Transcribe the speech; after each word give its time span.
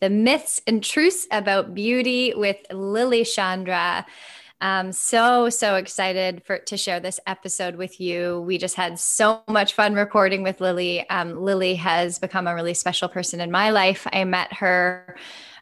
the 0.00 0.10
myths 0.10 0.60
and 0.66 0.82
truths 0.82 1.26
about 1.30 1.74
beauty 1.74 2.32
with 2.36 2.56
Lily 2.72 3.24
Chandra. 3.24 4.06
I'm 4.60 4.90
so, 4.90 5.50
so 5.50 5.76
excited 5.76 6.42
for 6.44 6.58
to 6.58 6.76
share 6.76 6.98
this 6.98 7.20
episode 7.26 7.76
with 7.76 8.00
you. 8.00 8.40
We 8.40 8.58
just 8.58 8.74
had 8.74 8.98
so 8.98 9.42
much 9.48 9.74
fun 9.74 9.94
recording 9.94 10.42
with 10.42 10.60
Lily. 10.60 11.08
Um, 11.10 11.40
Lily 11.40 11.76
has 11.76 12.18
become 12.18 12.48
a 12.48 12.54
really 12.54 12.74
special 12.74 13.08
person 13.08 13.40
in 13.40 13.52
my 13.52 13.70
life. 13.70 14.06
I 14.12 14.24
met 14.24 14.52
her 14.54 15.16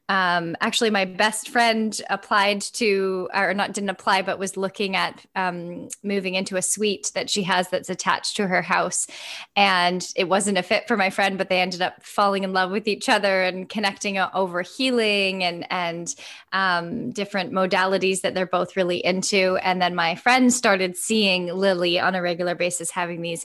um, 0.09 0.57
actually 0.61 0.91
my 0.91 1.05
best 1.05 1.49
friend 1.49 2.01
applied 2.09 2.61
to 2.61 3.29
or 3.35 3.53
not 3.55 3.73
didn't 3.73 3.91
apply 3.91 4.23
but 4.23 4.39
was 4.39 4.57
looking 4.57 4.95
at 4.95 5.25
um, 5.35 5.89
moving 6.05 6.35
into 6.35 6.57
a 6.57 6.63
suite 6.63 7.11
that 7.15 7.29
she 7.29 7.43
has 7.43 7.69
that's 7.69 7.91
attached 7.91 8.37
to 8.37 8.47
her 8.47 8.63
house. 8.63 9.09
And 9.57 10.07
it 10.15 10.29
wasn't 10.29 10.59
a 10.59 10.63
fit 10.63 10.87
for 10.87 10.97
my 10.97 11.11
friend 11.11 11.37
but 11.37 11.49
they 11.49 11.61
ended 11.61 11.83
up 11.83 12.05
falling 12.05 12.45
in 12.45 12.53
love 12.53 12.71
with 12.71 12.87
each 12.87 13.09
other 13.09 13.43
and 13.43 13.69
connecting 13.69 14.19
over 14.19 14.63
healing 14.63 15.43
and 15.43 15.67
and 15.73 16.15
um, 16.53 17.11
different 17.11 17.53
modalities 17.53 18.21
that 18.21 18.35
they're 18.35 18.47
both 18.47 18.77
really 18.77 19.05
into. 19.05 19.57
And 19.63 19.83
then 19.83 19.95
my 19.95 20.15
friend 20.15 20.53
started 20.53 20.97
seeing 20.97 21.47
lily 21.49 21.99
on 21.99 22.15
a 22.15 22.23
regular 22.23 22.55
basis 22.55 22.91
having 22.91 23.23
these 23.23 23.45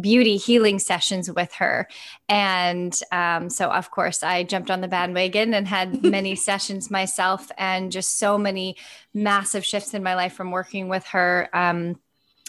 beauty 0.00 0.36
healing 0.36 0.78
sessions 0.78 1.30
with 1.30 1.52
her. 1.54 1.88
And 2.28 2.96
um, 3.10 3.50
so 3.50 3.70
of 3.70 3.90
course 3.90 4.22
i 4.22 4.42
jumped 4.42 4.70
on 4.70 4.80
the 4.80 4.88
bandwagon 4.88 5.54
and 5.54 5.66
had 5.66 5.95
many 6.02 6.34
sessions 6.34 6.90
myself 6.90 7.50
and 7.58 7.92
just 7.92 8.18
so 8.18 8.38
many 8.38 8.76
massive 9.14 9.64
shifts 9.64 9.94
in 9.94 10.02
my 10.02 10.14
life 10.14 10.32
from 10.34 10.50
working 10.50 10.88
with 10.88 11.04
her. 11.06 11.48
Um, 11.52 11.98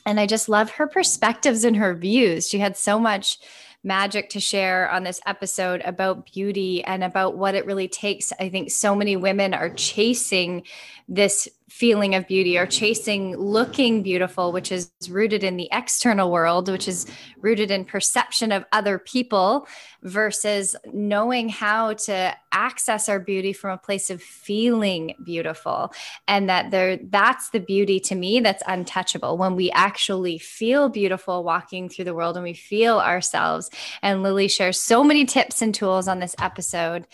and 0.05 0.19
I 0.19 0.25
just 0.25 0.47
love 0.47 0.71
her 0.71 0.87
perspectives 0.87 1.63
and 1.63 1.75
her 1.75 1.93
views. 1.93 2.47
She 2.47 2.59
had 2.59 2.77
so 2.77 2.97
much 2.99 3.39
magic 3.83 4.29
to 4.29 4.39
share 4.39 4.89
on 4.89 5.03
this 5.03 5.21
episode 5.25 5.81
about 5.85 6.31
beauty 6.31 6.83
and 6.83 7.03
about 7.03 7.37
what 7.37 7.55
it 7.55 7.65
really 7.65 7.87
takes. 7.87 8.33
I 8.39 8.49
think 8.49 8.71
so 8.71 8.95
many 8.95 9.15
women 9.15 9.53
are 9.53 9.69
chasing 9.69 10.63
this 11.07 11.47
feeling 11.69 12.15
of 12.15 12.27
beauty 12.27 12.57
or 12.57 12.65
chasing 12.65 13.35
looking 13.35 14.01
beautiful, 14.01 14.51
which 14.51 14.71
is 14.71 14.89
rooted 15.09 15.43
in 15.43 15.57
the 15.57 15.67
external 15.71 16.31
world, 16.31 16.69
which 16.69 16.87
is 16.87 17.05
rooted 17.41 17.71
in 17.71 17.83
perception 17.83 18.51
of 18.51 18.65
other 18.71 18.97
people, 18.97 19.67
versus 20.01 20.75
knowing 20.93 21.49
how 21.49 21.93
to 21.93 22.33
access 22.53 23.09
our 23.09 23.19
beauty 23.19 23.51
from 23.51 23.71
a 23.71 23.77
place 23.77 24.09
of 24.09 24.21
feeling 24.21 25.13
beautiful. 25.25 25.91
And 26.27 26.49
that 26.49 26.71
there 26.71 26.97
that's 26.97 27.49
the 27.49 27.59
beauty 27.59 27.99
to 28.01 28.15
me 28.15 28.39
that's 28.39 28.63
untouchable 28.65 29.37
when 29.37 29.55
we 29.55 29.69
actually 29.71 30.37
feel 30.37 30.87
beautiful 30.87 31.43
walking 31.43 31.89
through 31.89 32.05
the 32.05 32.15
world 32.15 32.37
and 32.37 32.43
we 32.43 32.53
feel 32.53 32.99
ourselves. 32.99 33.69
And 34.01 34.23
Lily 34.23 34.47
shares 34.47 34.79
so 34.79 35.03
many 35.03 35.25
tips 35.25 35.61
and 35.61 35.75
tools 35.75 36.07
on 36.07 36.19
this 36.19 36.35
episode 36.39 37.07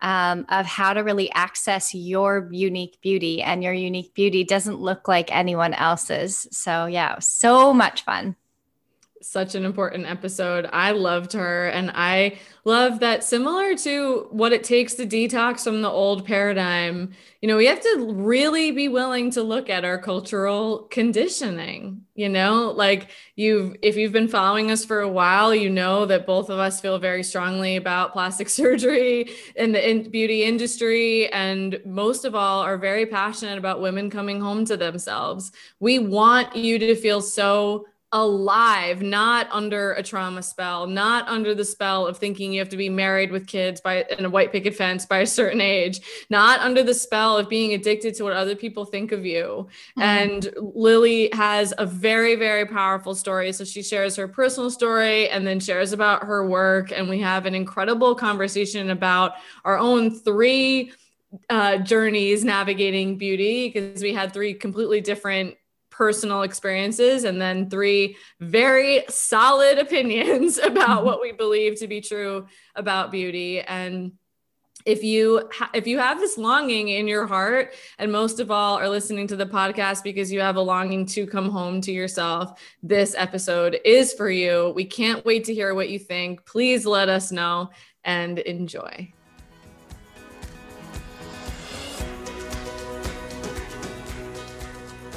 um, 0.00 0.46
of 0.48 0.66
how 0.66 0.92
to 0.92 1.00
really 1.00 1.30
access 1.32 1.94
your 1.94 2.48
unique 2.52 2.98
beauty. 3.00 3.42
And 3.42 3.62
your 3.62 3.72
unique 3.72 4.14
beauty 4.14 4.44
doesn't 4.44 4.80
look 4.80 5.08
like 5.08 5.34
anyone 5.34 5.74
else's. 5.74 6.46
So, 6.50 6.86
yeah, 6.86 7.18
so 7.20 7.72
much 7.72 8.04
fun 8.04 8.36
such 9.26 9.54
an 9.54 9.64
important 9.64 10.06
episode. 10.06 10.68
I 10.72 10.92
loved 10.92 11.32
her. 11.32 11.66
And 11.68 11.90
I 11.94 12.38
love 12.64 13.00
that, 13.00 13.24
similar 13.24 13.76
to 13.76 14.26
what 14.30 14.52
it 14.52 14.64
takes 14.64 14.94
to 14.94 15.06
detox 15.06 15.64
from 15.64 15.82
the 15.82 15.90
old 15.90 16.24
paradigm, 16.24 17.12
you 17.40 17.48
know, 17.48 17.56
we 17.56 17.66
have 17.66 17.80
to 17.80 18.12
really 18.12 18.70
be 18.70 18.88
willing 18.88 19.30
to 19.32 19.42
look 19.42 19.68
at 19.70 19.84
our 19.84 19.98
cultural 19.98 20.88
conditioning. 20.90 22.02
You 22.14 22.28
know, 22.28 22.72
like 22.74 23.10
you've, 23.36 23.76
if 23.82 23.96
you've 23.96 24.12
been 24.12 24.26
following 24.26 24.70
us 24.70 24.84
for 24.84 25.00
a 25.00 25.08
while, 25.08 25.54
you 25.54 25.70
know 25.70 26.06
that 26.06 26.26
both 26.26 26.48
of 26.48 26.58
us 26.58 26.80
feel 26.80 26.98
very 26.98 27.22
strongly 27.22 27.76
about 27.76 28.12
plastic 28.12 28.48
surgery 28.60 29.30
and 29.56 29.74
the 29.74 29.90
in 29.90 30.10
beauty 30.10 30.44
industry. 30.44 31.30
And 31.32 31.78
most 31.84 32.24
of 32.24 32.34
all, 32.34 32.62
are 32.62 32.78
very 32.78 33.06
passionate 33.06 33.58
about 33.58 33.80
women 33.80 34.08
coming 34.10 34.40
home 34.40 34.64
to 34.64 34.76
themselves. 34.76 35.52
We 35.78 35.98
want 35.98 36.56
you 36.56 36.78
to 36.78 36.96
feel 36.96 37.20
so 37.20 37.86
alive, 38.16 39.02
not 39.02 39.46
under 39.50 39.92
a 39.92 40.02
trauma 40.02 40.42
spell, 40.42 40.86
not 40.86 41.28
under 41.28 41.54
the 41.54 41.64
spell 41.64 42.06
of 42.06 42.16
thinking 42.16 42.50
you 42.50 42.58
have 42.58 42.68
to 42.70 42.76
be 42.76 42.88
married 42.88 43.30
with 43.30 43.46
kids 43.46 43.78
by 43.78 44.06
in 44.18 44.24
a 44.24 44.30
white 44.30 44.52
picket 44.52 44.74
fence 44.74 45.04
by 45.04 45.18
a 45.18 45.26
certain 45.26 45.60
age, 45.60 46.00
not 46.30 46.58
under 46.60 46.82
the 46.82 46.94
spell 46.94 47.36
of 47.36 47.46
being 47.50 47.74
addicted 47.74 48.14
to 48.14 48.24
what 48.24 48.32
other 48.32 48.56
people 48.56 48.86
think 48.86 49.12
of 49.12 49.26
you. 49.26 49.68
Mm-hmm. 49.98 50.02
And 50.02 50.48
Lily 50.74 51.28
has 51.34 51.74
a 51.76 51.84
very, 51.84 52.36
very 52.36 52.64
powerful 52.64 53.14
story. 53.14 53.52
So 53.52 53.64
she 53.64 53.82
shares 53.82 54.16
her 54.16 54.26
personal 54.26 54.70
story 54.70 55.28
and 55.28 55.46
then 55.46 55.60
shares 55.60 55.92
about 55.92 56.24
her 56.24 56.48
work. 56.48 56.92
And 56.92 57.10
we 57.10 57.20
have 57.20 57.44
an 57.44 57.54
incredible 57.54 58.14
conversation 58.14 58.88
about 58.88 59.32
our 59.62 59.76
own 59.76 60.10
three 60.10 60.90
uh, 61.50 61.76
journeys 61.78 62.44
navigating 62.44 63.18
beauty 63.18 63.68
because 63.68 64.02
we 64.02 64.14
had 64.14 64.32
three 64.32 64.54
completely 64.54 65.02
different 65.02 65.54
personal 65.96 66.42
experiences 66.42 67.24
and 67.24 67.40
then 67.40 67.70
three 67.70 68.16
very 68.38 69.04
solid 69.08 69.78
opinions 69.78 70.58
about 70.62 70.98
mm-hmm. 70.98 71.06
what 71.06 71.22
we 71.22 71.32
believe 71.32 71.78
to 71.80 71.88
be 71.88 72.00
true 72.00 72.46
about 72.74 73.10
beauty. 73.10 73.60
And 73.60 74.12
if 74.84 75.02
you 75.02 75.48
ha- 75.52 75.70
if 75.74 75.86
you 75.86 75.98
have 75.98 76.20
this 76.20 76.36
longing 76.36 76.88
in 76.88 77.08
your 77.08 77.26
heart 77.26 77.74
and 77.98 78.12
most 78.12 78.40
of 78.40 78.50
all 78.50 78.78
are 78.78 78.88
listening 78.88 79.26
to 79.26 79.36
the 79.36 79.46
podcast 79.46 80.04
because 80.04 80.30
you 80.30 80.40
have 80.40 80.56
a 80.56 80.60
longing 80.60 81.06
to 81.06 81.26
come 81.26 81.50
home 81.50 81.80
to 81.80 81.90
yourself 81.90 82.60
this 82.82 83.14
episode 83.18 83.80
is 83.84 84.12
for 84.12 84.30
you. 84.30 84.72
We 84.76 84.84
can't 84.84 85.24
wait 85.24 85.44
to 85.44 85.54
hear 85.54 85.74
what 85.74 85.88
you 85.88 85.98
think. 85.98 86.44
Please 86.44 86.86
let 86.86 87.08
us 87.08 87.32
know 87.32 87.70
and 88.04 88.38
enjoy 88.38 89.12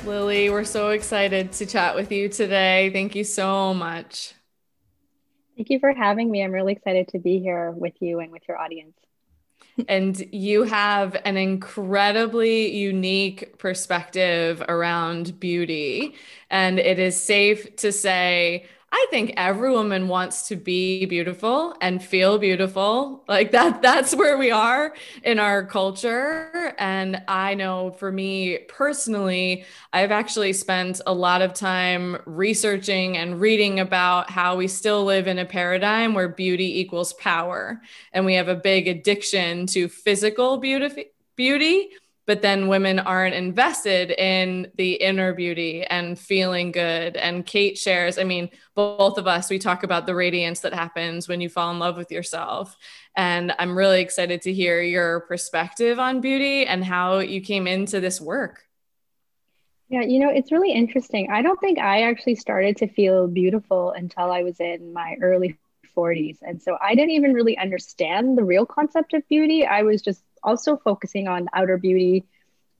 Lily, 0.05 0.49
we're 0.49 0.63
so 0.63 0.89
excited 0.89 1.51
to 1.53 1.65
chat 1.65 1.95
with 1.95 2.11
you 2.11 2.29
today. 2.29 2.89
Thank 2.91 3.15
you 3.15 3.23
so 3.23 3.73
much. 3.73 4.33
Thank 5.55 5.69
you 5.69 5.79
for 5.79 5.93
having 5.93 6.31
me. 6.31 6.43
I'm 6.43 6.51
really 6.51 6.73
excited 6.73 7.09
to 7.09 7.19
be 7.19 7.39
here 7.39 7.71
with 7.71 7.93
you 7.99 8.19
and 8.19 8.31
with 8.31 8.43
your 8.47 8.57
audience. 8.57 8.95
and 9.87 10.17
you 10.31 10.63
have 10.63 11.17
an 11.25 11.37
incredibly 11.37 12.75
unique 12.75 13.57
perspective 13.57 14.63
around 14.67 15.39
beauty. 15.39 16.15
And 16.49 16.79
it 16.79 16.99
is 16.99 17.21
safe 17.21 17.75
to 17.77 17.91
say 17.91 18.65
I 18.91 19.05
think 19.11 19.33
every 19.37 19.71
woman 19.71 20.07
wants 20.07 20.47
to 20.47 20.55
be 20.55 21.05
beautiful 21.05 21.75
and 21.79 22.03
feel 22.03 22.39
beautiful. 22.39 23.23
Like 23.27 23.51
that 23.51 23.81
that's 23.81 24.15
where 24.15 24.37
we 24.37 24.49
are 24.49 24.93
in 25.23 25.39
our 25.39 25.65
culture. 25.65 26.73
And 26.79 27.21
I 27.27 27.53
know 27.53 27.91
for 27.91 28.11
me 28.11 28.59
personally, 28.67 29.65
I've 29.93 30.11
actually 30.11 30.53
spent 30.53 31.01
a 31.05 31.13
lot 31.13 31.41
of 31.41 31.53
time 31.53 32.17
researching 32.25 33.17
and 33.17 33.39
reading 33.39 33.79
about 33.79 34.31
how 34.31 34.55
we 34.55 34.67
still 34.67 35.03
live 35.05 35.27
in 35.27 35.37
a 35.37 35.45
paradigm 35.45 36.15
where 36.15 36.29
beauty 36.29 36.79
equals 36.79 37.13
power. 37.13 37.81
And 38.11 38.25
we 38.25 38.33
have 38.35 38.47
a 38.47 38.55
big 38.55 38.87
addiction 38.87 39.67
to 39.67 39.87
physical 39.87 40.57
beauty 40.57 41.11
beauty 41.35 41.91
but 42.29 42.43
then 42.43 42.67
women 42.67 42.99
aren't 42.99 43.33
invested 43.33 44.11
in 44.11 44.71
the 44.75 44.93
inner 44.93 45.33
beauty 45.33 45.83
and 45.85 46.19
feeling 46.19 46.71
good. 46.71 47.17
And 47.17 47.43
Kate 47.43 47.75
shares, 47.75 48.19
I 48.19 48.23
mean, 48.23 48.51
both 48.75 49.17
of 49.17 49.25
us, 49.25 49.49
we 49.49 49.57
talk 49.57 49.81
about 49.81 50.05
the 50.05 50.13
radiance 50.13 50.59
that 50.59 50.71
happens 50.71 51.27
when 51.27 51.41
you 51.41 51.49
fall 51.49 51.71
in 51.71 51.79
love 51.79 51.97
with 51.97 52.11
yourself. 52.11 52.77
And 53.15 53.51
I'm 53.57 53.75
really 53.75 53.99
excited 54.01 54.43
to 54.43 54.53
hear 54.53 54.79
your 54.79 55.21
perspective 55.21 55.97
on 55.97 56.21
beauty 56.21 56.67
and 56.67 56.85
how 56.85 57.17
you 57.17 57.41
came 57.41 57.65
into 57.65 57.99
this 57.99 58.21
work. 58.21 58.61
Yeah, 59.87 60.03
you 60.03 60.19
know, 60.19 60.29
it's 60.29 60.51
really 60.51 60.71
interesting. 60.71 61.31
I 61.31 61.41
don't 61.41 61.59
think 61.59 61.79
I 61.79 62.03
actually 62.03 62.35
started 62.35 62.77
to 62.77 62.87
feel 62.87 63.27
beautiful 63.27 63.89
until 63.89 64.31
I 64.31 64.43
was 64.43 64.59
in 64.59 64.93
my 64.93 65.15
early 65.19 65.57
40s. 65.97 66.37
And 66.43 66.61
so 66.61 66.77
I 66.79 66.93
didn't 66.93 67.11
even 67.11 67.33
really 67.33 67.57
understand 67.57 68.37
the 68.37 68.43
real 68.43 68.67
concept 68.67 69.15
of 69.15 69.27
beauty. 69.27 69.65
I 69.65 69.81
was 69.81 70.03
just 70.03 70.21
also 70.43 70.77
focusing 70.77 71.27
on 71.27 71.49
outer 71.53 71.77
beauty. 71.77 72.25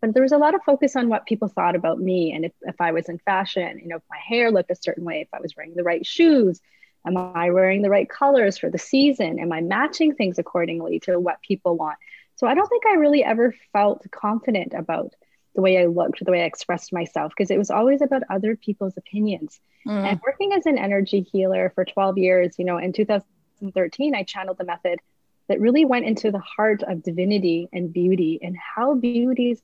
But 0.02 0.14
there 0.14 0.24
was 0.24 0.32
a 0.32 0.38
lot 0.38 0.56
of 0.56 0.64
focus 0.64 0.96
on 0.96 1.10
what 1.10 1.26
people 1.26 1.50
thought 1.50 1.76
about 1.76 2.00
me 2.00 2.32
and 2.34 2.46
if, 2.46 2.54
if 2.62 2.80
I 2.80 2.92
was 2.92 3.10
in 3.10 3.18
fashion, 3.20 3.80
you 3.80 3.88
know, 3.88 3.98
if 3.98 4.04
my 4.10 4.18
hair 4.18 4.52
looked 4.52 4.72
a 4.72 4.76
certain 4.76 5.04
way, 5.04 5.22
if 5.22 5.28
I 5.34 5.42
was 5.42 5.56
wearing 5.56 5.76
the 5.76 5.84
right 5.84 6.06
shoes, 6.06 6.62
am 7.06 7.18
I 7.18 7.52
wearing 7.52 7.82
the 7.82 7.90
right 7.90 8.10
colors 8.10 8.58
for 8.58 8.70
the 8.70 8.78
season? 8.78 9.40
Am 9.40 9.52
I 9.52 9.62
matching 9.62 10.16
things 10.16 10.40
accordingly 10.40 11.00
to 11.02 11.20
what 11.20 11.42
people 11.42 11.76
want? 11.76 11.98
So 12.36 12.48
I 12.48 12.54
don't 12.54 12.70
think 12.70 12.84
I 12.88 12.94
really 12.94 13.24
ever 13.24 13.54
felt 13.74 14.06
confident 14.12 14.74
about 14.74 15.14
the 15.56 15.62
way 15.62 15.78
I 15.78 15.88
looked, 15.88 16.24
the 16.24 16.32
way 16.32 16.44
I 16.44 16.46
expressed 16.46 16.94
myself, 16.94 17.34
because 17.36 17.52
it 17.52 17.58
was 17.58 17.70
always 17.70 18.02
about 18.02 18.24
other 18.30 18.56
people's 18.56 18.96
opinions. 18.96 19.60
Mm. 19.86 20.12
And 20.12 20.22
working 20.26 20.54
as 20.54 20.66
an 20.66 20.78
energy 20.78 21.22
healer 21.22 21.72
for 21.76 21.84
12 21.84 22.18
years, 22.18 22.56
you 22.58 22.64
know, 22.64 22.78
in 22.78 22.94
2013, 22.94 24.16
I 24.16 24.24
channeled 24.24 24.58
the 24.58 24.64
method 24.64 25.00
that 25.50 25.60
really 25.60 25.84
went 25.84 26.06
into 26.06 26.32
the 26.32 26.40
heart 26.40 26.84
of 26.84 27.04
divinity 27.04 27.68
and 27.74 27.92
beauty 27.92 28.40
and 28.42 28.56
how 28.56 28.94
beauty 28.94 29.52
is 29.52 29.62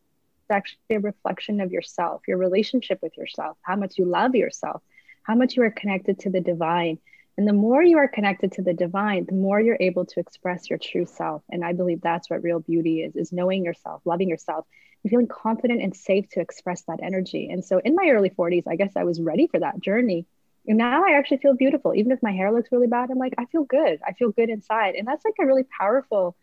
actually 0.50 0.80
a 0.90 1.00
reflection 1.00 1.62
of 1.62 1.72
yourself, 1.72 2.24
your 2.28 2.38
relationship 2.38 3.00
with 3.02 3.16
yourself, 3.18 3.56
how 3.62 3.76
much 3.76 3.98
you 3.98 4.06
love 4.06 4.36
yourself, 4.36 4.82
how 5.24 5.36
much 5.36 5.56
you 5.56 5.64
are 5.64 5.72
connected 5.72 6.20
to 6.20 6.30
the 6.30 6.42
divine. 6.42 6.98
And 7.38 7.48
the 7.48 7.54
more 7.54 7.84
you 7.84 7.98
are 7.98 8.08
connected 8.08 8.54
to 8.54 8.62
the 8.62 8.74
divine, 8.74 9.26
the 9.26 9.36
more 9.36 9.60
you're 9.60 9.78
able 9.80 10.06
to 10.06 10.20
express 10.20 10.70
your 10.70 10.80
true 10.80 11.06
self. 11.06 11.44
And 11.50 11.64
I 11.64 11.74
believe 11.74 12.02
that's 12.02 12.30
what 12.30 12.44
real 12.44 12.60
beauty 12.60 13.04
is, 13.04 13.16
is 13.16 13.32
knowing 13.32 13.64
yourself, 13.64 14.02
loving 14.06 14.30
yourself, 14.30 14.66
and 15.04 15.12
feeling 15.12 15.28
confident 15.28 15.82
and 15.82 15.96
safe 15.96 16.28
to 16.30 16.40
express 16.40 16.82
that 16.84 17.00
energy. 17.04 17.50
And 17.52 17.64
so 17.64 17.80
in 17.84 17.94
my 17.94 18.10
early 18.10 18.32
40s, 18.32 18.64
I 18.68 18.76
guess 18.76 18.94
I 18.96 19.04
was 19.04 19.22
ready 19.22 19.48
for 19.48 19.60
that 19.60 19.80
journey. 19.80 20.26
And 20.68 20.78
now 20.78 21.04
I 21.06 21.18
actually 21.18 21.38
feel 21.38 21.54
beautiful. 21.54 21.94
Even 21.94 22.12
if 22.12 22.24
my 22.24 22.32
hair 22.32 22.52
looks 22.52 22.72
really 22.72 22.88
bad, 22.88 23.12
I'm 23.12 23.18
like, 23.18 23.36
I 23.38 23.46
feel 23.46 23.64
good. 23.64 24.00
I 24.06 24.14
feel 24.14 24.32
good 24.32 24.50
inside. 24.50 24.96
And 24.96 25.08
that's 25.08 25.24
like 25.24 25.36
a 25.40 25.46
really 25.46 25.64
powerful 25.64 26.36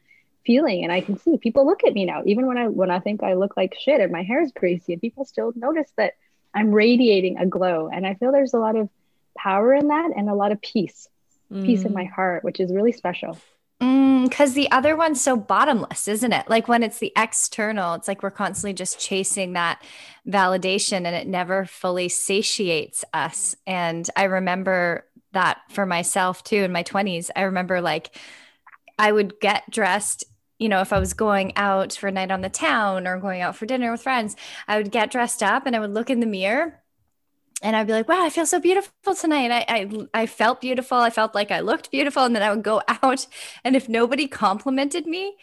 feeling. 0.45 0.85
And 0.85 0.93
I 0.93 1.01
can 1.01 1.19
see 1.19 1.39
people 1.39 1.67
look 1.67 1.85
at 1.85 1.95
me 1.95 2.05
now, 2.05 2.23
even 2.25 2.47
when 2.47 2.59
I 2.59 2.69
when 2.69 2.91
I 2.91 3.01
think 3.01 3.23
I 3.23 3.35
look 3.35 3.57
like 3.57 3.77
shit 3.79 4.01
and 4.01 4.13
my 4.13 4.23
hair 4.23 4.43
is 4.43 4.53
greasy, 4.53 4.93
and 4.93 5.03
people 5.03 5.25
still 5.25 5.53
notice 5.57 5.91
that 5.97 6.15
I'm 6.55 6.73
radiating 6.73 7.39
a 7.39 7.47
glow. 7.47 7.89
And 7.93 8.07
I 8.07 8.15
feel 8.15 8.33
there's 8.33 8.55
a 8.55 8.59
lot 8.59 8.77
of 8.77 8.89
power 9.37 9.75
in 9.75 9.89
that 9.89 10.11
and 10.17 10.29
a 10.29 10.35
lot 10.35 10.53
of 10.53 10.61
peace, 10.61 11.09
mm. 11.51 11.65
peace 11.65 11.85
in 11.85 11.93
my 11.93 12.05
mm. 12.05 12.13
heart, 12.13 12.45
which 12.45 12.61
is 12.61 12.73
really 12.73 12.93
special. 12.93 13.39
Because 13.83 14.53
mm, 14.53 14.55
the 14.55 14.71
other 14.71 14.95
one's 14.95 15.21
so 15.21 15.37
bottomless, 15.37 16.07
isn't 16.07 16.33
it? 16.33 16.49
Like 16.49 16.69
when 16.69 16.85
it's 16.85 16.99
the 16.99 17.13
external, 17.17 17.95
it's 17.95 18.07
like 18.07 18.23
we're 18.23 18.31
constantly 18.31 18.75
just 18.75 19.01
chasing 19.01 19.55
that 19.55 19.83
validation 20.25 20.99
and 21.05 21.17
it 21.17 21.27
never 21.27 21.67
fully 21.67 22.09
satiates 22.09 23.05
us. 23.13 23.57
And 23.67 24.09
I 24.17 24.25
remember 24.25 25.09
that 25.33 25.63
for 25.69 25.85
myself 25.85 26.45
too 26.45 26.59
in 26.59 26.71
my 26.71 26.85
20s. 26.85 27.31
I 27.35 27.43
remember 27.43 27.81
like 27.81 28.17
I 29.01 29.11
would 29.11 29.41
get 29.41 29.69
dressed 29.69 30.25
you 30.59 30.69
know, 30.69 30.81
if 30.81 30.93
I 30.93 31.01
was 31.01 31.13
going 31.13 31.57
out 31.57 31.95
for 31.95 32.07
a 32.07 32.13
night 32.13 32.31
on 32.31 32.41
the 32.41 32.49
town 32.49 33.09
or 33.09 33.19
going 33.19 33.41
out 33.41 33.57
for 33.57 33.67
dinner 33.67 33.91
with 33.91 34.03
friends, 34.03 34.37
I 34.69 34.77
would 34.77 34.93
get 34.93 35.11
dressed 35.11 35.43
up 35.43 35.67
and 35.67 35.75
I 35.75 35.81
would 35.81 35.93
look 35.93 36.09
in 36.09 36.21
the 36.21 36.27
mirror 36.27 36.82
and 37.63 37.77
I'd 37.77 37.87
be 37.87 37.93
like, 37.93 38.09
wow, 38.09 38.25
I 38.25 38.31
feel 38.31 38.45
so 38.45 38.61
beautiful 38.61 39.15
tonight. 39.15 39.51
I, 39.51 39.65
I, 39.69 40.23
I 40.23 40.27
felt 40.27 40.61
beautiful. 40.61 40.99
I 40.99 41.11
felt 41.11 41.35
like 41.35 41.51
I 41.51 41.61
looked 41.61 41.91
beautiful. 41.91 42.25
And 42.25 42.35
then 42.35 42.43
I 42.43 42.51
would 42.51 42.65
go 42.65 42.83
out. 43.03 43.27
And 43.65 43.77
if 43.77 43.89
nobody 43.89 44.27
complimented 44.27 45.07
me, 45.07 45.37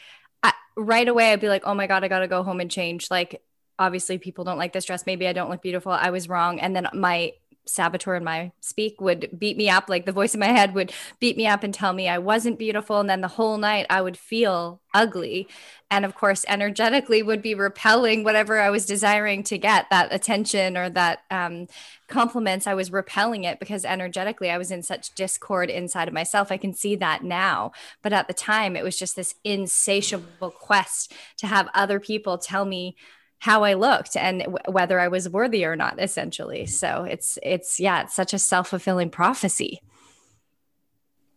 I, 0.44 0.54
right 0.76 1.08
away, 1.08 1.32
I'd 1.32 1.40
be 1.40 1.50
like, 1.50 1.64
oh 1.66 1.74
my 1.74 1.88
God, 1.88 2.04
I 2.04 2.10
got 2.10 2.20
to 2.20 2.28
go 2.28 2.44
home 2.44 2.60
and 2.60 2.70
change. 2.70 3.10
Like, 3.10 3.42
obviously, 3.78 4.18
people 4.18 4.44
don't 4.44 4.58
like 4.58 4.74
this 4.74 4.86
dress. 4.86 5.06
Maybe 5.06 5.28
I 5.28 5.34
don't 5.34 5.50
look 5.50 5.62
beautiful. 5.62 5.92
I 5.94 6.10
was 6.10 6.28
wrong. 6.28 6.60
And 6.60 6.76
then 6.76 6.88
my 6.94 7.32
saboteur 7.70 8.16
in 8.16 8.24
my 8.24 8.52
speak 8.60 9.00
would 9.00 9.30
beat 9.38 9.58
me 9.58 9.70
up 9.70 9.90
like 9.90 10.06
the 10.06 10.12
voice 10.12 10.34
in 10.34 10.40
my 10.40 10.48
head 10.48 10.74
would 10.74 10.92
beat 11.20 11.38
me 11.38 11.48
up 11.48 11.64
and 11.64 11.74
tell 11.74 11.94
me 11.94 12.08
i 12.08 12.18
wasn't 12.18 12.60
beautiful 12.60 13.00
and 13.00 13.10
then 13.10 13.22
the 13.22 13.28
whole 13.28 13.58
night 13.58 13.86
i 13.90 14.02
would 14.02 14.18
feel 14.18 14.82
ugly. 14.94 15.48
And 15.92 16.06
of 16.06 16.16
course 16.16 16.46
energetically 16.48 17.24
would 17.24 17.42
be 17.42 17.56
repelling 17.56 18.24
whatever 18.24 18.60
i 18.60 18.70
was 18.70 18.86
desiring 18.86 19.44
to 19.44 19.58
get 19.58 19.90
that 19.90 20.14
attention 20.14 20.78
or 20.78 20.90
that 20.92 21.20
um, 21.32 21.68
compliments 22.08 22.68
i 22.68 22.74
was 22.74 22.92
repelling 22.92 23.44
it 23.44 23.60
because 23.60 23.86
energetically 23.86 24.50
i 24.50 24.58
was 24.58 24.72
in 24.72 24.84
such 24.84 25.14
discord 25.16 25.70
inside 25.70 26.08
of 26.08 26.14
myself. 26.14 26.52
I 26.52 26.58
can 26.58 26.74
see 26.74 26.96
that 26.98 27.24
now. 27.24 27.72
But 28.02 28.14
at 28.14 28.28
the 28.28 28.34
time 28.34 28.76
it 28.76 28.84
was 28.84 28.98
just 28.98 29.16
this 29.16 29.36
insatiable 29.44 30.52
quest 30.52 31.14
to 31.38 31.48
have 31.48 31.70
other 31.74 32.00
people 32.00 32.38
tell 32.38 32.66
me 32.66 32.96
how 33.40 33.64
I 33.64 33.74
looked 33.74 34.16
and 34.16 34.42
w- 34.42 34.58
whether 34.68 35.00
I 35.00 35.08
was 35.08 35.30
worthy 35.30 35.66
or 35.66 35.76
not, 35.76 36.02
essentially. 36.02 36.66
So 36.66 37.06
it's, 37.10 37.40
it's, 37.42 37.80
yeah, 37.80 38.04
it's 38.04 38.14
such 38.14 38.34
a 38.34 38.40
self 38.40 38.70
fulfilling 38.70 39.10
prophecy. 39.10 39.82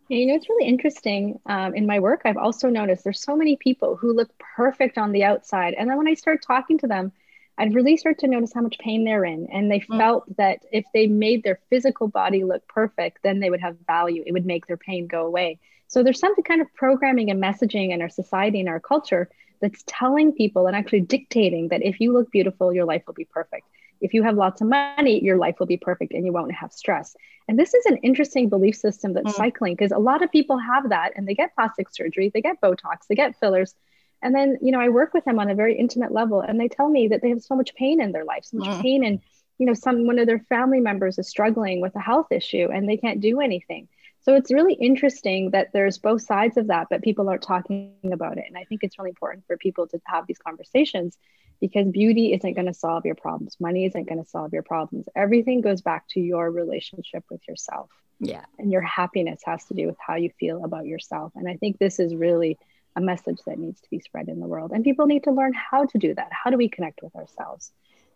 Yeah, 0.08 0.19
you 0.19 0.26
know, 0.26 0.34
it's 0.34 0.49
really 0.49 0.69
interesting. 0.69 1.40
Um, 1.46 1.75
in 1.75 1.87
my 1.87 2.00
work, 2.00 2.22
I've 2.25 2.37
also 2.37 2.69
noticed 2.69 3.04
there's 3.04 3.22
so 3.22 3.37
many 3.37 3.56
people 3.56 3.96
who 3.96 4.12
look 4.12 4.31
perfect 4.38 4.99
on 4.99 5.12
the 5.12 5.25
outside. 5.25 5.75
And 5.75 5.88
then 5.88 5.96
when 5.96 6.08
I 6.08 6.14
start 6.14 6.43
talking 6.43 6.76
to 6.78 6.87
them, 6.87 7.12
I'd 7.56 7.75
really 7.75 7.96
start 7.96 8.19
to 8.19 8.26
notice 8.26 8.52
how 8.52 8.62
much 8.62 8.78
pain 8.78 9.04
they're 9.04 9.25
in. 9.25 9.46
And 9.52 9.70
they 9.70 9.81
mm. 9.81 9.96
felt 9.96 10.37
that 10.37 10.64
if 10.72 10.84
they 10.93 11.06
made 11.06 11.44
their 11.44 11.60
physical 11.70 12.08
body 12.08 12.44
look 12.44 12.66
perfect, 12.66 13.19
then 13.22 13.40
they 13.40 13.50
would 13.50 13.60
have 13.60 13.76
value. 13.87 14.25
It 14.26 14.32
would 14.32 14.46
make 14.46 14.66
their 14.66 14.76
pain 14.76 15.06
go 15.06 15.26
away. 15.26 15.58
So 15.87 16.02
there's 16.02 16.19
some 16.19 16.34
kind 16.43 16.60
of 16.60 16.72
programming 16.75 17.31
and 17.31 17.43
messaging 17.43 17.93
in 17.93 18.02
our 18.02 18.08
society 18.08 18.60
and 18.60 18.69
our 18.69 18.81
culture 18.81 19.28
that's 19.62 19.85
telling 19.87 20.32
people 20.32 20.67
and 20.67 20.76
actually 20.76 21.00
dictating 21.00 21.69
that 21.69 21.82
if 21.82 22.00
you 22.00 22.12
look 22.12 22.31
beautiful, 22.31 22.75
your 22.75 22.85
life 22.85 23.05
will 23.06 23.14
be 23.14 23.25
perfect. 23.25 23.67
If 24.03 24.12
you 24.12 24.25
have 24.25 24.35
lots 24.35 24.61
of 24.61 24.67
money, 24.67 25.23
your 25.23 25.37
life 25.37 25.61
will 25.61 25.69
be 25.69 25.76
perfect 25.76 26.12
and 26.12 26.26
you 26.26 26.32
won't 26.32 26.53
have 26.53 26.73
stress. 26.73 27.17
And 27.49 27.56
this 27.59 27.73
is 27.73 27.87
an 27.87 27.99
interesting 27.99 28.49
belief 28.49 28.75
system 28.75 29.14
that's 29.14 29.32
mm. 29.32 29.37
cycling 29.37 29.75
because 29.75 29.93
a 29.93 29.99
lot 29.99 30.23
of 30.23 30.32
people 30.32 30.59
have 30.59 30.91
that 30.91 31.12
and 31.14 31.26
they 31.26 31.35
get 31.35 31.55
plastic 31.55 31.88
surgery, 31.88 32.31
they 32.35 32.43
get 32.43 32.61
Botox, 32.61 33.06
they 33.09 33.14
get 33.14 33.38
fillers. 33.38 33.75
And 34.20 34.35
then, 34.35 34.59
you 34.61 34.73
know, 34.73 34.81
I 34.81 34.88
work 34.88 35.14
with 35.14 35.25
them 35.25 35.38
on 35.38 35.49
a 35.49 35.55
very 35.55 35.79
intimate 35.79 36.12
level 36.12 36.41
and 36.41 36.61
they 36.61 36.69
tell 36.69 36.88
me 36.88 37.09
that 37.09 37.23
they 37.23 37.31
have 37.31 37.43
so 37.43 37.55
much 37.55 37.75
pain 37.75 38.00
in 38.00 38.12
their 38.12 38.25
life, 38.25 38.44
so 38.44 38.56
much 38.56 38.69
mm. 38.69 38.82
pain. 38.82 39.05
And, 39.05 39.20
you 39.59 39.67
know, 39.67 39.75
some 39.75 40.06
one 40.06 40.19
of 40.19 40.26
their 40.26 40.41
family 40.49 40.81
members 40.81 41.19
is 41.19 41.29
struggling 41.29 41.81
with 41.81 41.94
a 41.94 42.00
health 42.00 42.32
issue 42.32 42.69
and 42.73 42.88
they 42.88 42.97
can't 42.97 43.20
do 43.20 43.41
anything. 43.41 43.88
So 44.23 44.35
it's 44.37 44.53
really 44.53 44.75
interesting 44.75 45.51
that 45.51 45.73
there's 45.73 45.99
both 45.99 46.23
sides 46.23 46.57
of 46.57 46.69
that, 46.69 46.87
but 46.89 47.03
people 47.03 47.29
aren't 47.29 47.43
talking 47.43 47.93
about 48.13 48.39
it. 48.39 48.45
And 48.47 48.57
I 48.57 48.65
think 48.65 48.83
it's 48.83 48.99
really 48.99 49.11
important 49.11 49.45
for 49.47 49.57
people 49.57 49.89
to 49.89 50.01
have 50.05 50.27
these 50.27 50.39
conversations 50.39 51.19
because 51.61 51.88
beauty 51.88 52.33
isn't 52.33 52.55
going 52.55 52.67
to 52.67 52.75
solve 52.75 53.05
your 53.05 53.14
problems. 53.17 53.57
Money 53.61 53.85
isn't 53.85 54.09
going 54.09 54.23
to 54.23 54.29
solve 54.29 54.52
your 54.52 54.62
problems. 54.62 55.07
Everything 55.17 55.61
goes 55.61 55.81
back 55.81 56.07
to 56.09 56.21
your 56.21 56.50
relationship 56.50 57.25
with 57.31 57.41
yourself. 57.49 57.91
Yeah. 58.21 58.45
And 58.59 58.71
your 58.71 58.81
happiness 58.83 59.41
has 59.45 59.64
to 59.67 59.75
do 59.75 59.87
with 59.87 59.97
how 60.05 60.14
you 60.14 60.31
feel 60.38 60.64
about 60.64 60.87
yourself. 60.87 61.33
And 61.35 61.49
I 61.49 61.57
think 61.57 61.79
this 61.79 61.99
is 61.99 62.14
really 62.14 62.59
a 62.95 63.00
message 63.00 63.38
that 63.47 63.59
needs 63.59 63.81
to 63.81 63.91
be 63.91 63.99
spread 63.99 64.29
in 64.29 64.38
the 64.38 64.47
world. 64.47 64.71
And 64.73 64.85
people 64.85 65.07
need 65.07 65.25
to 65.25 65.33
learn 65.33 65.52
how 65.52 65.87
to 65.87 65.99
do 65.99 66.14
that. 66.14 66.29
How 66.31 66.50
do 66.50 66.57
we 66.57 66.69
connect 66.69 67.02
with 67.02 67.14
ourselves? 67.17 67.73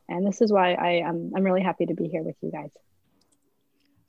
And 0.09 0.25
this 0.25 0.41
is 0.41 0.53
why 0.53 0.75
I, 0.75 1.09
am 1.09 1.33
I'm 1.35 1.43
really 1.43 1.63
happy 1.63 1.87
to 1.87 1.95
be 1.95 2.07
here 2.07 2.23
with 2.23 2.37
you 2.43 2.53
guys. 2.53 2.71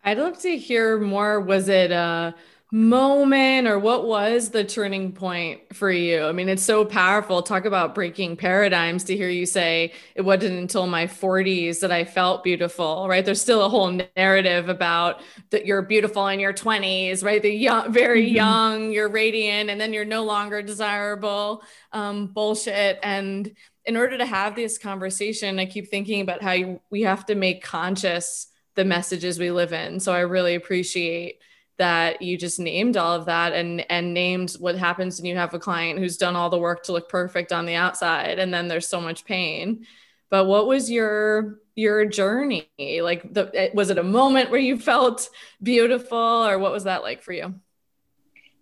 I'd 0.07 0.19
love 0.19 0.39
to 0.43 0.57
hear 0.57 0.97
more. 0.99 1.41
Was 1.41 1.67
it 1.67 1.91
a 1.91 2.33
moment 2.71 3.67
or 3.67 3.77
what 3.77 4.07
was 4.07 4.51
the 4.51 4.63
turning 4.63 5.11
point 5.11 5.75
for 5.75 5.91
you? 5.91 6.23
I 6.23 6.31
mean, 6.31 6.47
it's 6.47 6.63
so 6.63 6.85
powerful. 6.85 7.41
Talk 7.41 7.65
about 7.65 7.93
breaking 7.93 8.37
paradigms 8.37 9.03
to 9.03 9.17
hear 9.17 9.27
you 9.27 9.45
say 9.45 9.91
it 10.15 10.21
wasn't 10.21 10.59
until 10.59 10.87
my 10.87 11.07
40s 11.07 11.81
that 11.81 11.91
I 11.91 12.05
felt 12.05 12.45
beautiful, 12.45 13.05
right? 13.09 13.25
There's 13.25 13.41
still 13.41 13.65
a 13.65 13.67
whole 13.67 13.99
narrative 14.15 14.69
about 14.69 15.19
that 15.49 15.65
you're 15.65 15.81
beautiful 15.81 16.25
in 16.27 16.39
your 16.39 16.53
20s, 16.53 17.21
right? 17.21 17.41
The 17.41 17.51
young, 17.51 17.91
very 17.91 18.27
mm-hmm. 18.27 18.35
young, 18.35 18.91
you're 18.93 19.09
radiant, 19.09 19.69
and 19.69 19.79
then 19.79 19.91
you're 19.91 20.05
no 20.05 20.23
longer 20.23 20.61
desirable. 20.61 21.63
Um, 21.91 22.27
bullshit. 22.27 22.97
And 23.03 23.53
in 23.83 23.97
order 23.97 24.17
to 24.17 24.25
have 24.25 24.55
this 24.55 24.77
conversation, 24.77 25.59
I 25.59 25.65
keep 25.65 25.89
thinking 25.89 26.21
about 26.21 26.41
how 26.41 26.53
you, 26.53 26.79
we 26.89 27.01
have 27.01 27.25
to 27.25 27.35
make 27.35 27.61
conscious 27.61 28.47
the 28.77 28.85
messages 28.85 29.39
we 29.39 29.51
live 29.51 29.73
in. 29.73 29.99
So 29.99 30.13
I 30.13 30.21
really 30.21 30.55
appreciate 30.55 31.41
that 31.77 32.21
you 32.21 32.37
just 32.37 32.59
named 32.59 32.95
all 32.97 33.13
of 33.15 33.25
that 33.25 33.53
and 33.53 33.85
and 33.91 34.13
named 34.13 34.53
what 34.59 34.77
happens 34.77 35.19
when 35.19 35.25
you 35.25 35.35
have 35.35 35.53
a 35.53 35.59
client 35.59 35.99
who's 35.99 36.17
done 36.17 36.35
all 36.35 36.49
the 36.49 36.57
work 36.57 36.83
to 36.83 36.91
look 36.93 37.09
perfect 37.09 37.51
on 37.51 37.65
the 37.65 37.75
outside 37.75 38.39
and 38.39 38.53
then 38.53 38.67
there's 38.67 38.87
so 38.87 39.01
much 39.01 39.25
pain. 39.25 39.85
But 40.29 40.45
what 40.45 40.67
was 40.67 40.89
your 40.89 41.59
your 41.75 42.05
journey? 42.05 42.69
Like 42.79 43.33
the 43.33 43.71
was 43.73 43.89
it 43.89 43.97
a 43.97 44.03
moment 44.03 44.51
where 44.51 44.59
you 44.59 44.79
felt 44.79 45.29
beautiful 45.61 46.17
or 46.17 46.57
what 46.59 46.71
was 46.71 46.85
that 46.85 47.03
like 47.03 47.21
for 47.23 47.33
you? 47.33 47.55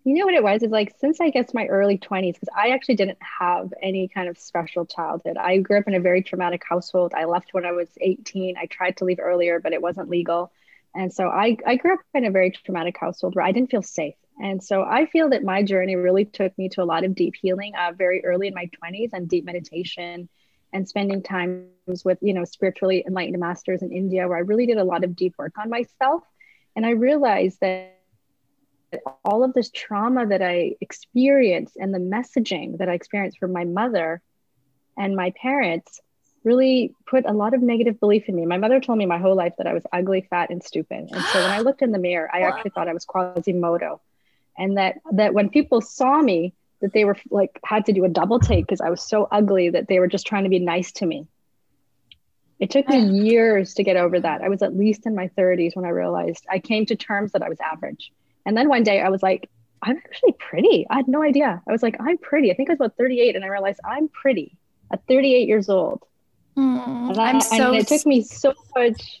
You 0.06 0.14
know 0.14 0.24
what 0.24 0.34
it 0.34 0.44
was? 0.44 0.62
Is 0.62 0.70
like 0.70 0.94
since 1.00 1.20
I 1.20 1.30
guess 1.30 1.52
my 1.52 1.66
early 1.66 1.98
20s, 1.98 2.34
because 2.34 2.48
I 2.56 2.68
actually 2.68 2.94
didn't 2.94 3.18
have 3.40 3.74
any 3.82 4.06
kind 4.06 4.28
of 4.28 4.38
special 4.38 4.86
childhood. 4.86 5.36
I 5.36 5.58
grew 5.58 5.78
up 5.78 5.88
in 5.88 5.94
a 5.94 6.00
very 6.00 6.22
traumatic 6.22 6.62
household. 6.66 7.12
I 7.12 7.24
left 7.24 7.52
when 7.52 7.66
I 7.66 7.72
was 7.72 7.88
18. 8.00 8.56
I 8.56 8.66
tried 8.66 8.98
to 8.98 9.04
leave 9.04 9.18
earlier, 9.18 9.58
but 9.58 9.72
it 9.72 9.82
wasn't 9.82 10.08
legal. 10.08 10.52
And 10.94 11.12
so 11.12 11.26
I, 11.26 11.56
I 11.66 11.74
grew 11.74 11.94
up 11.94 11.98
in 12.14 12.24
a 12.24 12.30
very 12.30 12.52
traumatic 12.52 12.96
household 12.96 13.34
where 13.34 13.44
I 13.44 13.50
didn't 13.50 13.72
feel 13.72 13.82
safe. 13.82 14.14
And 14.40 14.62
so 14.62 14.84
I 14.84 15.06
feel 15.06 15.30
that 15.30 15.42
my 15.42 15.64
journey 15.64 15.96
really 15.96 16.24
took 16.24 16.56
me 16.56 16.68
to 16.68 16.84
a 16.84 16.86
lot 16.86 17.02
of 17.02 17.16
deep 17.16 17.34
healing 17.42 17.72
uh, 17.74 17.90
very 17.90 18.24
early 18.24 18.46
in 18.46 18.54
my 18.54 18.70
20s 18.80 19.10
and 19.12 19.28
deep 19.28 19.44
meditation 19.44 20.28
and 20.72 20.88
spending 20.88 21.20
times 21.20 22.04
with, 22.04 22.18
you 22.22 22.32
know, 22.32 22.44
spiritually 22.44 23.02
enlightened 23.04 23.40
masters 23.40 23.82
in 23.82 23.90
India, 23.90 24.28
where 24.28 24.36
I 24.36 24.42
really 24.42 24.66
did 24.66 24.78
a 24.78 24.84
lot 24.84 25.02
of 25.02 25.16
deep 25.16 25.34
work 25.36 25.54
on 25.58 25.68
myself. 25.68 26.22
And 26.76 26.86
I 26.86 26.90
realized 26.90 27.58
that 27.60 27.95
all 29.24 29.44
of 29.44 29.52
this 29.52 29.70
trauma 29.70 30.26
that 30.26 30.42
I 30.42 30.76
experienced 30.80 31.76
and 31.76 31.92
the 31.92 31.98
messaging 31.98 32.78
that 32.78 32.88
I 32.88 32.94
experienced 32.94 33.38
from 33.38 33.52
my 33.52 33.64
mother 33.64 34.22
and 34.96 35.16
my 35.16 35.32
parents 35.40 36.00
really 36.44 36.94
put 37.06 37.26
a 37.26 37.32
lot 37.32 37.54
of 37.54 37.62
negative 37.62 37.98
belief 37.98 38.28
in 38.28 38.36
me. 38.36 38.46
My 38.46 38.58
mother 38.58 38.80
told 38.80 38.98
me 38.98 39.06
my 39.06 39.18
whole 39.18 39.34
life 39.34 39.54
that 39.58 39.66
I 39.66 39.74
was 39.74 39.82
ugly, 39.92 40.26
fat, 40.30 40.50
and 40.50 40.62
stupid. 40.62 41.08
And 41.10 41.22
so 41.22 41.42
when 41.42 41.50
I 41.50 41.60
looked 41.60 41.82
in 41.82 41.90
the 41.90 41.98
mirror, 41.98 42.30
I 42.32 42.42
actually 42.42 42.70
thought 42.70 42.88
I 42.88 42.94
was 42.94 43.04
Quasimodo 43.04 44.00
and 44.58 44.76
that 44.78 44.96
that 45.12 45.34
when 45.34 45.48
people 45.48 45.80
saw 45.80 46.20
me 46.20 46.54
that 46.80 46.92
they 46.92 47.04
were 47.04 47.16
like 47.30 47.58
had 47.64 47.86
to 47.86 47.92
do 47.92 48.04
a 48.04 48.08
double 48.08 48.38
take 48.38 48.66
because 48.66 48.80
I 48.80 48.90
was 48.90 49.02
so 49.02 49.28
ugly 49.30 49.70
that 49.70 49.88
they 49.88 49.98
were 49.98 50.06
just 50.06 50.26
trying 50.26 50.44
to 50.44 50.50
be 50.50 50.58
nice 50.58 50.92
to 50.92 51.06
me. 51.06 51.26
It 52.58 52.70
took 52.70 52.88
me 52.88 52.98
years 53.24 53.74
to 53.74 53.82
get 53.82 53.96
over 53.96 54.20
that. 54.20 54.42
I 54.42 54.48
was 54.48 54.62
at 54.62 54.76
least 54.76 55.06
in 55.06 55.14
my 55.14 55.28
30s 55.36 55.74
when 55.74 55.84
I 55.84 55.90
realized 55.90 56.46
I 56.50 56.58
came 56.58 56.86
to 56.86 56.96
terms 56.96 57.32
that 57.32 57.42
I 57.42 57.48
was 57.48 57.58
average. 57.60 58.12
And 58.46 58.56
then 58.56 58.68
one 58.68 58.82
day 58.82 59.00
I 59.02 59.10
was 59.10 59.22
like, 59.22 59.50
I'm 59.82 59.98
actually 59.98 60.32
pretty. 60.32 60.86
I 60.88 60.96
had 60.96 61.08
no 61.08 61.22
idea. 61.22 61.62
I 61.68 61.72
was 61.72 61.82
like, 61.82 61.96
I'm 62.00 62.16
pretty. 62.16 62.50
I 62.50 62.54
think 62.54 62.70
I 62.70 62.72
was 62.72 62.78
about 62.78 62.96
38 62.96 63.36
and 63.36 63.44
I 63.44 63.48
realized 63.48 63.80
I'm 63.84 64.08
pretty 64.08 64.56
at 64.90 65.06
38 65.06 65.46
years 65.46 65.68
old. 65.68 66.02
Mm, 66.56 67.10
and 67.10 67.18
I, 67.18 67.28
I'm 67.28 67.40
so 67.40 67.72
and 67.72 67.76
it 67.76 67.88
took 67.88 68.06
me 68.06 68.22
so 68.22 68.54
much. 68.74 69.20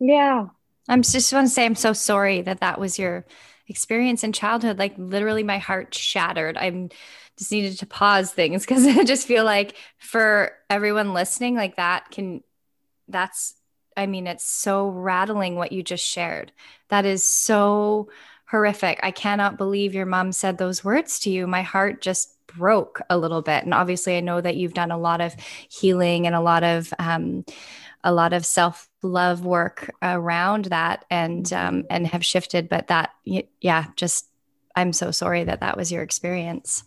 Yeah. 0.00 0.46
I'm 0.88 1.02
just 1.02 1.32
want 1.32 1.46
to 1.46 1.52
say 1.52 1.66
I'm 1.66 1.74
so 1.74 1.92
sorry 1.92 2.40
that 2.42 2.60
that 2.60 2.80
was 2.80 2.98
your 2.98 3.26
experience 3.68 4.24
in 4.24 4.32
childhood 4.32 4.78
like 4.78 4.94
literally 4.96 5.42
my 5.42 5.58
heart 5.58 5.94
shattered 5.94 6.56
i'm 6.58 6.90
just 7.38 7.52
needed 7.52 7.78
to 7.78 7.86
pause 7.86 8.32
things 8.32 8.62
because 8.66 8.86
i 8.86 9.04
just 9.04 9.26
feel 9.26 9.44
like 9.44 9.76
for 9.98 10.52
everyone 10.68 11.14
listening 11.14 11.54
like 11.54 11.76
that 11.76 12.10
can 12.10 12.42
that's 13.08 13.54
i 13.96 14.06
mean 14.06 14.26
it's 14.26 14.44
so 14.44 14.88
rattling 14.88 15.56
what 15.56 15.72
you 15.72 15.82
just 15.82 16.06
shared 16.06 16.52
that 16.88 17.04
is 17.04 17.28
so 17.28 18.08
horrific. 18.52 19.00
I 19.02 19.10
cannot 19.10 19.56
believe 19.56 19.94
your 19.94 20.04
mom 20.04 20.30
said 20.30 20.58
those 20.58 20.84
words 20.84 21.18
to 21.20 21.30
you. 21.30 21.46
My 21.46 21.62
heart 21.62 22.02
just 22.02 22.36
broke 22.46 23.00
a 23.08 23.16
little 23.16 23.40
bit. 23.40 23.64
And 23.64 23.72
obviously 23.72 24.16
i 24.16 24.20
know 24.20 24.40
that 24.40 24.56
you've 24.56 24.74
done 24.74 24.90
a 24.90 24.98
lot 24.98 25.22
of 25.22 25.34
healing 25.70 26.26
and 26.26 26.36
a 26.36 26.40
lot 26.40 26.62
of 26.62 26.92
um, 26.98 27.44
a 28.04 28.12
lot 28.12 28.34
of 28.34 28.44
self 28.44 28.90
love 29.02 29.44
work 29.44 29.90
around 30.02 30.66
that 30.66 31.06
and 31.10 31.50
um, 31.52 31.84
and 31.88 32.06
have 32.06 32.24
shifted 32.24 32.68
but 32.68 32.88
that 32.88 33.10
yeah 33.24 33.86
just 33.96 34.28
i'm 34.76 34.92
so 34.92 35.10
sorry 35.10 35.44
that 35.44 35.60
that 35.60 35.76
was 35.76 35.90
your 35.90 36.02
experience. 36.02 36.84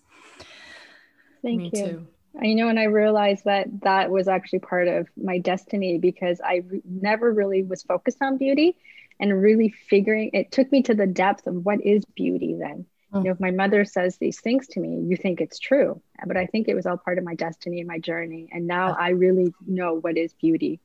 Thank 1.42 1.58
Me 1.58 1.72
you. 1.74 1.86
too. 1.86 2.08
you 2.44 2.56
know 2.56 2.70
and 2.70 2.80
i 2.80 2.84
realized 2.84 3.46
that 3.46 3.66
that 3.82 4.12
was 4.12 4.28
actually 4.28 4.60
part 4.60 4.88
of 4.88 5.08
my 5.18 5.40
destiny 5.40 5.98
because 5.98 6.40
i 6.42 6.62
re- 6.68 6.82
never 6.86 7.32
really 7.32 7.64
was 7.64 7.82
focused 7.82 8.22
on 8.22 8.38
beauty 8.38 8.78
and 9.20 9.42
really 9.42 9.70
figuring 9.70 10.30
it 10.34 10.52
took 10.52 10.72
me 10.72 10.82
to 10.84 10.94
the 10.94 11.08
depth 11.08 11.48
of 11.48 11.66
what 11.66 11.82
is 11.82 12.04
beauty 12.16 12.56
then 12.60 12.86
mm. 13.14 13.18
you 13.18 13.24
know 13.24 13.32
if 13.32 13.40
my 13.40 13.52
mother 13.52 13.86
says 13.86 14.18
these 14.18 14.40
things 14.40 14.68
to 14.68 14.80
me 14.80 15.06
you 15.08 15.18
think 15.18 15.42
it's 15.42 15.60
true 15.60 16.02
but 16.26 16.38
i 16.38 16.46
think 16.46 16.68
it 16.68 16.76
was 16.76 16.86
all 16.86 16.98
part 16.98 17.18
of 17.18 17.24
my 17.24 17.36
destiny 17.36 17.80
and 17.80 17.88
my 17.88 18.00
journey 18.00 18.50
and 18.52 18.68
now 18.68 18.96
i 19.00 19.10
really 19.10 19.54
know 19.66 19.96
what 19.96 20.18
is 20.18 20.34
beauty 20.34 20.80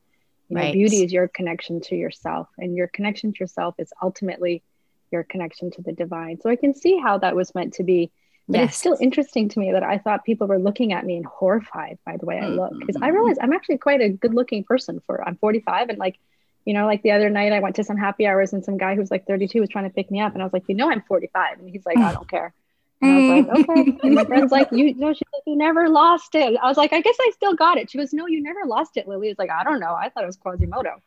you 0.51 0.57
know, 0.57 0.63
right. 0.63 0.73
beauty 0.73 1.01
is 1.01 1.13
your 1.13 1.29
connection 1.29 1.79
to 1.79 1.95
yourself, 1.95 2.49
and 2.57 2.75
your 2.75 2.87
connection 2.87 3.31
to 3.31 3.39
yourself 3.39 3.75
is 3.77 3.93
ultimately 4.03 4.61
your 5.09 5.23
connection 5.23 5.71
to 5.71 5.81
the 5.81 5.93
divine. 5.93 6.41
So 6.41 6.49
I 6.49 6.57
can 6.57 6.75
see 6.75 6.99
how 6.99 7.19
that 7.19 7.37
was 7.37 7.55
meant 7.55 7.75
to 7.75 7.83
be. 7.83 8.11
But 8.49 8.57
yes. 8.57 8.69
it's 8.71 8.77
still 8.77 8.97
interesting 8.99 9.47
to 9.47 9.59
me 9.59 9.71
that 9.71 9.83
I 9.83 9.97
thought 9.97 10.25
people 10.25 10.47
were 10.47 10.59
looking 10.59 10.91
at 10.91 11.05
me 11.05 11.15
and 11.15 11.25
horrified 11.25 11.99
by 12.05 12.17
the 12.17 12.25
way 12.25 12.37
I 12.37 12.47
look. 12.47 12.73
Because 12.77 12.97
I 13.01 13.07
realize 13.09 13.37
I'm 13.41 13.53
actually 13.53 13.77
quite 13.77 14.01
a 14.01 14.09
good 14.09 14.33
looking 14.33 14.65
person 14.65 15.01
for 15.05 15.25
I'm 15.25 15.37
45 15.37 15.87
and 15.87 15.97
like, 15.97 16.19
you 16.65 16.73
know, 16.73 16.85
like 16.85 17.01
the 17.03 17.11
other 17.11 17.29
night 17.29 17.51
I 17.51 17.59
went 17.59 17.75
to 17.77 17.83
some 17.83 17.97
happy 17.97 18.27
hours 18.27 18.53
and 18.53 18.63
some 18.63 18.77
guy 18.77 18.95
who's 18.95 19.11
like 19.11 19.25
32 19.25 19.59
was 19.59 19.69
trying 19.69 19.85
to 19.85 19.89
pick 19.93 20.11
me 20.11 20.21
up 20.21 20.33
and 20.33 20.41
I 20.41 20.45
was 20.45 20.53
like, 20.53 20.63
you 20.67 20.75
know, 20.75 20.91
I'm 20.91 21.01
45. 21.01 21.59
And 21.59 21.69
he's 21.69 21.85
like, 21.85 21.97
I 21.97 22.13
don't 22.13 22.29
care. 22.29 22.53
And 23.01 23.11
I 23.11 23.17
was 23.17 23.47
like, 23.47 23.69
okay. 23.69 23.97
And 24.03 24.15
my 24.15 24.25
friend's 24.25 24.51
like, 24.51 24.71
you, 24.71 24.93
know, 24.95 25.13
she's 25.13 25.21
like, 25.33 25.43
you 25.47 25.55
never 25.55 25.89
lost 25.89 26.35
it. 26.35 26.57
I 26.61 26.67
was 26.67 26.77
like, 26.77 26.93
I 26.93 27.01
guess 27.01 27.15
I 27.19 27.31
still 27.33 27.55
got 27.55 27.77
it. 27.77 27.89
She 27.89 27.97
goes, 27.97 28.13
no, 28.13 28.27
you 28.27 28.41
never 28.43 28.65
lost 28.65 28.97
it, 28.97 29.07
Lily. 29.07 29.29
It's 29.29 29.39
like, 29.39 29.49
I 29.49 29.63
don't 29.63 29.79
know. 29.79 29.93
I 29.93 30.09
thought 30.09 30.23
it 30.23 30.27
was 30.27 30.37
Quasimodo. 30.37 31.01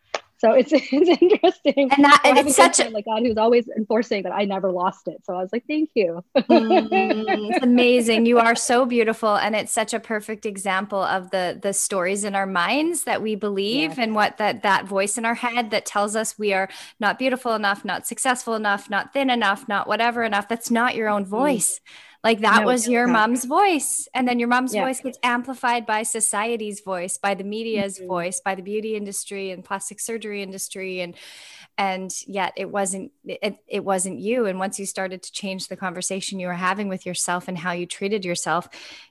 So 0.45 0.53
it's 0.53 0.73
it's 0.75 1.23
interesting. 1.23 1.91
And 1.91 2.05
that 2.05 2.21
and 2.23 2.39
it's 2.39 2.55
such 2.55 2.79
a 2.79 2.91
like 2.91 3.07
God 3.07 3.23
who's 3.23 3.39
always 3.39 3.67
enforcing 3.69 4.25
that 4.25 4.33
I 4.33 4.45
never 4.45 4.71
lost 4.71 5.09
it. 5.09 5.25
So 5.25 5.35
I 5.35 5.41
was 5.41 5.51
like, 5.55 5.65
thank 5.67 5.89
you. 5.95 6.23
mm, 6.37 6.89
it's 7.51 7.65
amazing. 7.65 8.27
You 8.27 8.39
are 8.39 8.55
so 8.71 8.85
beautiful, 8.85 9.37
and 9.37 9.57
it's 9.57 9.73
such 9.73 9.95
a 9.95 10.01
perfect 10.01 10.45
example 10.45 11.03
of 11.03 11.31
the 11.31 11.59
the 11.63 11.73
stories 11.73 12.25
in 12.25 12.35
our 12.35 12.45
minds 12.47 13.05
that 13.05 13.23
we 13.23 13.37
believe, 13.37 13.91
yes. 13.91 13.99
and 13.99 14.15
what 14.15 14.37
that 14.37 14.63
that 14.63 14.85
voice 14.85 15.17
in 15.17 15.25
our 15.25 15.35
head 15.35 15.71
that 15.71 15.87
tells 15.87 16.15
us 16.15 16.39
we 16.39 16.53
are 16.53 16.69
not 17.01 17.19
beautiful 17.19 17.55
enough, 17.55 17.83
not 17.83 18.07
successful 18.07 18.55
enough, 18.55 18.91
not 18.91 19.15
thin 19.15 19.31
enough, 19.31 19.67
not 19.67 19.89
whatever 19.89 20.25
enough. 20.25 20.47
That's 20.47 20.71
not 20.71 20.95
your 20.95 21.09
own 21.09 21.23
mm-hmm. 21.23 21.31
voice. 21.31 21.81
Mm. 21.81 22.14
Like 22.25 22.41
that 22.41 22.63
no, 22.63 22.67
was 22.67 22.89
your 22.89 23.07
mom's 23.07 23.45
voice. 23.45 24.09
And 24.15 24.27
then 24.27 24.39
your 24.39 24.49
mom's 24.49 24.75
yeah. 24.75 24.83
voice 24.83 24.99
gets 25.01 25.19
amplified 25.23 25.85
by 25.85 26.05
society's 26.05 26.81
voice, 26.81 27.19
by 27.19 27.35
the 27.35 27.45
media's 27.45 27.99
mm-hmm. 27.99 28.09
voice, 28.09 28.41
by 28.41 28.55
the 28.55 28.63
beauty 28.63 28.97
industry 28.97 29.51
and 29.51 29.63
plastic 29.63 30.01
surgery 30.01 30.43
industry. 30.43 31.03
And 31.03 31.15
and 31.77 32.11
yet 32.27 32.55
it 32.57 32.71
wasn't 32.71 33.13
it, 33.27 33.59
it 33.69 33.85
wasn't 33.85 34.21
you. 34.21 34.47
And 34.47 34.59
once 34.59 34.79
you 34.79 34.87
started 34.87 35.23
to 35.23 35.33
change 35.33 35.69
the 35.69 35.77
conversation 35.77 36.41
you 36.41 36.47
were 36.47 36.55
having 36.55 36.89
with 36.89 37.05
yourself 37.05 37.47
and 37.47 37.59
how 37.59 37.73
you 37.73 37.85
treated 37.85 38.25
yourself, 38.25 38.69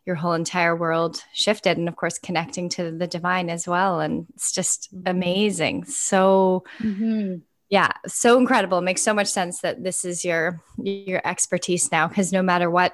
your 0.08 0.16
whole 0.16 0.34
entire 0.34 0.76
world 0.76 1.24
shifted. 1.34 1.78
And 1.78 1.88
of 1.88 1.96
course, 1.96 2.18
connecting 2.18 2.68
to 2.70 2.90
the 2.90 3.08
divine 3.08 3.52
as 3.52 3.68
well. 3.68 4.00
And 4.00 4.26
it's 4.34 4.52
just 4.52 4.94
mm-hmm. 4.94 5.08
amazing. 5.08 5.86
So 5.86 6.64
mm-hmm 6.80 7.36
yeah 7.70 7.90
so 8.06 8.38
incredible 8.38 8.78
it 8.78 8.84
makes 8.84 9.02
so 9.02 9.14
much 9.14 9.28
sense 9.28 9.62
that 9.62 9.84
this 9.84 10.04
is 10.04 10.26
your 10.26 10.62
your 10.78 11.22
expertise 11.26 11.92
now 11.94 12.08
because 12.08 12.32
no 12.32 12.44
matter 12.44 12.70
what 12.70 12.94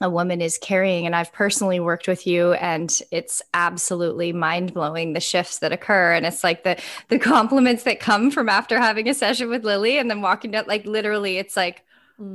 a 0.00 0.08
woman 0.08 0.40
is 0.40 0.58
carrying. 0.58 1.06
And 1.06 1.14
I've 1.14 1.32
personally 1.32 1.80
worked 1.80 2.08
with 2.08 2.26
you, 2.26 2.52
and 2.54 3.00
it's 3.10 3.42
absolutely 3.52 4.32
mind 4.32 4.72
blowing 4.74 5.12
the 5.12 5.20
shifts 5.20 5.58
that 5.58 5.72
occur. 5.72 6.12
And 6.12 6.26
it's 6.26 6.42
like 6.42 6.64
the 6.64 6.80
the 7.08 7.18
compliments 7.18 7.82
that 7.84 8.00
come 8.00 8.30
from 8.30 8.48
after 8.48 8.78
having 8.78 9.08
a 9.08 9.14
session 9.14 9.48
with 9.48 9.64
Lily, 9.64 9.98
and 9.98 10.10
then 10.10 10.22
walking 10.22 10.52
down, 10.52 10.64
like 10.66 10.86
literally, 10.86 11.38
it's 11.38 11.56
like 11.56 11.84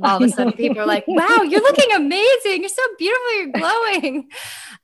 all 0.02 0.16
of 0.16 0.22
a 0.22 0.28
sudden 0.28 0.52
people 0.52 0.80
are 0.80 0.86
like, 0.86 1.04
"Wow, 1.06 1.42
you're 1.42 1.62
looking 1.62 1.92
amazing! 1.94 2.60
You're 2.60 2.68
so 2.68 2.82
beautiful! 2.98 3.32
You're 3.34 3.52
glowing!" 3.52 4.28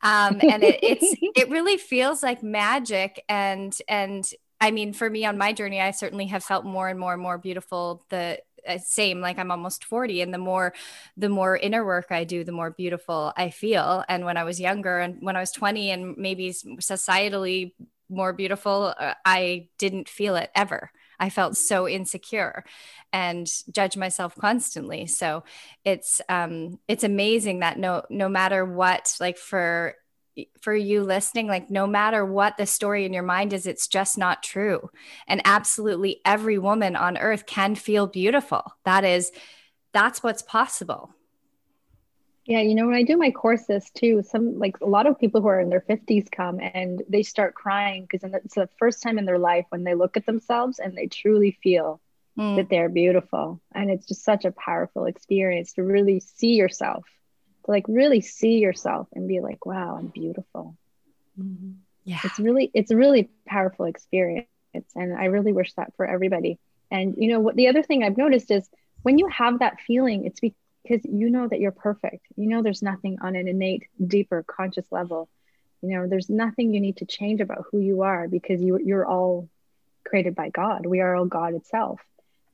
Um, 0.02 0.40
and 0.42 0.62
it, 0.64 0.80
it's 0.82 1.14
it 1.36 1.50
really 1.50 1.76
feels 1.76 2.22
like 2.22 2.42
magic, 2.42 3.24
and 3.28 3.76
and 3.88 4.28
I 4.60 4.70
mean, 4.70 4.92
for 4.92 5.10
me 5.10 5.24
on 5.24 5.38
my 5.38 5.52
journey, 5.52 5.80
I 5.80 5.90
certainly 5.90 6.26
have 6.26 6.44
felt 6.44 6.64
more 6.64 6.88
and 6.88 6.98
more 6.98 7.12
and 7.12 7.22
more 7.22 7.38
beautiful 7.38 8.04
the 8.10 8.38
same 8.78 9.20
like 9.20 9.38
i'm 9.38 9.50
almost 9.50 9.84
40 9.84 10.20
and 10.20 10.32
the 10.32 10.38
more 10.38 10.72
the 11.16 11.28
more 11.28 11.56
inner 11.56 11.84
work 11.84 12.06
i 12.10 12.24
do 12.24 12.44
the 12.44 12.52
more 12.52 12.70
beautiful 12.70 13.32
i 13.36 13.50
feel 13.50 14.04
and 14.08 14.24
when 14.24 14.36
i 14.36 14.44
was 14.44 14.60
younger 14.60 14.98
and 14.98 15.18
when 15.20 15.36
i 15.36 15.40
was 15.40 15.52
20 15.52 15.90
and 15.90 16.16
maybe 16.16 16.50
societally 16.50 17.72
more 18.08 18.32
beautiful 18.32 18.94
uh, 18.98 19.14
i 19.24 19.68
didn't 19.78 20.08
feel 20.08 20.36
it 20.36 20.50
ever 20.54 20.90
I 21.20 21.30
felt 21.30 21.56
so 21.56 21.86
insecure 21.86 22.64
and 23.12 23.46
judge 23.70 23.96
myself 23.96 24.34
constantly. 24.34 25.06
So 25.06 25.44
it's 25.84 26.20
um 26.28 26.80
it's 26.88 27.04
amazing 27.04 27.60
that 27.60 27.78
no 27.78 28.02
no 28.10 28.28
matter 28.28 28.64
what 28.64 29.14
like 29.20 29.38
for 29.38 29.94
for 30.60 30.74
you 30.74 31.02
listening 31.02 31.46
like 31.46 31.70
no 31.70 31.86
matter 31.86 32.24
what 32.24 32.56
the 32.56 32.66
story 32.66 33.04
in 33.04 33.12
your 33.12 33.22
mind 33.22 33.52
is 33.52 33.66
it's 33.66 33.86
just 33.86 34.16
not 34.16 34.42
true. 34.42 34.90
And 35.26 35.42
absolutely 35.44 36.20
every 36.24 36.58
woman 36.58 36.96
on 36.96 37.18
earth 37.18 37.46
can 37.46 37.74
feel 37.74 38.06
beautiful. 38.06 38.62
That 38.84 39.04
is 39.04 39.30
that's 39.92 40.22
what's 40.22 40.42
possible. 40.42 41.14
Yeah 42.46 42.60
you 42.60 42.74
know 42.74 42.86
when 42.86 42.96
i 42.96 43.04
do 43.04 43.16
my 43.16 43.30
courses 43.30 43.88
too 43.94 44.22
some 44.28 44.58
like 44.58 44.80
a 44.80 44.86
lot 44.86 45.06
of 45.06 45.18
people 45.18 45.40
who 45.40 45.46
are 45.46 45.60
in 45.60 45.68
their 45.68 45.84
50s 45.88 46.28
come 46.28 46.58
and 46.58 47.00
they 47.08 47.22
start 47.22 47.54
crying 47.54 48.02
because 48.02 48.28
it's 48.34 48.56
the 48.56 48.68
first 48.80 49.00
time 49.00 49.16
in 49.16 49.26
their 49.26 49.38
life 49.38 49.66
when 49.68 49.84
they 49.84 49.94
look 49.94 50.16
at 50.16 50.26
themselves 50.26 50.80
and 50.80 50.96
they 50.96 51.06
truly 51.06 51.56
feel 51.62 52.00
mm. 52.38 52.56
that 52.56 52.68
they're 52.68 52.88
beautiful. 52.88 53.60
And 53.74 53.90
it's 53.90 54.06
just 54.06 54.24
such 54.24 54.44
a 54.44 54.52
powerful 54.52 55.06
experience 55.06 55.74
to 55.74 55.82
really 55.82 56.20
see 56.20 56.54
yourself 56.54 57.04
to 57.64 57.70
like 57.70 57.86
really 57.88 58.20
see 58.20 58.58
yourself 58.58 59.08
and 59.14 59.28
be 59.28 59.40
like, 59.40 59.64
wow, 59.66 59.96
I'm 59.98 60.08
beautiful. 60.08 60.76
Mm-hmm. 61.38 61.72
Yeah. 62.04 62.18
It's 62.24 62.38
really, 62.38 62.70
it's 62.74 62.90
a 62.90 62.96
really 62.96 63.30
powerful 63.46 63.86
experience. 63.86 64.46
And 64.94 65.14
I 65.16 65.26
really 65.26 65.52
wish 65.52 65.72
that 65.74 65.92
for 65.96 66.06
everybody. 66.06 66.58
And, 66.90 67.14
you 67.16 67.28
know, 67.28 67.40
what 67.40 67.56
the 67.56 67.68
other 67.68 67.82
thing 67.82 68.02
I've 68.02 68.16
noticed 68.16 68.50
is 68.50 68.68
when 69.02 69.18
you 69.18 69.28
have 69.28 69.60
that 69.60 69.80
feeling, 69.80 70.24
it's 70.24 70.40
because 70.40 71.04
you 71.04 71.30
know 71.30 71.46
that 71.48 71.60
you're 71.60 71.72
perfect. 71.72 72.26
You 72.36 72.48
know 72.48 72.62
there's 72.62 72.82
nothing 72.82 73.18
on 73.22 73.36
an 73.36 73.48
innate, 73.48 73.84
deeper, 74.04 74.42
conscious 74.42 74.86
level. 74.90 75.28
You 75.80 75.90
know, 75.90 76.06
there's 76.06 76.30
nothing 76.30 76.72
you 76.72 76.80
need 76.80 76.98
to 76.98 77.06
change 77.06 77.40
about 77.40 77.64
who 77.70 77.78
you 77.78 78.02
are 78.02 78.28
because 78.28 78.60
you, 78.60 78.78
you're 78.78 79.06
all 79.06 79.48
created 80.04 80.34
by 80.34 80.50
God. 80.50 80.86
We 80.86 81.00
are 81.00 81.14
all 81.14 81.26
God 81.26 81.54
itself. 81.54 82.00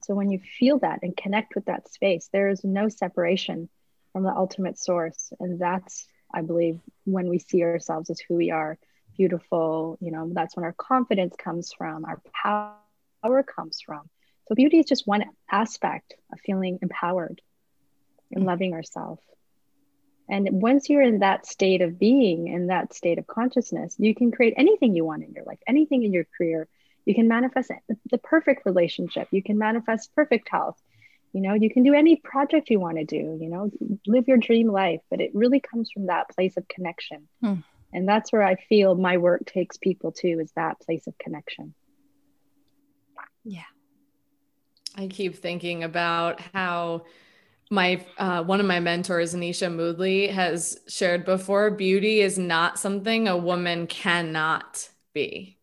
So 0.02 0.14
when 0.14 0.30
you 0.30 0.38
feel 0.58 0.78
that 0.78 1.00
and 1.02 1.16
connect 1.16 1.54
with 1.54 1.66
that 1.66 1.88
space, 1.92 2.28
there 2.32 2.48
is 2.48 2.64
no 2.64 2.88
separation 2.88 3.68
from 4.18 4.24
the 4.24 4.36
ultimate 4.36 4.76
source. 4.76 5.32
And 5.38 5.60
that's, 5.60 6.08
I 6.34 6.42
believe, 6.42 6.80
when 7.04 7.28
we 7.28 7.38
see 7.38 7.62
ourselves 7.62 8.10
as 8.10 8.18
who 8.18 8.34
we 8.34 8.50
are 8.50 8.76
beautiful, 9.16 9.96
you 10.00 10.10
know, 10.10 10.28
that's 10.32 10.56
when 10.56 10.64
our 10.64 10.72
confidence 10.72 11.36
comes 11.38 11.72
from, 11.72 12.04
our 12.04 12.20
power 12.34 13.44
comes 13.44 13.80
from. 13.80 14.10
So 14.48 14.56
beauty 14.56 14.80
is 14.80 14.86
just 14.86 15.06
one 15.06 15.24
aspect 15.48 16.14
of 16.32 16.40
feeling 16.40 16.80
empowered 16.82 17.40
and 18.32 18.44
loving 18.44 18.74
ourselves. 18.74 19.22
And 20.28 20.48
once 20.50 20.90
you're 20.90 21.02
in 21.02 21.20
that 21.20 21.46
state 21.46 21.80
of 21.80 21.96
being, 21.96 22.48
in 22.48 22.66
that 22.66 22.94
state 22.94 23.18
of 23.18 23.26
consciousness, 23.28 23.94
you 24.00 24.16
can 24.16 24.32
create 24.32 24.54
anything 24.56 24.96
you 24.96 25.04
want 25.04 25.22
in 25.22 25.32
your 25.32 25.44
life, 25.44 25.60
anything 25.64 26.02
in 26.02 26.12
your 26.12 26.26
career. 26.36 26.66
You 27.06 27.14
can 27.14 27.28
manifest 27.28 27.70
the 28.10 28.18
perfect 28.18 28.66
relationship. 28.66 29.28
You 29.30 29.44
can 29.44 29.58
manifest 29.58 30.12
perfect 30.16 30.48
health. 30.48 30.76
You 31.38 31.44
know, 31.44 31.54
you 31.54 31.70
can 31.70 31.84
do 31.84 31.94
any 31.94 32.16
project 32.16 32.68
you 32.68 32.80
want 32.80 32.96
to 32.96 33.04
do, 33.04 33.38
you 33.40 33.48
know, 33.48 33.70
live 34.08 34.26
your 34.26 34.38
dream 34.38 34.66
life, 34.66 34.98
but 35.08 35.20
it 35.20 35.30
really 35.34 35.60
comes 35.60 35.88
from 35.88 36.06
that 36.06 36.28
place 36.30 36.56
of 36.56 36.66
connection. 36.66 37.28
Hmm. 37.40 37.54
And 37.92 38.08
that's 38.08 38.32
where 38.32 38.42
I 38.42 38.56
feel 38.56 38.96
my 38.96 39.18
work 39.18 39.46
takes 39.46 39.76
people 39.76 40.10
to 40.10 40.40
is 40.40 40.50
that 40.56 40.80
place 40.80 41.06
of 41.06 41.16
connection. 41.16 41.74
Yeah. 43.44 43.62
I 44.96 45.06
keep 45.06 45.36
thinking 45.36 45.84
about 45.84 46.40
how 46.52 47.04
my 47.70 48.04
uh, 48.18 48.42
one 48.42 48.58
of 48.58 48.66
my 48.66 48.80
mentors 48.80 49.32
anisha 49.32 49.72
moodley 49.72 50.28
has 50.30 50.80
shared 50.88 51.24
before 51.24 51.70
beauty 51.70 52.20
is 52.20 52.36
not 52.36 52.80
something 52.80 53.28
a 53.28 53.36
woman 53.36 53.86
cannot 53.86 54.88
be 55.14 55.57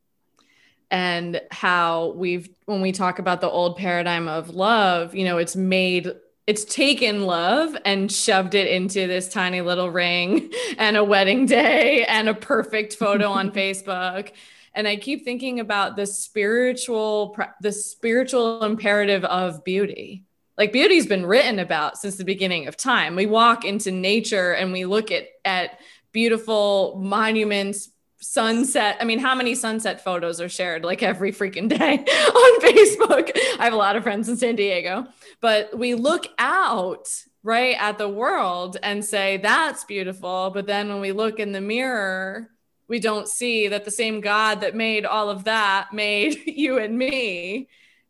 and 0.91 1.41
how 1.51 2.13
we've 2.15 2.49
when 2.65 2.81
we 2.81 2.91
talk 2.91 3.19
about 3.19 3.41
the 3.41 3.49
old 3.49 3.77
paradigm 3.77 4.27
of 4.27 4.49
love 4.49 5.15
you 5.15 5.25
know 5.25 5.37
it's 5.37 5.55
made 5.55 6.11
it's 6.47 6.65
taken 6.65 7.23
love 7.23 7.75
and 7.85 8.11
shoved 8.11 8.53
it 8.53 8.67
into 8.67 9.07
this 9.07 9.27
tiny 9.29 9.61
little 9.61 9.89
ring 9.89 10.51
and 10.77 10.95
a 10.97 11.03
wedding 11.03 11.45
day 11.45 12.05
and 12.05 12.29
a 12.29 12.33
perfect 12.33 12.95
photo 12.95 13.29
on 13.29 13.51
facebook 13.53 14.31
and 14.73 14.87
i 14.87 14.95
keep 14.95 15.23
thinking 15.23 15.59
about 15.59 15.95
the 15.95 16.05
spiritual 16.05 17.37
the 17.61 17.71
spiritual 17.71 18.63
imperative 18.63 19.23
of 19.25 19.63
beauty 19.63 20.25
like 20.57 20.71
beauty's 20.71 21.05
been 21.05 21.25
written 21.25 21.59
about 21.59 21.97
since 21.97 22.15
the 22.15 22.23
beginning 22.23 22.67
of 22.67 22.77
time. 22.77 23.15
We 23.15 23.25
walk 23.25 23.65
into 23.65 23.91
nature 23.91 24.53
and 24.53 24.71
we 24.71 24.85
look 24.85 25.11
at 25.11 25.27
at 25.43 25.79
beautiful 26.11 26.97
monuments, 27.03 27.89
sunset. 28.25 28.97
I 28.99 29.05
mean, 29.05 29.19
how 29.19 29.35
many 29.35 29.55
sunset 29.55 30.03
photos 30.03 30.41
are 30.41 30.49
shared 30.49 30.83
like 30.83 31.03
every 31.03 31.31
freaking 31.31 31.69
day 31.69 31.97
on 31.99 32.61
Facebook? 32.61 33.31
I 33.59 33.63
have 33.65 33.73
a 33.73 33.77
lot 33.77 33.95
of 33.95 34.03
friends 34.03 34.29
in 34.29 34.37
San 34.37 34.55
Diego, 34.55 35.07
but 35.41 35.77
we 35.77 35.93
look 35.93 36.27
out 36.37 37.07
right 37.43 37.75
at 37.79 37.97
the 37.97 38.09
world 38.09 38.77
and 38.81 39.05
say 39.05 39.37
that's 39.37 39.83
beautiful, 39.83 40.51
but 40.53 40.65
then 40.65 40.89
when 40.89 41.01
we 41.01 41.11
look 41.11 41.39
in 41.39 41.51
the 41.51 41.61
mirror, 41.61 42.49
we 42.87 42.99
don't 42.99 43.27
see 43.27 43.67
that 43.67 43.85
the 43.85 43.91
same 43.91 44.21
God 44.21 44.61
that 44.61 44.75
made 44.75 45.05
all 45.05 45.29
of 45.29 45.45
that 45.45 45.93
made 45.93 46.41
you 46.45 46.77
and 46.77 46.97
me 46.97 47.67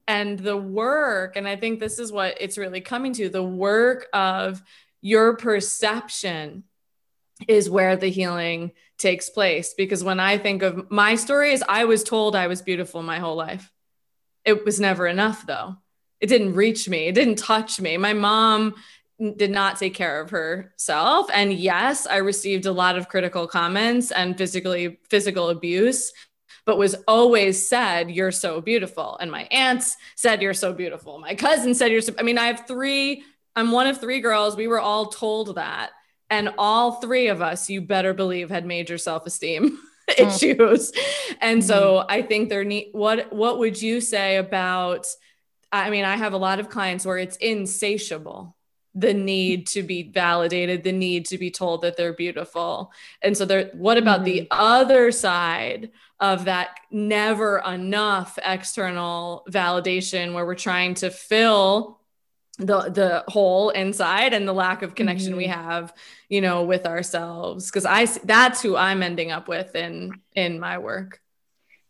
and 0.08 0.38
the 0.40 0.58
work 0.58 1.36
and 1.36 1.48
i 1.48 1.56
think 1.56 1.80
this 1.80 2.00
is 2.00 2.12
what 2.12 2.38
it's 2.40 2.58
really 2.58 2.82
coming 2.82 3.14
to 3.14 3.30
the 3.30 3.44
work 3.44 4.08
of 4.14 4.62
your 5.02 5.36
perception 5.36 6.64
is 7.48 7.70
where 7.70 7.96
the 7.96 8.10
healing 8.10 8.72
takes 8.98 9.30
place 9.30 9.74
because 9.74 10.04
when 10.04 10.20
i 10.20 10.38
think 10.38 10.62
of 10.62 10.90
my 10.90 11.16
stories 11.16 11.62
i 11.68 11.86
was 11.86 12.04
told 12.04 12.36
i 12.36 12.48
was 12.48 12.62
beautiful 12.62 13.02
my 13.02 13.20
whole 13.20 13.36
life 13.36 13.72
it 14.46 14.64
was 14.66 14.80
never 14.80 15.06
enough 15.06 15.46
though 15.46 15.76
it 16.22 16.28
didn't 16.28 16.54
reach 16.54 16.88
me 16.88 17.08
it 17.08 17.16
didn't 17.16 17.38
touch 17.38 17.80
me 17.80 17.98
my 17.98 18.14
mom 18.14 18.74
did 19.38 19.52
not 19.52 19.78
take 19.78 19.94
care 19.94 20.22
of 20.22 20.30
herself 20.30 21.30
and 21.34 21.54
yes 21.54 22.08
i 22.08 22.18
received 22.18 22.66
a 22.66 22.72
lot 22.72 22.98
of 22.98 23.10
critical 23.10 23.48
comments 23.48 24.12
and 24.12 24.38
physically 24.38 24.98
physical 25.10 25.50
abuse 25.50 26.14
but 26.66 26.78
was 26.78 26.96
always 27.08 27.68
said, 27.68 28.10
You're 28.10 28.32
so 28.32 28.60
beautiful. 28.60 29.18
And 29.22 29.32
my 29.32 29.44
aunts 29.52 29.98
said, 30.16 30.42
You're 30.42 30.54
so 30.54 30.74
beautiful. 30.74 31.20
My 31.20 31.36
cousin 31.36 31.74
said, 31.74 31.92
You're 31.92 32.02
so, 32.02 32.14
I 32.20 32.24
mean, 32.24 32.38
I 32.38 32.48
have 32.48 32.68
three, 32.68 33.24
I'm 33.56 33.72
one 33.72 33.88
of 33.88 34.02
three 34.02 34.20
girls. 34.20 34.56
We 34.56 34.68
were 34.68 34.80
all 34.80 35.08
told 35.08 35.56
that. 35.56 35.92
And 36.30 36.50
all 36.58 36.94
three 36.94 37.28
of 37.28 37.42
us, 37.42 37.70
you 37.70 37.82
better 37.82 38.14
believe, 38.14 38.50
had 38.50 38.66
major 38.66 38.98
self 38.98 39.26
esteem. 39.26 39.80
issues 40.20 40.92
and 41.42 41.62
mm-hmm. 41.62 41.68
so 41.68 42.06
i 42.08 42.22
think 42.22 42.48
there 42.48 42.64
need 42.64 42.90
what 42.92 43.34
what 43.34 43.58
would 43.58 43.82
you 43.82 44.00
say 44.00 44.38
about 44.38 45.08
i 45.72 45.90
mean 45.90 46.06
i 46.06 46.16
have 46.16 46.34
a 46.34 46.38
lot 46.38 46.60
of 46.60 46.70
clients 46.70 47.08
where 47.08 47.18
it's 47.18 47.38
insatiable 47.38 48.56
the 48.94 49.14
need 49.14 49.66
to 49.66 49.82
be 49.82 50.04
validated 50.04 50.84
the 50.84 50.92
need 50.92 51.26
to 51.26 51.40
be 51.40 51.50
told 51.50 51.82
that 51.82 51.98
they're 51.98 52.14
beautiful 52.14 52.92
and 53.24 53.36
so 53.36 53.46
there 53.46 53.72
what 53.74 53.98
about 53.98 54.18
mm-hmm. 54.18 54.26
the 54.26 54.48
other 54.52 55.12
side 55.12 55.90
of 56.20 56.46
that 56.46 56.78
never 56.92 57.58
enough 57.66 58.38
external 58.46 59.44
validation 59.50 60.34
where 60.34 60.46
we're 60.46 60.56
trying 60.56 60.94
to 60.94 61.10
fill 61.10 62.00
the 62.58 62.90
the 62.90 63.24
hole 63.28 63.70
inside 63.72 64.34
and 64.34 64.48
the 64.48 64.54
lack 64.54 64.82
of 64.82 64.96
connection 64.96 65.30
mm-hmm. 65.30 65.40
we 65.40 65.48
have 65.48 65.94
you 66.30 66.40
know 66.40 66.64
with 66.64 66.86
ourselves 66.86 67.70
because 67.70 67.86
i 67.86 68.06
that's 68.24 68.62
who 68.62 68.76
i'm 68.76 69.04
ending 69.04 69.32
up 69.32 69.48
with 69.48 69.76
in 69.76 70.12
in 70.34 70.60
my 70.60 70.78
work 70.78 71.22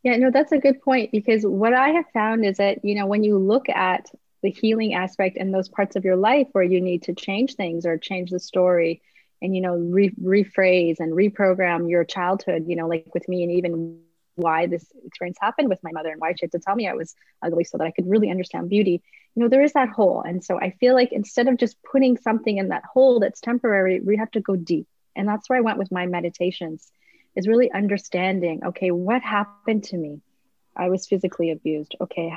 yeah 0.04 0.16
no 0.18 0.32
that's 0.32 0.52
a 0.52 0.58
good 0.58 0.82
point 0.82 1.12
because 1.12 1.44
what 1.46 1.74
i 1.74 1.90
have 1.90 2.06
found 2.14 2.44
is 2.44 2.58
that 2.58 2.84
you 2.84 2.96
know 2.96 3.06
when 3.06 3.24
you 3.24 3.38
look 3.38 3.70
at 3.70 4.10
the 4.42 4.50
healing 4.50 4.94
aspect 4.94 5.38
and 5.38 5.54
those 5.54 5.70
parts 5.70 5.96
of 5.96 6.04
your 6.04 6.16
life 6.16 6.48
where 6.52 6.64
you 6.64 6.82
need 6.82 7.04
to 7.04 7.14
change 7.14 7.56
things 7.56 7.86
or 7.86 7.98
change 7.98 8.32
the 8.32 8.40
story 8.40 9.02
and 9.42 9.56
you 9.56 9.62
know 9.62 9.76
re- 9.76 10.16
rephrase 10.22 11.00
and 11.00 11.14
reprogram 11.14 11.90
your 11.90 12.04
childhood 12.04 12.66
you 12.68 12.76
know 12.76 12.88
like 12.88 13.08
with 13.14 13.28
me 13.28 13.44
and 13.44 13.52
even 13.52 14.00
why 14.36 14.68
this 14.68 14.86
experience 15.06 15.38
happened 15.40 15.70
with 15.70 15.80
my 15.84 15.92
mother 15.92 16.10
and 16.10 16.22
why 16.22 16.32
she 16.32 16.40
had 16.42 16.52
to 16.52 16.60
tell 16.60 16.76
me 16.76 16.88
I 16.88 16.94
was 16.94 17.16
ugly 17.42 17.64
so 17.64 17.78
that 17.78 17.86
I 17.86 17.92
could 17.92 18.10
really 18.10 18.30
understand 18.30 18.70
beauty. 18.70 19.02
You 19.36 19.44
know, 19.44 19.50
there 19.50 19.64
is 19.64 19.74
that 19.74 19.90
hole. 19.90 20.22
And 20.22 20.44
so 20.44 20.60
I 20.60 20.72
feel 20.80 20.94
like 20.94 21.12
instead 21.12 21.48
of 21.48 21.58
just 21.58 21.82
putting 21.84 22.18
something 22.18 22.58
in 22.58 22.70
that 22.70 22.86
hole 22.86 23.20
that's 23.20 23.42
temporary, 23.42 24.00
we 24.00 24.18
have 24.18 24.32
to 24.32 24.40
go 24.40 24.56
deep. 24.56 24.88
And 25.16 25.28
that's 25.28 25.50
where 25.50 25.58
I 25.58 25.62
went 25.62 25.78
with 25.78 25.92
my 25.92 26.06
meditations, 26.06 26.92
is 27.36 27.48
really 27.48 27.72
understanding 27.72 28.64
okay, 28.66 28.92
what 28.92 29.22
happened 29.22 29.84
to 29.86 29.98
me? 29.98 30.22
I 30.76 30.90
was 30.90 31.08
physically 31.08 31.52
abused. 31.52 31.96
Okay, 32.02 32.34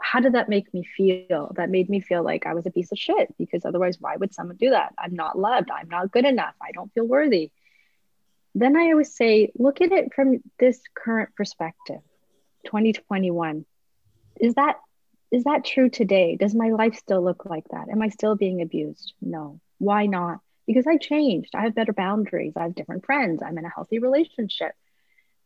how 0.00 0.20
did 0.20 0.34
that 0.34 0.48
make 0.48 0.72
me 0.74 0.84
feel? 0.84 1.52
That 1.56 1.70
made 1.70 1.88
me 1.88 2.00
feel 2.00 2.22
like 2.22 2.46
I 2.46 2.54
was 2.54 2.66
a 2.66 2.70
piece 2.70 2.92
of 2.92 2.98
shit 2.98 3.34
because 3.38 3.64
otherwise, 3.64 3.98
why 4.00 4.16
would 4.16 4.34
someone 4.34 4.56
do 4.56 4.70
that? 4.70 4.92
I'm 4.98 5.14
not 5.14 5.38
loved. 5.38 5.70
I'm 5.70 5.88
not 5.88 6.12
good 6.12 6.24
enough. 6.24 6.54
I 6.60 6.72
don't 6.72 6.92
feel 6.92 7.06
worthy 7.06 7.50
then 8.54 8.76
I 8.76 8.90
always 8.92 9.14
say, 9.14 9.50
look 9.56 9.80
at 9.80 9.92
it 9.92 10.14
from 10.14 10.42
this 10.58 10.80
current 10.94 11.34
perspective, 11.36 12.00
2021. 12.66 13.64
Is 14.40 14.54
that 14.54 14.76
is 15.34 15.44
that 15.44 15.64
true 15.64 15.90
today? 15.90 16.36
Does 16.36 16.54
my 16.54 16.68
life 16.68 16.94
still 16.94 17.22
look 17.22 17.44
like 17.44 17.64
that? 17.72 17.88
Am 17.90 18.00
I 18.00 18.08
still 18.08 18.36
being 18.36 18.62
abused? 18.62 19.14
No. 19.20 19.60
Why 19.78 20.06
not? 20.06 20.38
Because 20.64 20.86
I 20.86 20.96
changed. 20.96 21.56
I 21.56 21.62
have 21.62 21.74
better 21.74 21.92
boundaries. 21.92 22.52
I 22.56 22.62
have 22.62 22.76
different 22.76 23.04
friends. 23.04 23.42
I'm 23.44 23.58
in 23.58 23.64
a 23.64 23.68
healthy 23.68 23.98
relationship. 23.98 24.72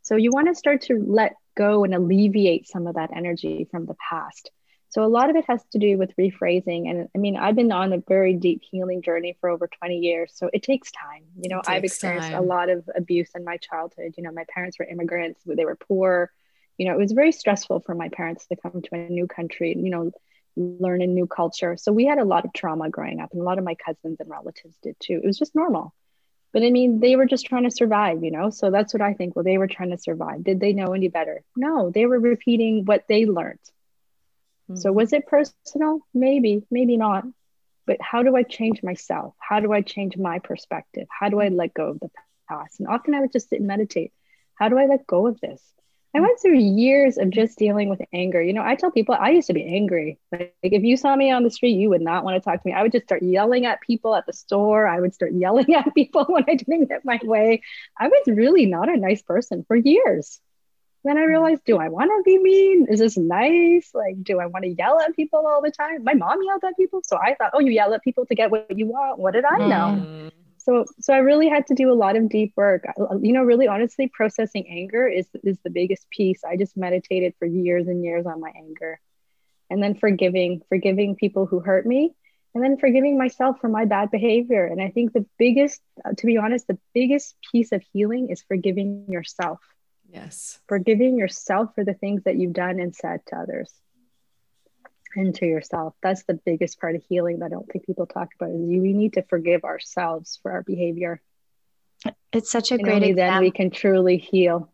So 0.02 0.16
you 0.16 0.30
want 0.30 0.48
to 0.48 0.54
start 0.54 0.82
to 0.82 1.02
let 1.06 1.36
go 1.56 1.84
and 1.84 1.94
alleviate 1.94 2.68
some 2.68 2.86
of 2.86 2.96
that 2.96 3.16
energy 3.16 3.66
from 3.70 3.86
the 3.86 3.96
past. 4.10 4.50
So 4.90 5.04
a 5.04 5.08
lot 5.08 5.30
of 5.30 5.36
it 5.36 5.46
has 5.48 5.62
to 5.72 5.78
do 5.78 5.96
with 5.96 6.14
rephrasing. 6.16 6.90
And 6.90 7.08
I 7.14 7.18
mean, 7.18 7.38
I've 7.38 7.56
been 7.56 7.72
on 7.72 7.94
a 7.94 8.02
very 8.06 8.34
deep 8.34 8.62
healing 8.70 9.00
journey 9.00 9.38
for 9.40 9.48
over 9.48 9.68
20 9.68 9.96
years. 9.96 10.32
So 10.34 10.50
it 10.52 10.62
takes 10.62 10.92
time. 10.92 11.24
You 11.40 11.48
know, 11.48 11.62
I've 11.66 11.84
experienced 11.84 12.28
time. 12.28 12.42
a 12.42 12.46
lot 12.46 12.68
of 12.68 12.88
abuse 12.94 13.30
in 13.34 13.42
my 13.42 13.56
childhood. 13.56 14.14
You 14.18 14.22
know, 14.22 14.32
my 14.32 14.44
parents 14.50 14.78
were 14.78 14.84
immigrants, 14.84 15.40
they 15.46 15.64
were 15.64 15.76
poor. 15.76 16.30
You 16.78 16.86
know, 16.86 16.94
it 16.94 16.98
was 16.98 17.12
very 17.12 17.32
stressful 17.32 17.80
for 17.80 17.94
my 17.94 18.08
parents 18.08 18.46
to 18.46 18.56
come 18.56 18.80
to 18.82 18.94
a 18.94 19.08
new 19.08 19.26
country, 19.26 19.72
and 19.72 19.84
you 19.84 19.90
know, 19.90 20.12
learn 20.56 21.02
a 21.02 21.06
new 21.06 21.26
culture. 21.26 21.76
So 21.76 21.92
we 21.92 22.06
had 22.06 22.18
a 22.18 22.24
lot 22.24 22.44
of 22.44 22.52
trauma 22.52 22.88
growing 22.88 23.20
up, 23.20 23.32
and 23.32 23.40
a 23.40 23.44
lot 23.44 23.58
of 23.58 23.64
my 23.64 23.74
cousins 23.74 24.18
and 24.20 24.30
relatives 24.30 24.76
did 24.82 24.96
too. 25.00 25.20
It 25.22 25.26
was 25.26 25.38
just 25.38 25.54
normal. 25.54 25.94
But 26.52 26.62
I 26.62 26.70
mean, 26.70 27.00
they 27.00 27.16
were 27.16 27.26
just 27.26 27.44
trying 27.44 27.64
to 27.64 27.70
survive, 27.70 28.24
you 28.24 28.30
know? 28.30 28.48
So 28.48 28.70
that's 28.70 28.94
what 28.94 29.02
I 29.02 29.12
think. 29.12 29.36
Well, 29.36 29.44
they 29.44 29.58
were 29.58 29.66
trying 29.66 29.90
to 29.90 29.98
survive. 29.98 30.42
Did 30.42 30.60
they 30.60 30.72
know 30.72 30.94
any 30.94 31.08
better? 31.08 31.42
No, 31.54 31.90
they 31.90 32.06
were 32.06 32.18
repeating 32.18 32.86
what 32.86 33.04
they 33.06 33.26
learned 33.26 33.58
so 34.74 34.90
hmm. 34.90 34.96
was 34.96 35.12
it 35.12 35.26
personal? 35.26 36.00
Maybe, 36.12 36.62
maybe 36.70 36.96
not. 36.96 37.24
But 37.86 37.98
how 38.00 38.22
do 38.22 38.36
I 38.36 38.42
change 38.42 38.82
myself? 38.82 39.34
How 39.38 39.60
do 39.60 39.72
I 39.72 39.80
change 39.80 40.16
my 40.16 40.40
perspective? 40.40 41.08
How 41.10 41.30
do 41.30 41.40
I 41.40 41.48
let 41.48 41.72
go 41.72 41.88
of 41.88 42.00
the 42.00 42.10
past? 42.48 42.80
And 42.80 42.88
often 42.88 43.14
I 43.14 43.20
would 43.20 43.32
just 43.32 43.48
sit 43.48 43.60
and 43.60 43.66
meditate. 43.66 44.12
How 44.54 44.68
do 44.68 44.78
I 44.78 44.86
let 44.86 45.06
go 45.06 45.26
of 45.26 45.40
this? 45.40 45.62
I 46.18 46.20
went 46.20 46.40
through 46.40 46.58
years 46.58 47.16
of 47.16 47.30
just 47.30 47.56
dealing 47.58 47.88
with 47.88 48.00
anger. 48.12 48.42
You 48.42 48.52
know, 48.52 48.64
I 48.64 48.74
tell 48.74 48.90
people 48.90 49.14
I 49.14 49.30
used 49.30 49.46
to 49.46 49.54
be 49.54 49.64
angry. 49.64 50.18
Like, 50.32 50.52
if 50.62 50.82
you 50.82 50.96
saw 50.96 51.14
me 51.14 51.30
on 51.30 51.44
the 51.44 51.50
street, 51.50 51.76
you 51.76 51.90
would 51.90 52.00
not 52.00 52.24
want 52.24 52.34
to 52.34 52.40
talk 52.40 52.60
to 52.60 52.66
me. 52.68 52.74
I 52.74 52.82
would 52.82 52.90
just 52.90 53.04
start 53.04 53.22
yelling 53.22 53.66
at 53.66 53.80
people 53.82 54.16
at 54.16 54.26
the 54.26 54.32
store. 54.32 54.88
I 54.88 54.98
would 54.98 55.14
start 55.14 55.32
yelling 55.34 55.72
at 55.76 55.94
people 55.94 56.24
when 56.28 56.44
I 56.48 56.56
didn't 56.56 56.88
get 56.88 57.04
my 57.04 57.20
way. 57.22 57.62
I 57.96 58.08
was 58.08 58.22
really 58.26 58.66
not 58.66 58.88
a 58.88 58.96
nice 58.96 59.22
person 59.22 59.64
for 59.68 59.76
years. 59.76 60.40
Then 61.04 61.18
I 61.18 61.22
realized, 61.22 61.62
do 61.64 61.78
I 61.78 61.88
want 61.88 62.10
to 62.10 62.22
be 62.24 62.36
mean? 62.36 62.88
Is 62.90 62.98
this 62.98 63.16
nice? 63.16 63.92
Like, 63.94 64.20
do 64.24 64.40
I 64.40 64.46
want 64.46 64.64
to 64.64 64.74
yell 64.76 64.98
at 64.98 65.14
people 65.14 65.46
all 65.46 65.62
the 65.62 65.70
time? 65.70 66.02
My 66.02 66.14
mom 66.14 66.42
yelled 66.42 66.64
at 66.64 66.76
people. 66.76 67.00
So 67.04 67.16
I 67.16 67.36
thought, 67.36 67.52
oh, 67.54 67.60
you 67.60 67.70
yell 67.70 67.94
at 67.94 68.02
people 68.02 68.26
to 68.26 68.34
get 68.34 68.50
what 68.50 68.76
you 68.76 68.88
want. 68.88 69.20
What 69.20 69.34
did 69.34 69.44
I 69.44 69.58
know? 69.58 70.04
Mm 70.04 70.32
so 70.68 70.84
so 71.00 71.14
i 71.14 71.18
really 71.18 71.48
had 71.48 71.66
to 71.66 71.74
do 71.74 71.90
a 71.90 71.94
lot 71.94 72.16
of 72.16 72.28
deep 72.28 72.52
work. 72.56 72.84
Uh, 73.00 73.18
you 73.20 73.32
know 73.32 73.42
really 73.42 73.68
honestly 73.68 74.08
processing 74.08 74.66
anger 74.68 75.06
is 75.06 75.26
is 75.42 75.58
the 75.64 75.70
biggest 75.70 76.08
piece. 76.10 76.44
I 76.44 76.56
just 76.56 76.76
meditated 76.76 77.34
for 77.38 77.46
years 77.46 77.88
and 77.88 78.04
years 78.04 78.26
on 78.26 78.40
my 78.40 78.52
anger. 78.54 79.00
And 79.70 79.82
then 79.82 79.94
forgiving 79.94 80.62
forgiving 80.68 81.16
people 81.16 81.46
who 81.46 81.60
hurt 81.60 81.86
me 81.86 82.14
and 82.54 82.64
then 82.64 82.78
forgiving 82.78 83.16
myself 83.18 83.60
for 83.60 83.68
my 83.68 83.84
bad 83.86 84.10
behavior. 84.10 84.66
And 84.66 84.80
i 84.82 84.90
think 84.90 85.12
the 85.12 85.26
biggest 85.38 85.80
uh, 86.04 86.12
to 86.18 86.26
be 86.26 86.36
honest 86.36 86.66
the 86.66 86.78
biggest 86.94 87.36
piece 87.50 87.72
of 87.72 87.82
healing 87.92 88.28
is 88.30 88.42
forgiving 88.42 89.06
yourself. 89.08 89.60
Yes. 90.10 90.58
Forgiving 90.68 91.18
yourself 91.18 91.74
for 91.74 91.84
the 91.84 91.94
things 91.94 92.24
that 92.24 92.36
you've 92.36 92.54
done 92.54 92.80
and 92.80 92.94
said 92.94 93.20
to 93.26 93.36
others 93.36 93.70
into 95.16 95.46
yourself. 95.46 95.94
That's 96.02 96.24
the 96.24 96.34
biggest 96.34 96.80
part 96.80 96.96
of 96.96 97.02
healing 97.08 97.38
that 97.38 97.46
I 97.46 97.48
don't 97.48 97.70
think 97.70 97.86
people 97.86 98.06
talk 98.06 98.28
about 98.38 98.50
is 98.50 98.68
you 98.68 98.82
we 98.82 98.92
need 98.92 99.14
to 99.14 99.22
forgive 99.22 99.64
ourselves 99.64 100.38
for 100.42 100.52
our 100.52 100.62
behavior. 100.62 101.20
It's 102.32 102.50
such 102.50 102.70
a 102.70 102.74
and 102.74 102.84
great 102.84 103.02
example. 103.02 103.14
then 103.16 103.40
we 103.40 103.50
can 103.50 103.70
truly 103.70 104.18
heal. 104.18 104.72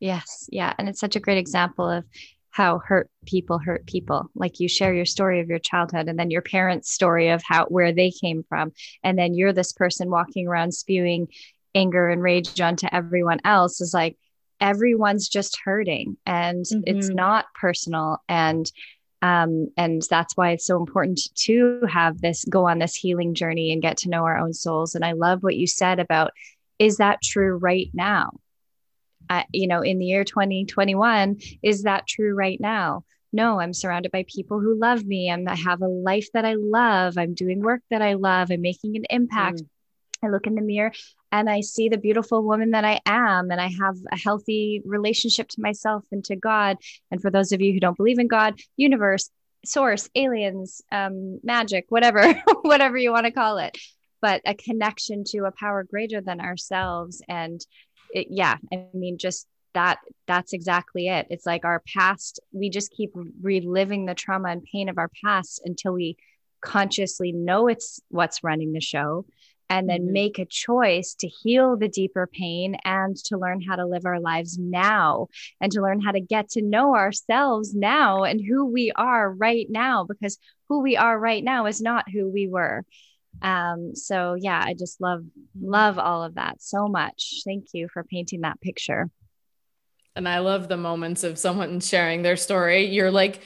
Yes. 0.00 0.48
Yeah. 0.50 0.72
And 0.78 0.88
it's 0.88 1.00
such 1.00 1.16
a 1.16 1.20
great 1.20 1.38
example 1.38 1.88
of 1.88 2.04
how 2.50 2.78
hurt 2.78 3.10
people 3.26 3.58
hurt 3.58 3.86
people. 3.86 4.30
Like 4.34 4.60
you 4.60 4.68
share 4.68 4.92
your 4.92 5.06
story 5.06 5.40
of 5.40 5.48
your 5.48 5.58
childhood 5.58 6.08
and 6.08 6.18
then 6.18 6.30
your 6.30 6.42
parents' 6.42 6.92
story 6.92 7.30
of 7.30 7.42
how 7.46 7.66
where 7.66 7.92
they 7.92 8.10
came 8.10 8.44
from. 8.48 8.72
And 9.02 9.18
then 9.18 9.34
you're 9.34 9.52
this 9.52 9.72
person 9.72 10.10
walking 10.10 10.46
around 10.46 10.72
spewing 10.72 11.28
anger 11.74 12.08
and 12.08 12.22
rage 12.22 12.60
onto 12.60 12.86
everyone 12.92 13.40
else 13.44 13.80
is 13.80 13.94
like 13.94 14.16
everyone's 14.60 15.28
just 15.28 15.58
hurting 15.64 16.16
and 16.26 16.64
mm-hmm. 16.64 16.80
it's 16.84 17.08
not 17.08 17.46
personal. 17.58 18.22
And 18.28 18.70
um, 19.22 19.68
and 19.76 20.02
that's 20.10 20.36
why 20.36 20.50
it's 20.50 20.66
so 20.66 20.76
important 20.78 21.20
to 21.36 21.80
have 21.88 22.20
this 22.20 22.44
go 22.44 22.66
on 22.68 22.80
this 22.80 22.96
healing 22.96 23.34
journey 23.34 23.72
and 23.72 23.80
get 23.80 23.96
to 23.98 24.10
know 24.10 24.24
our 24.24 24.36
own 24.36 24.52
souls. 24.52 24.96
And 24.96 25.04
I 25.04 25.12
love 25.12 25.44
what 25.44 25.56
you 25.56 25.68
said 25.68 26.00
about 26.00 26.32
is 26.78 26.96
that 26.96 27.22
true 27.22 27.56
right 27.56 27.88
now? 27.94 28.32
Uh, 29.30 29.44
you 29.52 29.68
know, 29.68 29.80
in 29.80 30.00
the 30.00 30.06
year 30.06 30.24
2021, 30.24 31.38
is 31.62 31.84
that 31.84 32.08
true 32.08 32.34
right 32.34 32.60
now? 32.60 33.04
No, 33.32 33.60
I'm 33.60 33.72
surrounded 33.72 34.10
by 34.10 34.26
people 34.28 34.58
who 34.58 34.78
love 34.78 35.04
me. 35.04 35.30
I'm, 35.30 35.48
I 35.48 35.54
have 35.54 35.80
a 35.80 35.88
life 35.88 36.26
that 36.34 36.44
I 36.44 36.54
love. 36.54 37.16
I'm 37.16 37.34
doing 37.34 37.60
work 37.60 37.80
that 37.90 38.02
I 38.02 38.14
love. 38.14 38.50
I'm 38.50 38.60
making 38.60 38.96
an 38.96 39.04
impact. 39.08 39.62
Mm. 39.62 39.68
I 40.24 40.28
look 40.28 40.46
in 40.46 40.56
the 40.56 40.62
mirror 40.62 40.92
and 41.32 41.48
I 41.48 41.62
see 41.62 41.88
the 41.88 41.96
beautiful 41.96 42.44
woman 42.44 42.72
that 42.72 42.84
I 42.84 43.00
am, 43.06 43.50
and 43.50 43.60
I 43.60 43.68
have 43.68 43.96
a 44.12 44.18
healthy 44.18 44.82
relationship 44.84 45.48
to 45.48 45.62
myself 45.62 46.04
and 46.12 46.22
to 46.26 46.36
God. 46.36 46.76
And 47.10 47.22
for 47.22 47.30
those 47.30 47.52
of 47.52 47.62
you 47.62 47.72
who 47.72 47.80
don't 47.80 47.96
believe 47.96 48.18
in 48.18 48.28
God, 48.28 48.60
universe, 48.76 49.30
source, 49.64 50.10
aliens, 50.14 50.82
um, 50.92 51.40
magic, 51.42 51.86
whatever, 51.88 52.34
whatever 52.62 52.98
you 52.98 53.10
want 53.12 53.24
to 53.24 53.32
call 53.32 53.56
it, 53.56 53.78
but 54.20 54.42
a 54.44 54.54
connection 54.54 55.24
to 55.28 55.46
a 55.46 55.52
power 55.52 55.84
greater 55.84 56.20
than 56.20 56.38
ourselves. 56.38 57.22
And 57.26 57.64
it, 58.12 58.26
yeah, 58.28 58.58
I 58.70 58.86
mean, 58.92 59.16
just 59.16 59.46
that 59.74 60.00
that's 60.26 60.52
exactly 60.52 61.08
it 61.08 61.26
it's 61.30 61.46
like 61.46 61.64
our 61.64 61.82
past 61.96 62.40
we 62.52 62.68
just 62.68 62.92
keep 62.92 63.10
reliving 63.40 64.04
the 64.04 64.14
trauma 64.14 64.50
and 64.50 64.62
pain 64.70 64.90
of 64.90 64.98
our 64.98 65.10
past 65.24 65.62
until 65.64 65.94
we 65.94 66.14
consciously 66.60 67.32
know 67.32 67.68
it's 67.68 67.98
what's 68.10 68.44
running 68.44 68.74
the 68.74 68.82
show 68.82 69.24
and 69.68 69.88
then 69.88 70.02
mm-hmm. 70.02 70.12
make 70.12 70.38
a 70.38 70.44
choice 70.44 71.14
to 71.14 71.28
heal 71.28 71.76
the 71.76 71.88
deeper 71.88 72.28
pain 72.30 72.76
and 72.84 73.16
to 73.16 73.38
learn 73.38 73.60
how 73.60 73.76
to 73.76 73.86
live 73.86 74.04
our 74.04 74.20
lives 74.20 74.58
now 74.58 75.28
and 75.60 75.72
to 75.72 75.80
learn 75.80 76.00
how 76.00 76.12
to 76.12 76.20
get 76.20 76.50
to 76.50 76.62
know 76.62 76.94
ourselves 76.94 77.74
now 77.74 78.24
and 78.24 78.40
who 78.40 78.66
we 78.66 78.92
are 78.92 79.30
right 79.30 79.66
now 79.70 80.04
because 80.04 80.38
who 80.68 80.80
we 80.80 80.96
are 80.96 81.18
right 81.18 81.42
now 81.42 81.66
is 81.66 81.80
not 81.80 82.10
who 82.10 82.28
we 82.28 82.48
were. 82.48 82.84
Um 83.40 83.94
so 83.94 84.34
yeah 84.34 84.62
i 84.62 84.74
just 84.74 85.00
love 85.00 85.24
love 85.60 85.98
all 85.98 86.22
of 86.22 86.34
that 86.34 86.60
so 86.60 86.86
much. 86.86 87.40
Thank 87.44 87.68
you 87.72 87.88
for 87.88 88.04
painting 88.04 88.42
that 88.42 88.60
picture. 88.60 89.10
And 90.14 90.28
i 90.28 90.38
love 90.40 90.68
the 90.68 90.76
moments 90.76 91.24
of 91.24 91.38
someone 91.38 91.80
sharing 91.80 92.22
their 92.22 92.36
story. 92.36 92.86
You're 92.86 93.10
like 93.10 93.40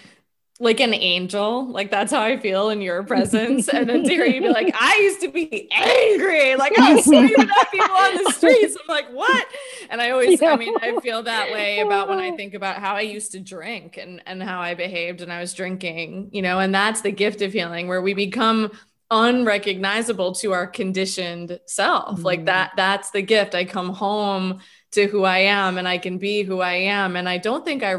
like 0.58 0.80
an 0.80 0.94
angel. 0.94 1.70
Like 1.70 1.90
that's 1.90 2.12
how 2.12 2.22
I 2.22 2.38
feel 2.38 2.70
in 2.70 2.80
your 2.80 3.02
presence. 3.02 3.68
And 3.68 3.88
then 3.88 4.04
Terry, 4.04 4.34
you'd 4.34 4.42
be 4.42 4.48
like, 4.48 4.74
I 4.78 4.96
used 5.02 5.20
to 5.20 5.28
be 5.28 5.68
angry. 5.70 6.56
Like 6.56 6.78
I 6.78 6.94
was 6.94 7.04
screaming 7.04 7.34
at 7.38 7.70
people 7.70 7.94
on 7.94 8.24
the 8.24 8.32
streets. 8.32 8.76
I'm 8.76 8.88
like, 8.88 9.08
what? 9.12 9.46
And 9.90 10.00
I 10.00 10.10
always, 10.10 10.42
I 10.42 10.56
mean, 10.56 10.74
I 10.80 10.98
feel 11.00 11.22
that 11.24 11.52
way 11.52 11.80
about 11.80 12.08
when 12.08 12.18
I 12.18 12.34
think 12.36 12.54
about 12.54 12.78
how 12.78 12.94
I 12.94 13.02
used 13.02 13.32
to 13.32 13.40
drink 13.40 13.98
and, 13.98 14.22
and 14.24 14.42
how 14.42 14.60
I 14.60 14.74
behaved 14.74 15.20
when 15.20 15.30
I 15.30 15.40
was 15.40 15.52
drinking, 15.52 16.30
you 16.32 16.40
know, 16.40 16.58
and 16.58 16.74
that's 16.74 17.02
the 17.02 17.12
gift 17.12 17.42
of 17.42 17.52
healing 17.52 17.86
where 17.86 18.00
we 18.00 18.14
become 18.14 18.70
unrecognizable 19.10 20.34
to 20.36 20.52
our 20.52 20.66
conditioned 20.66 21.60
self. 21.66 22.20
Mm. 22.20 22.24
Like 22.24 22.46
that, 22.46 22.72
that's 22.76 23.10
the 23.10 23.22
gift. 23.22 23.54
I 23.54 23.64
come 23.64 23.90
home 23.90 24.60
to 24.92 25.06
who 25.06 25.24
I 25.24 25.38
am 25.38 25.76
and 25.76 25.86
I 25.86 25.98
can 25.98 26.18
be 26.18 26.42
who 26.42 26.60
I 26.60 26.74
am. 26.74 27.14
And 27.14 27.28
I 27.28 27.38
don't 27.38 27.64
think 27.64 27.82
I 27.82 27.96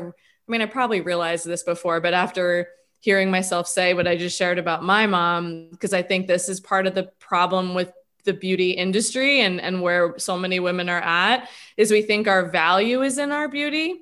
I 0.47 0.51
mean, 0.51 0.62
I 0.62 0.65
probably 0.65 1.01
realized 1.01 1.45
this 1.45 1.63
before, 1.63 1.99
but 1.99 2.13
after 2.13 2.69
hearing 2.99 3.29
myself 3.29 3.67
say 3.67 3.93
what 3.93 4.07
I 4.07 4.15
just 4.15 4.38
shared 4.38 4.57
about 4.57 4.83
my 4.83 5.05
mom, 5.07 5.69
because 5.71 5.93
I 5.93 6.01
think 6.01 6.27
this 6.27 6.49
is 6.49 6.60
part 6.60 6.88
of 6.88 6.95
the 6.95 7.12
problem 7.19 7.73
with 7.73 7.91
the 8.23 8.33
beauty 8.33 8.71
industry 8.71 9.41
and, 9.41 9.60
and 9.62 9.81
where 9.81 10.17
so 10.17 10.38
many 10.38 10.60
women 10.60 10.89
are 10.89 11.01
at 11.01 11.49
is 11.77 11.91
we 11.91 12.01
think 12.01 12.27
our 12.27 12.49
value 12.49 13.01
is 13.01 13.17
in 13.17 13.31
our 13.31 13.47
beauty. 13.47 14.01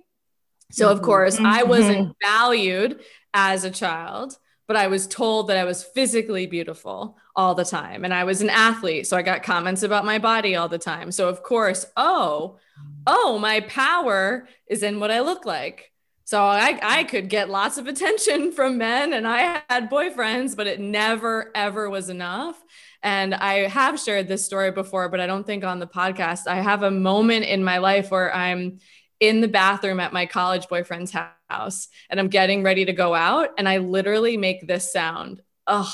So, 0.71 0.89
of 0.89 0.97
mm-hmm. 0.97 1.05
course, 1.05 1.36
mm-hmm. 1.36 1.45
I 1.45 1.63
wasn't 1.63 2.15
valued 2.21 3.01
as 3.34 3.63
a 3.63 3.71
child, 3.71 4.38
but 4.67 4.75
I 4.75 4.88
was 4.88 5.08
told 5.08 5.47
that 5.47 5.58
I 5.58 5.63
was 5.63 5.84
physically 5.84 6.47
beautiful 6.47 7.17
all 7.36 7.53
the 7.53 7.65
time. 7.65 8.03
And 8.03 8.13
I 8.13 8.23
was 8.23 8.41
an 8.41 8.49
athlete. 8.49 9.08
So 9.08 9.17
I 9.17 9.21
got 9.21 9.43
comments 9.43 9.84
about 9.84 10.05
my 10.05 10.19
body 10.19 10.55
all 10.55 10.69
the 10.69 10.79
time. 10.79 11.12
So, 11.12 11.29
of 11.29 11.43
course, 11.43 11.86
oh, 11.95 12.58
oh, 13.05 13.38
my 13.38 13.60
power 13.62 14.47
is 14.67 14.84
in 14.84 14.99
what 14.99 15.12
I 15.12 15.19
look 15.19 15.45
like. 15.45 15.91
So 16.25 16.43
I, 16.43 16.79
I 16.81 17.03
could 17.03 17.29
get 17.29 17.51
lots 17.51 17.77
of 17.77 17.85
attention 17.85 18.51
from 18.55 18.79
men 18.79 19.13
and 19.13 19.27
I 19.27 19.61
had 19.69 19.89
boyfriends, 19.91 20.55
but 20.55 20.67
it 20.67 20.79
never, 20.79 21.51
ever 21.55 21.89
was 21.89 22.09
enough. 22.09 22.61
And 23.03 23.35
I 23.35 23.67
have 23.67 23.99
shared 23.99 24.27
this 24.27 24.43
story 24.43 24.71
before, 24.71 25.07
but 25.09 25.19
I 25.19 25.27
don't 25.27 25.45
think 25.45 25.63
on 25.63 25.79
the 25.79 25.85
podcast. 25.85 26.47
I 26.47 26.55
have 26.55 26.81
a 26.81 26.89
moment 26.89 27.45
in 27.45 27.63
my 27.63 27.77
life 27.77 28.09
where 28.09 28.33
I'm 28.33 28.79
in 29.19 29.41
the 29.41 29.47
bathroom 29.47 29.99
at 29.99 30.13
my 30.13 30.25
college 30.25 30.67
boyfriend's 30.67 31.11
house 31.11 31.88
and 32.09 32.19
I'm 32.19 32.29
getting 32.29 32.63
ready 32.63 32.85
to 32.85 32.93
go 32.93 33.13
out. 33.13 33.49
And 33.59 33.69
I 33.69 33.77
literally 33.77 34.35
make 34.35 34.67
this 34.67 34.91
sound. 34.91 35.43
Ugh. 35.67 35.93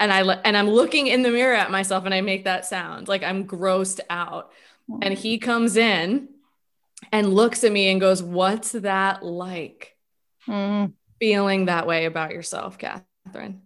And 0.00 0.10
I 0.10 0.20
and 0.20 0.56
I'm 0.56 0.68
looking 0.68 1.06
in 1.06 1.22
the 1.22 1.30
mirror 1.30 1.54
at 1.54 1.70
myself 1.70 2.06
and 2.06 2.14
I 2.14 2.22
make 2.22 2.44
that 2.44 2.64
sound 2.64 3.08
like 3.08 3.22
I'm 3.22 3.46
grossed 3.46 4.00
out. 4.08 4.52
And 5.02 5.12
he 5.12 5.38
comes 5.38 5.76
in 5.76 6.28
and 7.12 7.34
looks 7.34 7.64
at 7.64 7.72
me 7.72 7.88
and 7.88 8.00
goes, 8.00 8.22
What's 8.22 8.72
that 8.72 9.24
like? 9.24 9.96
Mm. 10.46 10.92
Feeling 11.18 11.66
that 11.66 11.86
way 11.86 12.04
about 12.04 12.32
yourself, 12.32 12.78
Catherine. 12.78 13.62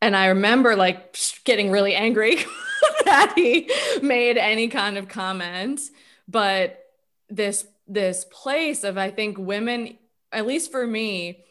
And 0.00 0.16
I 0.16 0.26
remember 0.26 0.76
like 0.76 1.16
getting 1.44 1.70
really 1.70 1.94
angry 1.94 2.36
that 3.04 3.32
he 3.36 3.70
made 4.02 4.38
any 4.38 4.68
kind 4.68 4.98
of 4.98 5.08
comment. 5.08 5.80
But 6.28 6.84
this 7.28 7.66
this 7.86 8.24
place 8.30 8.84
of 8.84 8.96
I 8.98 9.10
think 9.10 9.38
women, 9.38 9.98
at 10.30 10.46
least 10.46 10.70
for 10.70 10.86
me, 10.86 11.44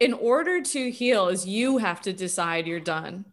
in 0.00 0.12
order 0.12 0.62
to 0.62 0.90
heal, 0.90 1.28
is 1.28 1.46
you 1.46 1.78
have 1.78 2.00
to 2.02 2.12
decide 2.12 2.66
you're 2.66 2.80
done 2.80 3.26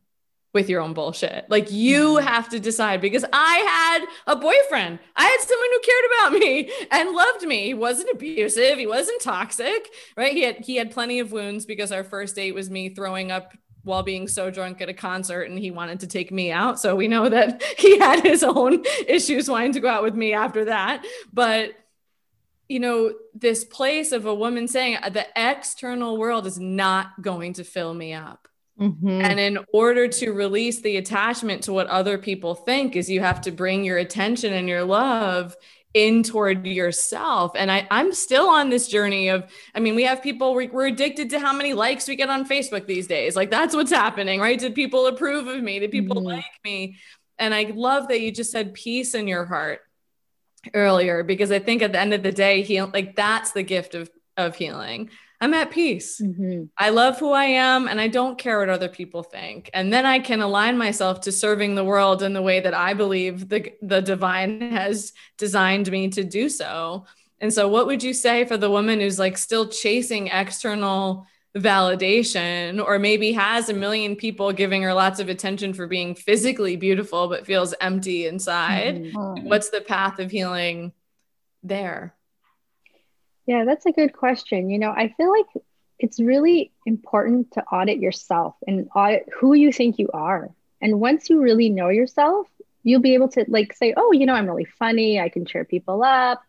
with 0.54 0.70
your 0.70 0.82
own 0.82 0.94
bullshit. 0.94 1.46
Like 1.50 1.72
you 1.72 2.16
mm-hmm. 2.16 2.28
have 2.28 2.50
to 2.50 2.60
decide 2.60 3.02
because 3.02 3.26
I 3.32 3.56
had 3.58 4.34
a 4.34 4.36
boyfriend. 4.36 5.00
I 5.16 5.24
had 5.24 5.40
someone 5.40 5.70
who 5.72 5.80
cared 5.80 6.06
about 6.12 6.40
me 6.40 6.72
and 6.92 7.16
loved 7.16 7.44
me. 7.44 7.66
He 7.66 7.74
wasn't 7.74 8.10
abusive, 8.12 8.78
he 8.78 8.88
wasn't 8.88 9.22
toxic, 9.22 9.88
right? 10.18 10.34
He 10.34 10.42
had 10.42 10.58
he 10.58 10.76
had 10.76 10.92
plenty 10.92 11.20
of 11.20 11.32
wounds 11.32 11.66
because 11.66 11.92
our 11.92 12.04
first 12.04 12.36
date 12.36 12.54
was 12.54 12.70
me 12.70 12.90
throwing 12.90 13.32
up 13.32 13.54
while 13.84 14.04
being 14.04 14.28
so 14.28 14.52
drunk 14.52 14.80
at 14.82 14.90
a 14.90 14.94
concert 14.94 15.50
and 15.50 15.58
he 15.58 15.72
wanted 15.72 16.02
to 16.02 16.08
take 16.08 16.32
me 16.32 16.52
out. 16.52 16.80
So 16.80 16.96
we 16.96 17.08
know 17.08 17.30
that 17.30 17.64
he 17.78 17.98
had 17.98 18.22
his 18.24 18.44
own 18.44 18.84
issues 19.08 19.50
wanting 19.50 19.74
to 19.74 19.80
go 19.80 19.90
out 19.90 20.04
with 20.04 20.16
me 20.16 20.34
after 20.34 20.66
that. 20.66 21.06
But 21.32 21.72
you 22.68 22.80
know, 22.80 23.14
this 23.34 23.66
place 23.66 24.14
of 24.14 24.26
a 24.26 24.34
woman 24.34 24.66
saying 24.66 24.98
the 25.12 25.28
external 25.36 26.18
world 26.18 26.48
is 26.48 26.58
not 26.58 27.22
going 27.22 27.54
to 27.54 27.66
fill 27.66 27.94
me 27.94 28.14
up 28.14 28.48
Mm-hmm. 28.82 29.22
And 29.22 29.40
in 29.40 29.60
order 29.72 30.08
to 30.08 30.32
release 30.32 30.82
the 30.82 30.98
attachment 30.98 31.64
to 31.64 31.74
what 31.74 31.86
other 31.88 32.18
people 32.18 32.56
think, 32.56 32.96
is 32.96 33.10
you 33.10 33.20
have 33.20 33.42
to 33.42 33.52
bring 33.52 33.84
your 33.84 34.00
attention 34.00 34.54
and 34.54 34.68
your 34.68 34.84
love 34.84 35.56
in 35.94 36.24
toward 36.24 36.66
yourself. 36.66 37.52
And 37.56 37.70
I, 37.72 37.86
I'm 37.92 38.14
still 38.14 38.48
on 38.48 38.70
this 38.70 38.88
journey 38.88 39.28
of, 39.28 39.44
I 39.76 39.82
mean, 39.82 39.94
we 39.94 40.04
have 40.06 40.24
people, 40.24 40.56
we're, 40.56 40.72
we're 40.72 40.88
addicted 40.88 41.30
to 41.32 41.40
how 41.40 41.54
many 41.54 41.74
likes 41.74 42.08
we 42.08 42.16
get 42.16 42.30
on 42.30 42.48
Facebook 42.48 42.88
these 42.88 43.08
days. 43.08 43.36
Like 43.36 43.52
that's 43.52 43.76
what's 43.76 43.92
happening, 43.92 44.40
right? 44.40 44.58
Did 44.58 44.74
people 44.74 45.06
approve 45.08 45.48
of 45.48 45.62
me? 45.62 45.80
Did 45.80 45.92
people 45.92 46.18
mm-hmm. 46.18 46.28
like 46.28 46.46
me? 46.64 46.98
And 47.38 47.54
I 47.54 47.72
love 47.76 48.08
that 48.08 48.22
you 48.22 48.32
just 48.32 48.52
said 48.52 48.74
peace 48.74 49.14
in 49.14 49.28
your 49.28 49.46
heart 49.46 49.82
earlier, 50.74 51.24
because 51.24 51.52
I 51.52 51.60
think 51.60 51.82
at 51.82 51.92
the 51.92 52.00
end 52.00 52.14
of 52.14 52.24
the 52.24 52.32
day, 52.32 52.62
heal, 52.62 52.90
like 52.94 53.16
that's 53.16 53.52
the 53.52 53.64
gift 53.64 53.94
of, 53.94 54.10
of 54.38 54.56
healing. 54.56 55.10
I'm 55.42 55.56
at 55.56 55.72
peace. 55.72 56.22
Mm-hmm. 56.22 56.66
I 56.78 56.92
love 56.92 57.20
who 57.20 57.32
I 57.32 57.46
am 57.46 57.88
and 57.88 58.00
I 58.00 58.08
don't 58.08 58.38
care 58.38 58.60
what 58.60 58.70
other 58.70 58.88
people 58.88 59.24
think. 59.24 59.72
And 59.74 59.92
then 59.92 60.06
I 60.06 60.20
can 60.20 60.40
align 60.40 60.78
myself 60.78 61.22
to 61.22 61.32
serving 61.32 61.74
the 61.74 61.84
world 61.84 62.22
in 62.22 62.34
the 62.34 62.44
way 62.44 62.60
that 62.60 62.76
I 62.76 62.94
believe 62.94 63.50
the, 63.50 63.74
the 63.82 64.02
divine 64.02 64.62
has 64.72 65.14
designed 65.40 65.92
me 65.92 66.10
to 66.10 66.24
do 66.24 66.48
so. 66.48 67.06
And 67.40 67.52
so, 67.52 67.68
what 67.68 67.88
would 67.88 68.04
you 68.04 68.14
say 68.14 68.46
for 68.46 68.56
the 68.56 68.70
woman 68.70 69.00
who's 69.00 69.18
like 69.18 69.36
still 69.36 69.68
chasing 69.68 70.28
external 70.28 71.26
validation, 71.58 72.82
or 72.86 73.00
maybe 73.00 73.32
has 73.32 73.68
a 73.68 73.74
million 73.74 74.16
people 74.16 74.54
giving 74.54 74.84
her 74.84 74.94
lots 74.94 75.20
of 75.20 75.28
attention 75.28 75.74
for 75.74 75.88
being 75.88 76.14
physically 76.14 76.76
beautiful, 76.76 77.28
but 77.28 77.48
feels 77.48 77.74
empty 77.82 78.28
inside? 78.28 79.04
Mm-hmm. 79.06 79.50
What's 79.50 79.72
the 79.72 79.82
path 79.82 80.20
of 80.20 80.30
healing 80.30 80.94
there? 81.64 82.14
Yeah, 83.46 83.66
that's 83.66 83.86
a 83.86 83.92
good 83.92 84.14
question. 84.14 84.70
You 84.70 84.80
know, 84.80 84.92
I 84.92 85.10
feel 85.18 85.32
like 85.32 85.64
it's 86.00 86.20
really 86.20 86.72
important 86.86 87.52
to 87.54 87.64
audit 87.66 88.00
yourself 88.00 88.56
and 88.68 88.90
audit 88.96 89.28
who 89.40 89.54
you 89.54 89.72
think 89.72 90.00
you 90.00 90.10
are. 90.14 90.50
And 90.82 91.00
once 91.00 91.30
you 91.30 91.42
really 91.42 91.70
know 91.70 91.90
yourself, 91.90 92.48
you'll 92.84 93.02
be 93.02 93.14
able 93.14 93.30
to 93.30 93.46
like 93.48 93.74
say, 93.74 93.94
oh, 93.96 94.12
you 94.12 94.26
know, 94.26 94.34
I'm 94.34 94.48
really 94.48 94.66
funny. 94.66 95.20
I 95.20 95.30
can 95.30 95.46
cheer 95.46 95.66
people 95.66 96.04
up. 96.04 96.42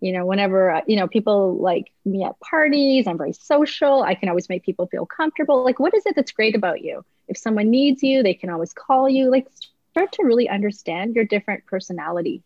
You 0.00 0.12
know, 0.12 0.26
whenever, 0.26 0.70
uh, 0.70 0.80
you 0.86 0.96
know, 0.96 1.08
people 1.08 1.56
like 1.56 1.90
me 2.04 2.24
at 2.24 2.38
parties, 2.40 3.06
I'm 3.06 3.16
very 3.16 3.32
social. 3.32 4.02
I 4.02 4.14
can 4.14 4.28
always 4.28 4.48
make 4.48 4.64
people 4.64 4.86
feel 4.86 5.06
comfortable. 5.06 5.64
Like, 5.64 5.80
what 5.80 5.94
is 5.94 6.04
it 6.06 6.14
that's 6.14 6.32
great 6.32 6.54
about 6.54 6.82
you? 6.82 7.04
If 7.26 7.38
someone 7.38 7.70
needs 7.70 8.02
you, 8.02 8.22
they 8.22 8.34
can 8.34 8.50
always 8.50 8.72
call 8.74 9.08
you. 9.08 9.30
Like, 9.30 9.46
start 9.92 10.12
to 10.12 10.24
really 10.24 10.48
understand 10.48 11.14
your 11.14 11.24
different 11.24 11.64
personalities 11.66 12.42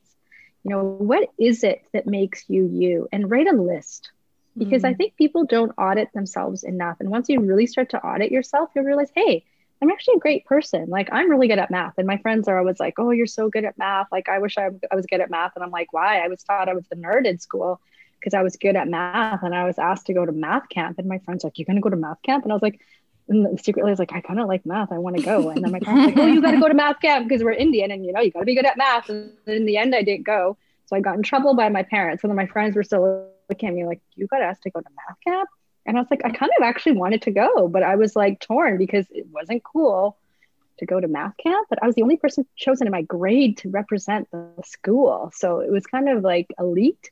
you 0.65 0.71
know 0.71 0.83
what 0.83 1.29
is 1.39 1.65
it 1.65 1.85
that 1.93 2.07
makes 2.07 2.45
you 2.49 2.67
you? 2.67 3.09
And 3.13 3.31
write 3.31 3.47
a 3.47 3.53
list. 3.53 4.11
Because 4.57 4.83
mm. 4.83 4.89
i 4.89 4.95
think 4.95 5.17
people 5.17 5.45
don't 5.45 5.73
audit 5.79 6.13
themselves 6.13 6.65
enough. 6.65 6.97
And 7.01 7.11
once 7.11 7.29
you 7.29 7.41
really 7.41 7.67
start 7.67 7.91
to 7.91 8.05
audit 8.05 8.33
yourself 8.33 8.71
you'll 8.75 8.85
realize 8.85 9.11
hey 9.15 9.45
i'm 9.81 9.91
actually 9.91 10.17
a 10.17 10.21
great 10.21 10.45
person. 10.45 10.87
Like 10.89 11.09
i'm 11.13 11.31
really 11.31 11.49
good 11.49 11.59
at 11.59 11.71
math. 11.71 11.95
And 11.99 12.07
my 12.07 12.19
friends 12.19 12.49
are 12.49 12.59
always 12.59 12.81
like 12.81 12.95
oh 12.99 13.11
you're 13.11 13.27
so 13.27 13.49
good 13.49 13.65
at 13.65 13.79
math. 13.79 14.09
Like 14.11 14.29
i 14.29 14.39
wish 14.39 14.59
i, 14.59 14.69
I 14.91 14.97
was 14.97 15.07
good 15.07 15.21
at 15.21 15.31
math. 15.31 15.53
And 15.55 15.65
i'm 15.65 15.71
like 15.71 15.93
why? 15.93 16.19
I 16.19 16.29
was 16.29 16.43
taught 16.43 16.69
i 16.69 16.75
was 16.75 16.87
the 16.89 16.97
nerd 16.97 17.27
in 17.27 17.39
school 17.39 17.81
because 18.19 18.35
i 18.35 18.43
was 18.43 18.57
good 18.57 18.75
at 18.75 18.89
math 18.89 19.43
and 19.45 19.55
i 19.55 19.65
was 19.65 19.79
asked 19.79 20.07
to 20.07 20.15
go 20.15 20.27
to 20.27 20.33
math 20.33 20.69
camp. 20.69 20.99
And 20.99 21.09
my 21.09 21.19
friends 21.21 21.45
like 21.45 21.59
you're 21.59 21.67
going 21.67 21.77
to 21.77 21.83
go 21.83 21.91
to 21.91 21.97
math 21.97 22.23
camp? 22.23 22.45
And 22.45 22.53
i 22.53 22.55
was 22.55 22.63
like 22.63 22.81
and 23.29 23.61
secretly 23.61 23.91
I 23.91 23.93
was 23.93 23.99
like, 23.99 24.13
I 24.13 24.21
kind 24.21 24.41
of 24.41 24.49
like 24.49 24.65
math. 24.65 24.91
I 24.91 24.99
want 24.99 25.17
to 25.17 25.23
go. 25.23 25.51
And 25.51 25.63
then 25.63 25.71
my 25.71 25.81
parents 25.81 26.17
like, 26.17 26.25
oh, 26.25 26.27
you 26.27 26.41
got 26.41 26.53
to 26.53 26.61
go 26.61 26.69
to 26.69 26.75
math 26.75 27.01
camp 27.01 27.29
because 27.29 27.45
we're 27.45 27.53
Indian 27.53 27.91
and 27.91 28.05
you 28.05 28.13
know, 28.13 28.21
you 28.21 28.31
got 28.31 28.41
to 28.41 28.45
be 28.47 28.55
good 28.55 28.67
at 28.67 28.79
math. 28.79 29.09
And 29.09 29.33
in 29.47 29.67
the 29.67 29.77
end, 29.77 29.95
I 29.95 30.03
didn't 30.03 30.25
go. 30.25 30.57
So 30.87 30.97
I 30.97 31.01
got 31.01 31.17
in 31.17 31.23
trouble 31.23 31.55
by 31.55 31.69
my 31.69 31.83
parents. 31.83 32.25
And 32.25 32.31
then 32.31 32.37
my 32.37 32.47
friends 32.47 32.75
were 32.75 32.83
still 32.83 33.29
looking 33.49 33.69
at 33.69 33.75
me 33.75 33.85
like, 33.85 34.01
you 34.17 34.27
got 34.27 34.41
asked 34.41 34.63
to 34.63 34.71
go 34.71 34.81
to 34.81 34.89
math 34.97 35.17
camp? 35.27 35.49
And 35.85 35.97
I 35.97 36.01
was 36.01 36.11
like, 36.11 36.25
I 36.25 36.31
kind 36.31 36.53
of 36.59 36.65
actually 36.65 36.93
wanted 36.93 37.23
to 37.23 37.31
go, 37.31 37.69
but 37.69 37.83
I 37.83 37.97
was 37.97 38.15
like 38.17 38.41
torn 38.41 38.77
because 38.79 39.07
it 39.11 39.27
wasn't 39.31 39.63
cool 39.65 40.17
to 40.79 40.87
go 40.87 41.01
to 41.01 41.09
math 41.09 41.37
camp. 41.37 41.67
But 41.69 41.83
I 41.83 41.87
was 41.87 41.95
the 41.95 42.03
only 42.03 42.17
person 42.17 42.47
chosen 42.57 42.87
in 42.87 42.91
my 42.91 43.03
grade 43.03 43.59
to 43.59 43.71
represent 43.71 44.31
the 44.31 44.63
school. 44.65 45.31
So 45.35 45.61
it 45.61 45.71
was 45.71 45.87
kind 45.87 46.09
of 46.09 46.23
like 46.23 46.53
elite. 46.59 47.11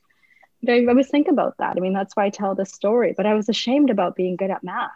I 0.67 0.85
always 0.87 1.09
think 1.09 1.27
about 1.27 1.57
that. 1.57 1.77
I 1.77 1.79
mean, 1.79 1.93
that's 1.93 2.15
why 2.15 2.25
I 2.25 2.29
tell 2.29 2.55
this 2.55 2.71
story. 2.71 3.13
But 3.15 3.27
I 3.27 3.35
was 3.35 3.49
ashamed 3.49 3.89
about 3.89 4.15
being 4.15 4.35
good 4.35 4.49
at 4.49 4.63
math. 4.63 4.91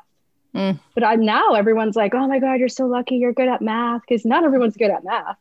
Mm. 0.55 0.79
But 0.93 1.03
I, 1.03 1.15
now 1.15 1.53
everyone's 1.53 1.95
like, 1.95 2.13
oh 2.13 2.27
my 2.27 2.39
God, 2.39 2.59
you're 2.59 2.69
so 2.69 2.85
lucky 2.85 3.15
you're 3.15 3.33
good 3.33 3.47
at 3.47 3.61
math 3.61 4.01
because 4.01 4.25
not 4.25 4.43
everyone's 4.43 4.75
good 4.75 4.91
at 4.91 5.03
math. 5.03 5.37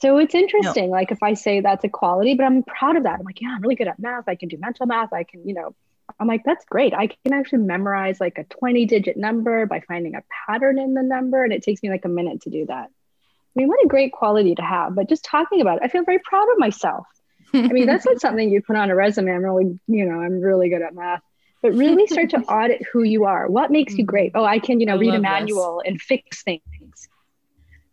So 0.00 0.18
it's 0.18 0.34
interesting. 0.34 0.86
No. 0.86 0.92
Like 0.92 1.10
if 1.10 1.22
I 1.22 1.34
say 1.34 1.60
that's 1.60 1.84
a 1.84 1.88
quality, 1.88 2.34
but 2.34 2.44
I'm 2.44 2.62
proud 2.62 2.96
of 2.96 3.02
that. 3.02 3.18
I'm 3.18 3.24
like, 3.24 3.40
yeah, 3.40 3.52
I'm 3.56 3.62
really 3.62 3.74
good 3.74 3.88
at 3.88 3.98
math. 3.98 4.28
I 4.28 4.36
can 4.36 4.48
do 4.48 4.56
mental 4.56 4.86
math. 4.86 5.12
I 5.12 5.24
can, 5.24 5.46
you 5.46 5.54
know, 5.54 5.74
I'm 6.20 6.28
like, 6.28 6.42
that's 6.44 6.64
great. 6.64 6.94
I 6.94 7.08
can 7.08 7.32
actually 7.32 7.64
memorize 7.64 8.20
like 8.20 8.38
a 8.38 8.44
20 8.44 8.86
digit 8.86 9.16
number 9.16 9.66
by 9.66 9.80
finding 9.80 10.14
a 10.14 10.22
pattern 10.46 10.78
in 10.78 10.94
the 10.94 11.02
number. 11.02 11.42
And 11.42 11.52
it 11.52 11.62
takes 11.62 11.82
me 11.82 11.90
like 11.90 12.04
a 12.04 12.08
minute 12.08 12.42
to 12.42 12.50
do 12.50 12.66
that. 12.66 12.86
I 12.86 13.52
mean, 13.56 13.68
what 13.68 13.84
a 13.84 13.88
great 13.88 14.12
quality 14.12 14.54
to 14.54 14.62
have. 14.62 14.94
But 14.94 15.08
just 15.08 15.24
talking 15.24 15.60
about 15.60 15.78
it, 15.78 15.82
I 15.84 15.88
feel 15.88 16.04
very 16.04 16.20
proud 16.20 16.48
of 16.52 16.58
myself. 16.58 17.06
I 17.52 17.68
mean, 17.68 17.86
that's 17.86 18.06
not 18.06 18.20
something 18.20 18.48
you 18.48 18.62
put 18.62 18.76
on 18.76 18.90
a 18.90 18.94
resume. 18.94 19.32
I'm 19.32 19.42
really, 19.42 19.80
you 19.88 20.04
know, 20.04 20.20
I'm 20.20 20.40
really 20.40 20.68
good 20.68 20.82
at 20.82 20.94
math 20.94 21.22
but 21.62 21.74
really 21.74 22.06
start 22.06 22.30
to 22.30 22.38
audit 22.42 22.82
who 22.92 23.02
you 23.02 23.24
are. 23.24 23.48
What 23.48 23.70
makes 23.70 23.96
you 23.96 24.04
great? 24.04 24.32
Mm-hmm. 24.32 24.40
Oh, 24.40 24.44
I 24.44 24.58
can, 24.58 24.80
you 24.80 24.86
know, 24.86 24.94
I 24.94 24.98
read 24.98 25.14
a 25.14 25.20
manual 25.20 25.82
this. 25.84 25.90
and 25.90 26.00
fix 26.00 26.42
things. 26.42 26.62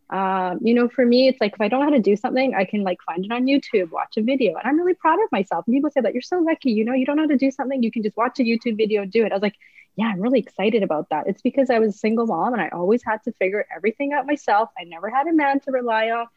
Um, 0.10 0.60
you 0.62 0.74
know, 0.74 0.88
for 0.88 1.04
me, 1.04 1.28
it's 1.28 1.42
like 1.42 1.54
if 1.54 1.62
I 1.62 1.68
don't 1.68 1.80
know 1.80 1.88
how 1.88 1.96
to 1.96 2.02
do 2.02 2.16
something, 2.16 2.54
I 2.54 2.66
can 2.66 2.84
like 2.84 3.00
find 3.06 3.26
it 3.26 3.32
on 3.32 3.46
YouTube, 3.46 3.92
watch 3.92 4.18
a 4.18 4.22
video, 4.22 4.56
and 4.56 4.62
I'm 4.64 4.78
really 4.78 4.94
proud 4.94 5.16
of 5.16 5.32
myself. 5.32 5.66
And 5.66 5.74
people 5.74 5.90
say 5.90 6.02
that 6.02 6.14
you're 6.14 6.22
so 6.22 6.40
lucky, 6.40 6.72
you 6.72 6.86
know, 6.86 6.94
you 6.94 7.06
don't 7.06 7.16
know 7.16 7.24
how 7.24 7.30
to 7.30 7.38
do 7.38 7.50
something, 7.50 7.82
you 7.82 7.92
can 7.92 8.04
just 8.04 8.16
watch 8.16 8.40
a 8.40 8.44
YouTube 8.44 8.78
video 8.78 9.02
and 9.02 9.12
do 9.12 9.26
it. 9.26 9.32
I 9.32 9.36
was 9.36 9.42
like, 9.42 9.56
yeah, 9.96 10.06
I'm 10.06 10.22
really 10.22 10.40
excited 10.40 10.84
about 10.84 11.10
that. 11.10 11.28
It's 11.28 11.42
because 11.42 11.70
I 11.70 11.80
was 11.80 11.96
a 11.96 11.98
single 11.98 12.28
mom 12.28 12.54
and 12.54 12.62
I 12.62 12.70
always 12.70 13.02
had 13.04 13.24
to 13.24 13.32
figure 13.34 13.66
everything 13.76 14.14
out 14.14 14.28
myself. 14.28 14.70
I 14.78 14.84
never 14.84 15.10
had 15.10 15.28
a 15.28 15.34
man 15.34 15.60
to 15.62 15.72
rely 15.72 16.10
on. 16.12 16.28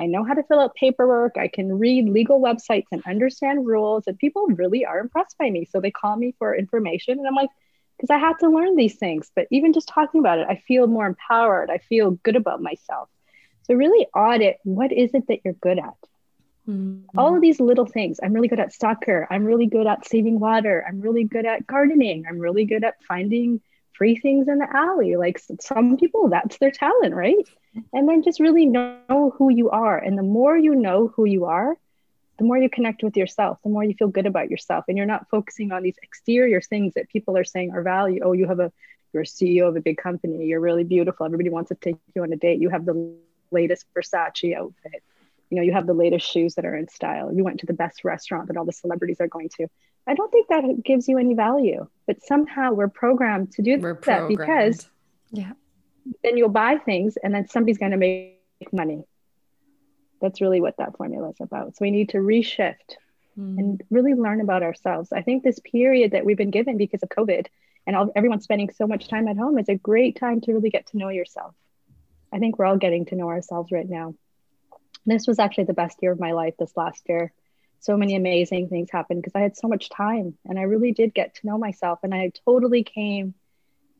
I 0.00 0.06
know 0.06 0.24
how 0.24 0.34
to 0.34 0.42
fill 0.42 0.60
out 0.60 0.74
paperwork. 0.74 1.36
I 1.36 1.48
can 1.48 1.78
read 1.78 2.08
legal 2.08 2.40
websites 2.40 2.86
and 2.90 3.02
understand 3.06 3.66
rules. 3.66 4.04
And 4.06 4.18
people 4.18 4.46
really 4.46 4.84
are 4.84 4.98
impressed 4.98 5.38
by 5.38 5.50
me. 5.50 5.66
So 5.70 5.80
they 5.80 5.90
call 5.90 6.16
me 6.16 6.34
for 6.38 6.56
information. 6.56 7.18
And 7.18 7.26
I'm 7.26 7.34
like, 7.34 7.50
because 7.96 8.10
I 8.10 8.18
had 8.18 8.38
to 8.40 8.48
learn 8.48 8.74
these 8.74 8.96
things. 8.96 9.30
But 9.36 9.46
even 9.50 9.72
just 9.72 9.88
talking 9.88 10.20
about 10.20 10.38
it, 10.38 10.46
I 10.48 10.56
feel 10.56 10.86
more 10.86 11.06
empowered. 11.06 11.70
I 11.70 11.78
feel 11.78 12.12
good 12.22 12.36
about 12.36 12.62
myself. 12.62 13.08
So 13.64 13.74
really 13.74 14.06
audit 14.14 14.58
what 14.64 14.92
is 14.92 15.14
it 15.14 15.28
that 15.28 15.40
you're 15.44 15.54
good 15.54 15.78
at? 15.78 15.94
Mm-hmm. 16.68 17.18
All 17.18 17.34
of 17.36 17.42
these 17.42 17.60
little 17.60 17.86
things. 17.86 18.18
I'm 18.22 18.32
really 18.32 18.48
good 18.48 18.60
at 18.60 18.72
soccer. 18.72 19.26
I'm 19.30 19.44
really 19.44 19.66
good 19.66 19.86
at 19.86 20.06
saving 20.06 20.40
water. 20.40 20.84
I'm 20.86 21.00
really 21.00 21.24
good 21.24 21.46
at 21.46 21.66
gardening. 21.66 22.24
I'm 22.28 22.38
really 22.38 22.64
good 22.64 22.82
at 22.82 23.02
finding 23.04 23.60
free 23.92 24.16
things 24.16 24.48
in 24.48 24.58
the 24.58 24.68
alley. 24.74 25.16
Like 25.16 25.40
some 25.60 25.96
people, 25.96 26.28
that's 26.28 26.58
their 26.58 26.70
talent, 26.70 27.14
right? 27.14 27.36
And 27.92 28.08
then 28.08 28.22
just 28.22 28.40
really 28.40 28.66
know 28.66 29.34
who 29.36 29.50
you 29.50 29.70
are. 29.70 29.96
And 29.96 30.18
the 30.18 30.22
more 30.22 30.56
you 30.56 30.74
know 30.74 31.12
who 31.14 31.24
you 31.24 31.46
are, 31.46 31.76
the 32.38 32.44
more 32.44 32.58
you 32.58 32.68
connect 32.68 33.02
with 33.02 33.16
yourself, 33.16 33.58
the 33.62 33.70
more 33.70 33.84
you 33.84 33.94
feel 33.94 34.08
good 34.08 34.26
about 34.26 34.50
yourself. 34.50 34.84
And 34.88 34.96
you're 34.96 35.06
not 35.06 35.28
focusing 35.30 35.72
on 35.72 35.82
these 35.82 35.96
exterior 36.02 36.60
things 36.60 36.94
that 36.94 37.08
people 37.08 37.36
are 37.36 37.44
saying 37.44 37.72
are 37.72 37.82
value. 37.82 38.20
Oh, 38.24 38.32
you 38.32 38.46
have 38.46 38.60
a, 38.60 38.72
you're 39.12 39.22
a 39.22 39.26
CEO 39.26 39.68
of 39.68 39.76
a 39.76 39.80
big 39.80 39.96
company. 39.96 40.46
You're 40.46 40.60
really 40.60 40.84
beautiful. 40.84 41.24
Everybody 41.24 41.50
wants 41.50 41.68
to 41.68 41.74
take 41.74 41.96
you 42.14 42.22
on 42.22 42.32
a 42.32 42.36
date. 42.36 42.60
You 42.60 42.68
have 42.70 42.84
the 42.84 43.14
latest 43.50 43.86
Versace 43.94 44.56
outfit. 44.56 45.02
You 45.50 45.56
know, 45.56 45.62
you 45.62 45.72
have 45.72 45.86
the 45.86 45.94
latest 45.94 46.26
shoes 46.26 46.54
that 46.54 46.64
are 46.64 46.74
in 46.74 46.88
style. 46.88 47.32
You 47.32 47.44
went 47.44 47.60
to 47.60 47.66
the 47.66 47.74
best 47.74 48.04
restaurant 48.04 48.48
that 48.48 48.56
all 48.56 48.64
the 48.64 48.72
celebrities 48.72 49.20
are 49.20 49.28
going 49.28 49.50
to. 49.58 49.68
I 50.06 50.14
don't 50.14 50.32
think 50.32 50.48
that 50.48 50.82
gives 50.82 51.08
you 51.08 51.18
any 51.18 51.34
value, 51.34 51.86
but 52.06 52.22
somehow 52.22 52.72
we're 52.72 52.88
programmed 52.88 53.52
to 53.52 53.62
do 53.62 53.78
we're 53.78 53.94
that 53.94 54.26
programmed. 54.26 54.38
because 54.38 54.88
yeah, 55.30 55.52
then 56.22 56.36
you'll 56.36 56.48
buy 56.48 56.78
things 56.78 57.16
and 57.16 57.34
then 57.34 57.48
somebody's 57.48 57.78
going 57.78 57.92
to 57.92 57.98
make 57.98 58.38
money. 58.72 59.04
That's 60.20 60.40
really 60.40 60.60
what 60.60 60.76
that 60.78 60.96
formula 60.96 61.30
is 61.30 61.36
about. 61.40 61.76
So 61.76 61.78
we 61.80 61.90
need 61.90 62.10
to 62.10 62.18
reshift 62.18 62.96
mm. 63.38 63.58
and 63.58 63.82
really 63.90 64.14
learn 64.14 64.40
about 64.40 64.62
ourselves. 64.62 65.12
I 65.12 65.22
think 65.22 65.42
this 65.42 65.58
period 65.60 66.12
that 66.12 66.24
we've 66.24 66.36
been 66.36 66.50
given 66.50 66.76
because 66.76 67.02
of 67.02 67.08
COVID 67.08 67.46
and 67.86 67.96
all, 67.96 68.12
everyone's 68.14 68.44
spending 68.44 68.70
so 68.70 68.86
much 68.86 69.08
time 69.08 69.26
at 69.28 69.36
home 69.36 69.58
is 69.58 69.68
a 69.68 69.74
great 69.74 70.16
time 70.16 70.40
to 70.42 70.52
really 70.52 70.70
get 70.70 70.86
to 70.88 70.98
know 70.98 71.08
yourself. 71.08 71.54
I 72.32 72.38
think 72.38 72.58
we're 72.58 72.66
all 72.66 72.78
getting 72.78 73.06
to 73.06 73.16
know 73.16 73.28
ourselves 73.28 73.72
right 73.72 73.88
now. 73.88 74.14
This 75.04 75.26
was 75.26 75.38
actually 75.38 75.64
the 75.64 75.74
best 75.74 75.98
year 76.00 76.12
of 76.12 76.20
my 76.20 76.32
life 76.32 76.54
this 76.58 76.76
last 76.76 77.08
year. 77.08 77.32
So 77.80 77.96
many 77.96 78.14
amazing 78.14 78.68
things 78.68 78.90
happened 78.92 79.20
because 79.20 79.34
I 79.34 79.40
had 79.40 79.56
so 79.56 79.66
much 79.66 79.90
time 79.90 80.38
and 80.44 80.58
I 80.58 80.62
really 80.62 80.92
did 80.92 81.12
get 81.12 81.34
to 81.34 81.46
know 81.46 81.58
myself 81.58 81.98
and 82.04 82.14
I 82.14 82.30
totally 82.44 82.84
came 82.84 83.34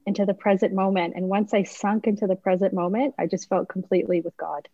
into 0.06 0.26
the 0.26 0.34
present 0.34 0.72
moment. 0.72 1.14
And 1.16 1.28
once 1.28 1.54
I 1.54 1.62
sunk 1.62 2.06
into 2.06 2.26
the 2.26 2.36
present 2.36 2.72
moment, 2.74 3.14
I 3.18 3.26
just 3.26 3.48
felt 3.48 3.68
completely 3.68 4.20
with 4.20 4.36
God. 4.36 4.68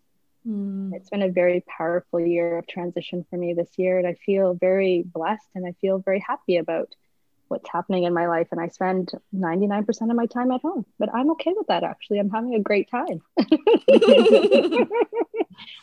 Mm. 0.46 0.92
It's 0.94 1.10
been 1.10 1.22
a 1.22 1.30
very 1.30 1.64
powerful 1.66 2.20
year 2.20 2.58
of 2.58 2.66
transition 2.66 3.26
for 3.28 3.36
me 3.36 3.54
this 3.54 3.70
year. 3.76 3.98
And 3.98 4.06
I 4.06 4.14
feel 4.14 4.54
very 4.54 5.02
blessed 5.04 5.48
and 5.54 5.66
I 5.66 5.72
feel 5.80 5.98
very 5.98 6.20
happy 6.20 6.56
about 6.56 6.94
what's 7.48 7.68
happening 7.70 8.04
in 8.04 8.12
my 8.12 8.26
life 8.26 8.48
and 8.52 8.60
I 8.60 8.68
spend 8.68 9.10
99% 9.34 9.88
of 9.88 10.16
my 10.16 10.26
time 10.26 10.50
at 10.50 10.60
home. 10.60 10.84
But 10.98 11.14
I'm 11.14 11.30
okay 11.32 11.54
with 11.56 11.66
that 11.68 11.82
actually. 11.82 12.18
I'm 12.18 12.30
having 12.30 12.54
a 12.54 12.60
great 12.60 12.90
time. 12.90 13.22
I 13.38 14.86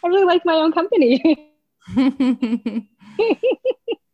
really 0.04 0.26
like 0.26 0.46
my 0.46 0.54
own 0.54 0.72
company. 0.72 1.52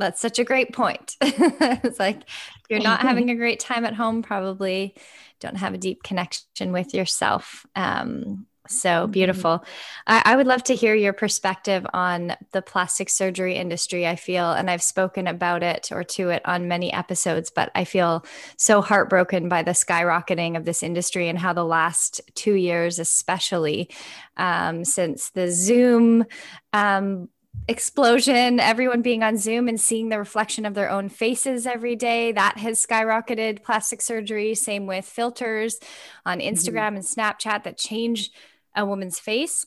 That's 0.00 0.20
such 0.20 0.38
a 0.38 0.44
great 0.44 0.72
point. 0.72 1.16
it's 1.20 1.98
like 1.98 2.22
you're 2.68 2.80
not 2.80 3.00
having 3.00 3.30
a 3.30 3.36
great 3.36 3.60
time 3.60 3.84
at 3.84 3.94
home, 3.94 4.22
probably 4.22 4.96
don't 5.38 5.56
have 5.56 5.74
a 5.74 5.78
deep 5.78 6.02
connection 6.02 6.72
with 6.72 6.92
yourself. 6.94 7.64
Um, 7.74 8.46
So 8.70 8.88
mm-hmm. 8.88 9.10
beautiful. 9.10 9.64
I, 10.06 10.22
I, 10.24 10.36
would 10.36 10.46
love 10.46 10.62
to 10.64 10.74
hear 10.74 10.94
your 10.94 11.12
perspective 11.12 11.84
on 11.92 12.36
the 12.52 12.62
plastic 12.62 13.10
surgery 13.10 13.56
industry. 13.56 14.06
I 14.06 14.16
feel, 14.16 14.52
and 14.52 14.70
I've 14.70 14.82
spoken 14.82 15.26
about 15.26 15.62
it 15.62 15.90
or 15.90 16.04
to 16.04 16.30
it 16.30 16.42
on 16.44 16.68
many 16.68 16.92
episodes, 16.92 17.50
but 17.50 17.70
I 17.74 17.84
feel 17.84 18.24
so 18.56 18.80
heartbroken 18.80 19.48
by 19.48 19.62
the 19.62 19.72
skyrocketing 19.72 20.56
of 20.56 20.64
this 20.64 20.82
industry 20.82 21.28
and 21.28 21.38
how 21.38 21.52
the 21.52 21.64
last 21.64 22.20
two 22.34 22.54
years, 22.54 22.98
especially 22.98 23.90
um, 24.36 24.84
since 24.84 25.30
the 25.30 25.50
Zoom 25.50 26.24
um, 26.72 27.28
explosion, 27.68 28.58
everyone 28.58 29.02
being 29.02 29.22
on 29.22 29.36
Zoom 29.36 29.68
and 29.68 29.80
seeing 29.80 30.08
the 30.08 30.18
reflection 30.18 30.66
of 30.66 30.74
their 30.74 30.90
own 30.90 31.08
faces 31.08 31.66
every 31.66 31.96
day. 31.96 32.32
That 32.32 32.58
has 32.58 32.84
skyrocketed 32.84 33.62
plastic 33.62 34.02
surgery. 34.02 34.54
Same 34.54 34.86
with 34.86 35.04
filters 35.04 35.78
on 36.26 36.38
mm-hmm. 36.38 36.54
Instagram 36.54 36.88
mm-hmm. 36.88 36.96
and 36.96 37.04
Snapchat 37.04 37.64
that 37.64 37.78
change 37.78 38.30
a 38.74 38.84
woman's 38.84 39.18
face. 39.18 39.66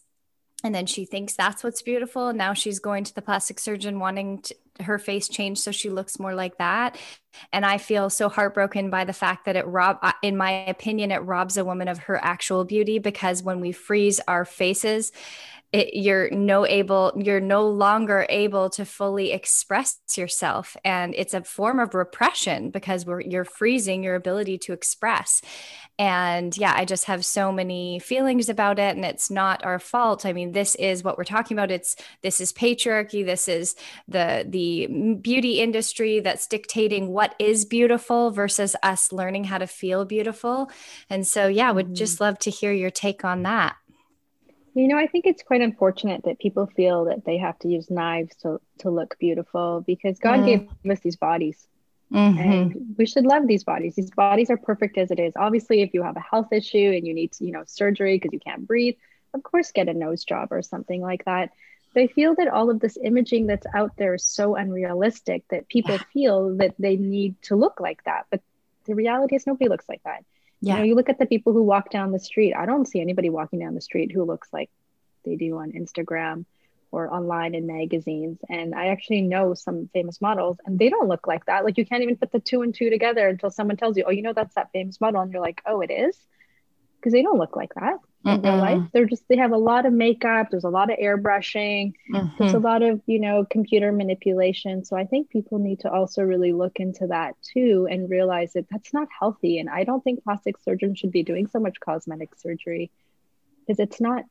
And 0.64 0.74
then 0.74 0.86
she 0.86 1.06
thinks 1.06 1.36
that's 1.36 1.64
what's 1.64 1.82
beautiful. 1.82 2.30
And 2.30 2.38
now 2.38 2.54
she's 2.54 2.80
going 2.80 3.04
to 3.04 3.16
the 3.16 3.22
plastic 3.22 3.60
surgeon 3.60 4.00
wanting 4.00 4.42
to, 4.44 4.56
her 4.80 4.98
face 4.98 5.28
changed 5.28 5.62
so 5.62 5.72
she 5.72 5.90
looks 5.90 6.20
more 6.20 6.34
like 6.34 6.58
that. 6.58 6.98
And 7.52 7.66
I 7.66 7.78
feel 7.78 8.10
so 8.10 8.28
heartbroken 8.30 8.90
by 8.90 9.04
the 9.04 9.14
fact 9.14 9.46
that 9.46 9.56
it 9.56 9.68
rob, 9.68 10.00
in 10.22 10.36
my 10.36 10.52
opinion, 10.52 11.12
it 11.12 11.20
robs 11.20 11.58
a 11.58 11.66
woman 11.66 11.88
of 11.88 12.00
her 12.00 12.18
actual 12.24 12.64
beauty 12.64 12.98
because 12.98 13.44
when 13.44 13.60
we 13.60 13.72
freeze 13.72 14.20
our 14.28 14.46
faces, 14.46 15.12
it, 15.74 15.96
you're 15.96 16.30
no 16.30 16.68
able 16.68 17.12
you're 17.16 17.40
no 17.40 17.68
longer 17.68 18.28
able 18.30 18.70
to 18.70 18.86
fully 18.86 19.32
express 19.32 20.00
yourself. 20.16 20.78
And 20.86 21.16
it's 21.18 21.34
a 21.34 21.44
form 21.44 21.80
of 21.80 21.96
repression 21.96 22.70
because 22.70 23.08
we're 23.08 23.22
you're 23.22 23.44
freezing 23.44 24.04
your 24.04 24.14
ability 24.14 24.60
to 24.60 24.74
express. 24.74 25.42
And 25.98 26.56
yeah 26.58 26.74
i 26.76 26.86
just 26.86 27.06
have 27.06 27.26
so 27.26 27.52
many 27.52 28.00
feelings 28.00 28.50
about 28.50 28.78
it 28.78 28.96
and 28.96 29.04
it's 29.04 29.32
not 29.32 29.66
our 29.66 29.80
fault. 29.80 30.28
I 30.28 30.34
mean 30.34 30.52
this 30.52 30.76
is 30.76 31.04
what 31.04 31.18
we're 31.18 31.24
talking 31.24 31.58
about. 31.58 31.72
It's 31.72 31.96
this 32.22 32.40
is 32.40 32.54
patriarchy. 32.54 33.26
This 33.26 33.48
is 33.48 33.76
the 34.08 34.46
the 34.48 35.16
beauty 35.22 35.60
industry 35.60 36.20
that's 36.20 36.46
dictating 36.46 37.10
what 37.10 37.34
is 37.40 37.66
beautiful 37.66 38.30
versus 38.30 38.76
us 38.84 39.12
learning 39.12 39.46
how 39.46 39.58
to 39.58 39.68
feel 39.68 40.06
beautiful. 40.06 40.70
And 41.10 41.26
so 41.26 41.48
yeah 41.48 41.72
would 41.72 41.88
mm-hmm. 41.88 41.96
just 41.96 42.22
love 42.22 42.38
to 42.40 42.52
hear 42.52 42.72
your 42.72 42.92
take 42.92 43.26
on 43.26 43.42
that 43.42 43.76
you 44.76 44.88
know, 44.88 44.98
I 44.98 45.08
think 45.08 45.26
it's 45.26 45.44
quite 45.44 45.62
unfortunate 45.62 46.24
that 46.24 46.40
people 46.40 46.68
feel 46.68 47.06
that 47.06 47.26
they 47.26 47.38
have 47.38 47.60
to 47.60 47.68
use 47.68 47.90
knives 47.92 48.36
to, 48.38 48.60
to 48.80 48.90
look 48.90 49.18
beautiful 49.20 49.84
because 49.86 50.20
God 50.20 50.42
mm. 50.42 50.46
gave 50.46 50.92
us 50.92 51.00
these 51.02 51.16
bodies. 51.16 51.68
Mm-hmm. 52.12 52.40
And 52.40 52.96
we 52.98 53.06
should 53.06 53.26
love 53.26 53.48
these 53.48 53.64
bodies. 53.64 53.96
These 53.96 54.12
bodies 54.12 54.50
are 54.50 54.58
perfect 54.58 54.98
as 54.98 55.10
it 55.12 55.20
is. 55.20 55.34
Obviously, 55.36 55.82
if 55.82 55.94
you 55.94 56.04
have 56.04 56.18
a 56.18 56.22
health 56.22 56.52
issue 56.52 56.92
and 56.96 57.06
you 57.08 57.14
need, 57.14 57.32
you 57.40 57.52
know, 57.52 57.64
surgery 57.66 58.16
because 58.16 58.34
you 58.34 58.40
can't 58.40 58.68
breathe, 58.68 58.96
of 59.34 59.42
course, 59.44 59.72
get 59.72 59.90
a 59.90 59.94
nose 59.94 60.24
job 60.24 60.52
or 60.52 60.62
something 60.62 61.02
like 61.02 61.26
that. 61.26 61.50
But 61.94 62.04
I 62.04 62.08
feel 62.08 62.36
that 62.36 62.48
all 62.48 62.70
of 62.70 62.80
this 62.80 62.98
imaging 63.04 63.48
that's 63.48 63.68
out 63.74 63.92
there 63.98 64.16
is 64.16 64.24
so 64.24 64.56
unrealistic 64.56 65.44
that 65.50 65.70
people 65.70 65.96
yeah. 65.96 66.04
feel 66.14 66.58
that 66.58 66.76
they 66.78 66.98
need 66.98 67.42
to 67.44 67.56
look 67.56 67.80
like 67.80 68.04
that. 68.04 68.26
But 68.30 68.42
the 68.86 68.96
reality 68.96 69.36
is, 69.36 69.48
nobody 69.48 69.70
looks 69.70 69.88
like 69.88 70.02
that. 70.04 70.24
Yeah. 70.64 70.76
You 70.76 70.80
know, 70.80 70.86
you 70.86 70.96
look 70.96 71.10
at 71.10 71.20
the 71.20 71.26
people 71.26 71.52
who 71.52 71.62
walk 71.62 71.90
down 71.90 72.14
the 72.14 72.20
street. 72.20 72.54
I 72.54 72.66
don't 72.66 72.88
see 72.88 73.02
anybody 73.02 73.30
walking 73.30 73.60
down 73.60 73.76
the 73.76 73.82
street 73.82 74.14
who 74.14 74.24
looks 74.24 74.48
like 74.54 74.70
they 75.26 75.36
do 75.36 75.58
on 75.58 75.74
Instagram 75.74 76.46
or 76.90 77.14
online 77.14 77.54
in 77.54 77.68
magazines. 77.68 78.40
And 78.50 78.74
I 78.74 78.88
actually 78.88 79.24
know 79.24 79.56
some 79.56 79.90
famous 79.92 80.22
models 80.22 80.58
and 80.66 80.80
they 80.80 80.88
don't 80.88 81.10
look 81.10 81.28
like 81.28 81.46
that. 81.48 81.66
Like 81.66 81.78
you 81.78 81.86
can't 81.86 82.02
even 82.02 82.16
put 82.16 82.32
the 82.32 82.40
two 82.40 82.62
and 82.62 82.74
two 82.74 82.90
together 82.90 83.28
until 83.28 83.52
someone 83.52 83.76
tells 83.76 83.98
you, 83.98 84.06
oh, 84.08 84.12
you 84.12 84.22
know, 84.22 84.32
that's 84.32 84.56
that 84.56 84.72
famous 84.72 85.02
model. 85.02 85.20
And 85.20 85.34
you're 85.34 85.42
like, 85.42 85.62
oh, 85.66 85.82
it 85.82 85.92
is? 85.92 86.16
Because 86.96 87.12
they 87.12 87.24
don't 87.24 87.40
look 87.40 87.58
like 87.58 87.74
that 87.76 88.00
in 88.26 88.42
real 88.42 88.58
life. 88.58 88.82
They're 88.94 89.06
just 89.06 89.24
they 89.28 89.38
have 89.38 89.52
a 89.52 89.58
lot 89.58 89.86
of 89.86 89.94
makeup. 89.94 90.48
There's 90.50 90.64
a 90.64 90.70
lot 90.70 90.92
of 90.92 90.98
airbrushing. 90.98 91.94
Mm-hmm. 92.12 92.28
There's 92.40 92.54
a 92.54 92.60
lot 92.60 92.82
of 92.82 93.02
you 93.06 93.20
know 93.20 93.46
computer 93.50 93.92
manipulation. 93.92 94.86
So 94.86 94.96
I 94.96 95.06
think 95.06 95.30
people 95.30 95.60
need 95.60 95.82
to 95.82 95.92
also 95.92 96.24
really 96.24 96.54
look 96.54 96.78
into 96.78 97.08
that 97.08 97.36
too 97.42 97.88
and 97.90 98.10
realize 98.10 98.54
that 98.54 98.68
that's 98.70 98.94
not 98.94 99.08
healthy. 99.18 99.60
And 99.60 99.70
I 99.70 99.84
don't 99.84 100.04
think 100.04 100.24
plastic 100.24 100.56
surgeons 100.60 101.00
should 101.00 101.12
be 101.12 101.24
doing 101.24 101.48
so 101.48 101.60
much 101.60 101.80
cosmetic 101.80 102.36
surgery 102.36 102.92
because 103.66 103.80
it's 103.80 104.00
not 104.00 104.24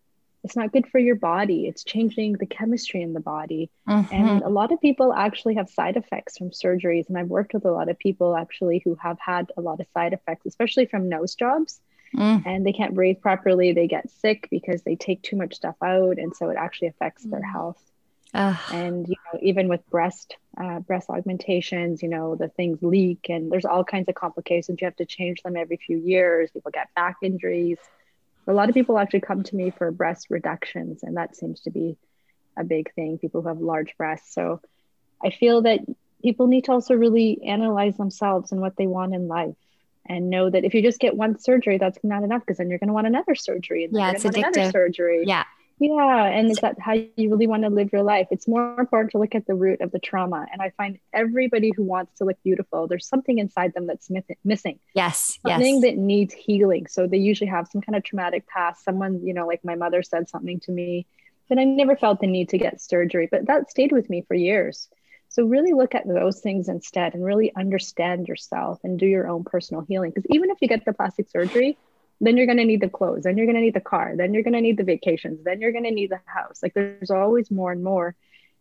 it's 0.44 0.56
not 0.56 0.72
good 0.72 0.88
for 0.88 0.98
your 0.98 1.14
body. 1.14 1.66
It's 1.68 1.84
changing 1.84 2.32
the 2.32 2.46
chemistry 2.46 3.00
in 3.00 3.12
the 3.12 3.20
body. 3.20 3.70
Mm-hmm. 3.88 4.12
And 4.12 4.42
a 4.42 4.48
lot 4.48 4.72
of 4.72 4.80
people 4.80 5.12
actually 5.12 5.54
have 5.54 5.70
side 5.70 5.96
effects 5.96 6.36
from 6.36 6.50
surgeries. 6.50 7.08
And 7.08 7.16
I've 7.16 7.28
worked 7.28 7.54
with 7.54 7.64
a 7.64 7.70
lot 7.70 7.88
of 7.88 7.96
people 7.98 8.34
actually 8.34 8.82
who 8.84 8.96
have 8.96 9.18
had 9.20 9.52
a 9.56 9.60
lot 9.60 9.78
of 9.78 9.86
side 9.94 10.12
effects, 10.12 10.46
especially 10.46 10.86
from 10.86 11.08
nose 11.08 11.36
jobs 11.36 11.80
mm. 12.16 12.42
and 12.46 12.66
they 12.66 12.72
can't 12.72 12.94
breathe 12.94 13.20
properly. 13.20 13.72
They 13.72 13.88
get 13.88 14.10
sick 14.10 14.48
because 14.50 14.82
they 14.82 14.96
take 14.96 15.22
too 15.22 15.36
much 15.36 15.54
stuff 15.54 15.76
out, 15.82 16.18
and 16.18 16.34
so 16.34 16.50
it 16.50 16.56
actually 16.56 16.88
affects 16.88 17.24
their 17.24 17.40
mm. 17.40 17.52
health. 17.52 17.82
And 18.34 19.06
you 19.08 19.16
know, 19.32 19.40
even 19.42 19.68
with 19.68 19.88
breast 19.90 20.36
uh, 20.56 20.80
breast 20.80 21.10
augmentations, 21.10 22.02
you 22.02 22.08
know, 22.08 22.34
the 22.34 22.48
things 22.48 22.78
leak, 22.82 23.26
and 23.28 23.50
there's 23.50 23.64
all 23.64 23.84
kinds 23.84 24.08
of 24.08 24.14
complications. 24.14 24.80
You 24.80 24.86
have 24.86 24.96
to 24.96 25.06
change 25.06 25.42
them 25.42 25.56
every 25.56 25.76
few 25.76 25.98
years. 25.98 26.50
People 26.50 26.70
get 26.70 26.88
back 26.94 27.16
injuries. 27.22 27.78
A 28.46 28.52
lot 28.52 28.68
of 28.68 28.74
people 28.74 28.98
actually 28.98 29.20
come 29.20 29.42
to 29.44 29.56
me 29.56 29.70
for 29.70 29.90
breast 29.90 30.28
reductions, 30.30 31.02
and 31.02 31.16
that 31.16 31.36
seems 31.36 31.60
to 31.62 31.70
be 31.70 31.96
a 32.56 32.64
big 32.64 32.92
thing. 32.94 33.18
People 33.18 33.42
who 33.42 33.48
have 33.48 33.58
large 33.58 33.96
breasts. 33.96 34.34
So 34.34 34.60
I 35.22 35.30
feel 35.30 35.62
that 35.62 35.80
people 36.22 36.46
need 36.46 36.64
to 36.64 36.72
also 36.72 36.94
really 36.94 37.42
analyze 37.44 37.96
themselves 37.96 38.52
and 38.52 38.60
what 38.60 38.76
they 38.76 38.86
want 38.86 39.14
in 39.14 39.28
life 39.28 39.56
and 40.06 40.30
know 40.30 40.50
that 40.50 40.64
if 40.64 40.74
you 40.74 40.82
just 40.82 40.98
get 40.98 41.16
one 41.16 41.38
surgery, 41.38 41.78
that's 41.78 41.98
not 42.02 42.22
enough 42.22 42.42
because 42.42 42.58
then 42.58 42.68
you're 42.68 42.78
going 42.78 42.88
to 42.88 42.94
want 42.94 43.06
another 43.06 43.34
surgery. 43.34 43.84
And 43.84 43.96
yeah, 43.96 44.12
it's 44.12 44.24
addictive. 44.24 44.72
surgery. 44.72 45.24
Yeah. 45.26 45.44
Yeah. 45.78 46.26
And 46.26 46.50
is 46.50 46.58
that 46.58 46.78
how 46.78 46.92
you 46.92 47.30
really 47.30 47.46
want 47.46 47.64
to 47.64 47.68
live 47.68 47.92
your 47.92 48.02
life? 48.02 48.28
It's 48.30 48.46
more 48.46 48.78
important 48.78 49.10
to 49.12 49.18
look 49.18 49.34
at 49.34 49.46
the 49.46 49.54
root 49.54 49.80
of 49.80 49.90
the 49.90 49.98
trauma. 49.98 50.46
And 50.52 50.62
I 50.62 50.70
find 50.70 50.98
everybody 51.12 51.72
who 51.74 51.82
wants 51.82 52.18
to 52.18 52.24
look 52.24 52.36
beautiful, 52.44 52.86
there's 52.86 53.06
something 53.06 53.38
inside 53.38 53.74
them 53.74 53.86
that's 53.86 54.08
missing. 54.44 54.78
Yes. 54.94 55.38
Something 55.44 55.76
yes. 55.76 55.82
that 55.82 55.96
needs 55.96 56.34
healing. 56.34 56.86
So 56.86 57.06
they 57.06 57.16
usually 57.16 57.50
have 57.50 57.68
some 57.72 57.80
kind 57.80 57.96
of 57.96 58.04
traumatic 58.04 58.46
past. 58.46 58.84
Someone, 58.84 59.26
you 59.26 59.34
know, 59.34 59.46
like 59.46 59.64
my 59.64 59.74
mother 59.74 60.02
said 60.02 60.28
something 60.28 60.60
to 60.60 60.72
me 60.72 61.06
that 61.48 61.58
I 61.58 61.64
never 61.64 61.96
felt 61.96 62.20
the 62.20 62.26
need 62.26 62.50
to 62.50 62.58
get 62.58 62.80
surgery, 62.80 63.28
but 63.30 63.46
that 63.46 63.70
stayed 63.70 63.92
with 63.92 64.08
me 64.08 64.22
for 64.26 64.34
years. 64.34 64.88
So 65.32 65.44
really 65.44 65.72
look 65.72 65.94
at 65.94 66.06
those 66.06 66.40
things 66.40 66.68
instead 66.68 67.14
and 67.14 67.24
really 67.24 67.54
understand 67.56 68.28
yourself 68.28 68.80
and 68.84 68.98
do 68.98 69.06
your 69.06 69.26
own 69.28 69.44
personal 69.44 69.82
healing. 69.88 70.10
Because 70.10 70.26
even 70.30 70.50
if 70.50 70.58
you 70.60 70.68
get 70.68 70.84
the 70.84 70.92
plastic 70.92 71.30
surgery, 71.30 71.78
then 72.20 72.36
you're 72.36 72.46
going 72.46 72.58
to 72.58 72.66
need 72.66 72.82
the 72.82 72.88
clothes, 72.88 73.24
then 73.24 73.36
you're 73.36 73.46
going 73.46 73.56
to 73.56 73.62
need 73.62 73.74
the 73.74 73.80
car, 73.80 74.12
then 74.14 74.32
you're 74.32 74.42
going 74.42 74.52
to 74.52 74.60
need 74.60 74.76
the 74.76 74.84
vacations, 74.84 75.42
then 75.42 75.60
you're 75.60 75.72
going 75.72 75.84
to 75.84 75.90
need 75.90 76.10
the 76.10 76.20
house. 76.26 76.62
Like 76.62 76.74
there's 76.74 77.10
always 77.10 77.50
more 77.50 77.72
and 77.72 77.82
more. 77.82 78.14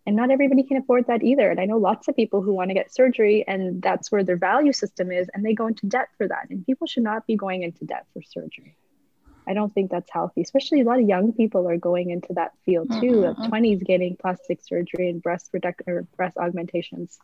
And 0.07 0.15
not 0.15 0.31
everybody 0.31 0.63
can 0.63 0.77
afford 0.77 1.05
that 1.07 1.21
either. 1.21 1.51
And 1.51 1.59
I 1.59 1.65
know 1.65 1.77
lots 1.77 2.07
of 2.07 2.15
people 2.15 2.41
who 2.41 2.53
want 2.53 2.69
to 2.69 2.73
get 2.73 2.91
surgery 2.91 3.45
and 3.47 3.81
that's 3.81 4.11
where 4.11 4.23
their 4.23 4.37
value 4.37 4.73
system 4.73 5.11
is 5.11 5.29
and 5.33 5.45
they 5.45 5.53
go 5.53 5.67
into 5.67 5.85
debt 5.85 6.07
for 6.17 6.27
that. 6.27 6.47
And 6.49 6.65
people 6.65 6.87
should 6.87 7.03
not 7.03 7.27
be 7.27 7.35
going 7.35 7.61
into 7.61 7.85
debt 7.85 8.07
for 8.13 8.23
surgery. 8.23 8.77
I 9.51 9.53
don't 9.53 9.73
think 9.73 9.91
that's 9.91 10.09
healthy, 10.09 10.41
especially 10.41 10.81
a 10.81 10.83
lot 10.85 10.99
of 10.99 11.07
young 11.07 11.33
people 11.33 11.67
are 11.67 11.77
going 11.77 12.09
into 12.09 12.33
that 12.35 12.53
field 12.65 12.89
too, 13.01 13.23
mm-hmm. 13.23 13.41
of 13.41 13.51
20s 13.51 13.85
getting 13.85 14.15
plastic 14.15 14.61
surgery 14.63 15.09
and 15.09 15.21
breast 15.21 15.49
reduction 15.51 15.89
or 15.89 16.03
breast 16.15 16.37
augmentations 16.37 17.19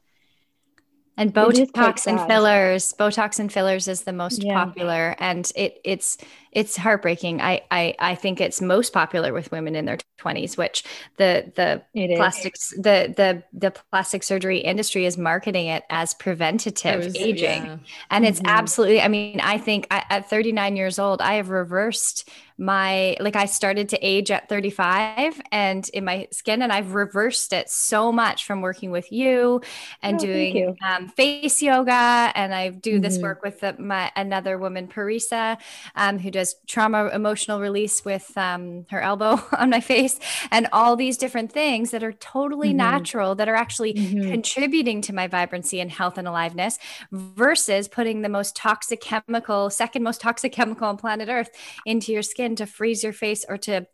and 1.17 1.33
botox 1.33 2.05
and 2.05 2.19
fillers 2.27 2.93
botox 2.97 3.39
and 3.39 3.51
fillers 3.51 3.87
is 3.87 4.03
the 4.03 4.13
most 4.13 4.43
yeah. 4.43 4.63
popular 4.63 5.15
and 5.19 5.51
it 5.55 5.81
it's 5.83 6.17
it's 6.57 6.75
heartbreaking 6.75 7.39
I, 7.39 7.61
I 7.69 7.93
i 7.99 8.15
think 8.15 8.41
it's 8.41 8.61
most 8.61 8.91
popular 8.91 9.31
with 9.31 9.51
women 9.51 9.75
in 9.75 9.85
their 9.85 9.99
20s 10.19 10.57
which 10.57 10.83
the 11.17 11.51
the 11.55 11.83
it 11.93 12.17
plastics 12.17 12.73
is. 12.73 12.81
the 12.81 13.13
the 13.15 13.43
the 13.53 13.71
plastic 13.91 14.23
surgery 14.23 14.57
industry 14.57 15.05
is 15.05 15.19
marketing 15.19 15.67
it 15.67 15.83
as 15.91 16.15
preventative 16.15 17.05
was, 17.05 17.15
aging 17.15 17.63
yeah. 17.63 17.77
and 18.09 18.25
mm-hmm. 18.25 18.31
it's 18.31 18.41
absolutely 18.45 18.99
i 19.01 19.07
mean 19.07 19.39
i 19.41 19.59
think 19.59 19.85
I, 19.91 20.03
at 20.09 20.27
39 20.31 20.75
years 20.75 20.97
old 20.97 21.21
i 21.21 21.35
have 21.35 21.49
reversed 21.49 22.27
my 22.57 23.15
like 23.19 23.35
I 23.35 23.45
started 23.45 23.89
to 23.89 23.99
age 24.01 24.31
at 24.31 24.49
35 24.49 25.39
and 25.51 25.87
in 25.89 26.05
my 26.05 26.27
skin 26.31 26.61
and 26.61 26.73
I've 26.73 26.95
reversed 26.95 27.53
it 27.53 27.69
so 27.69 28.11
much 28.11 28.45
from 28.45 28.61
working 28.61 28.89
with 28.89 29.11
you 29.11 29.61
and 30.01 30.17
oh, 30.17 30.19
doing 30.19 30.55
you. 30.55 30.75
Um, 30.83 31.07
face 31.09 31.61
yoga 31.61 32.31
and 32.33 32.53
I 32.53 32.69
do 32.69 32.93
mm-hmm. 32.93 33.01
this 33.01 33.19
work 33.19 33.43
with 33.43 33.59
the, 33.59 33.75
my 33.77 34.11
another 34.15 34.57
woman 34.57 34.87
Parisa 34.87 35.57
um, 35.95 36.17
who 36.17 36.31
does 36.31 36.46
trauma 36.67 37.09
emotional 37.09 37.59
release 37.59 38.03
with 38.03 38.31
um, 38.37 38.85
her 38.89 39.01
elbow 39.01 39.41
on 39.57 39.69
my 39.69 39.79
face 39.79 40.19
and 40.51 40.67
all 40.71 40.95
these 40.95 41.17
different 41.17 41.51
things 41.51 41.91
that 41.91 42.03
are 42.03 42.13
totally 42.13 42.69
mm-hmm. 42.69 42.77
natural 42.77 43.35
that 43.35 43.47
are 43.47 43.55
actually 43.55 43.93
mm-hmm. 43.93 44.29
contributing 44.29 45.01
to 45.01 45.13
my 45.13 45.27
vibrancy 45.27 45.79
and 45.79 45.91
health 45.91 46.17
and 46.17 46.27
aliveness 46.27 46.77
versus 47.11 47.87
putting 47.87 48.21
the 48.21 48.29
most 48.29 48.55
toxic 48.55 49.01
chemical 49.01 49.69
second 49.69 50.03
most 50.03 50.21
toxic 50.21 50.51
chemical 50.53 50.87
on 50.87 50.97
planet 50.97 51.29
earth 51.29 51.49
into 51.85 52.11
your 52.11 52.21
skin 52.21 52.55
to 52.55 52.65
freeze 52.65 53.03
your 53.03 53.13
face 53.13 53.45
or 53.47 53.57
to 53.57 53.85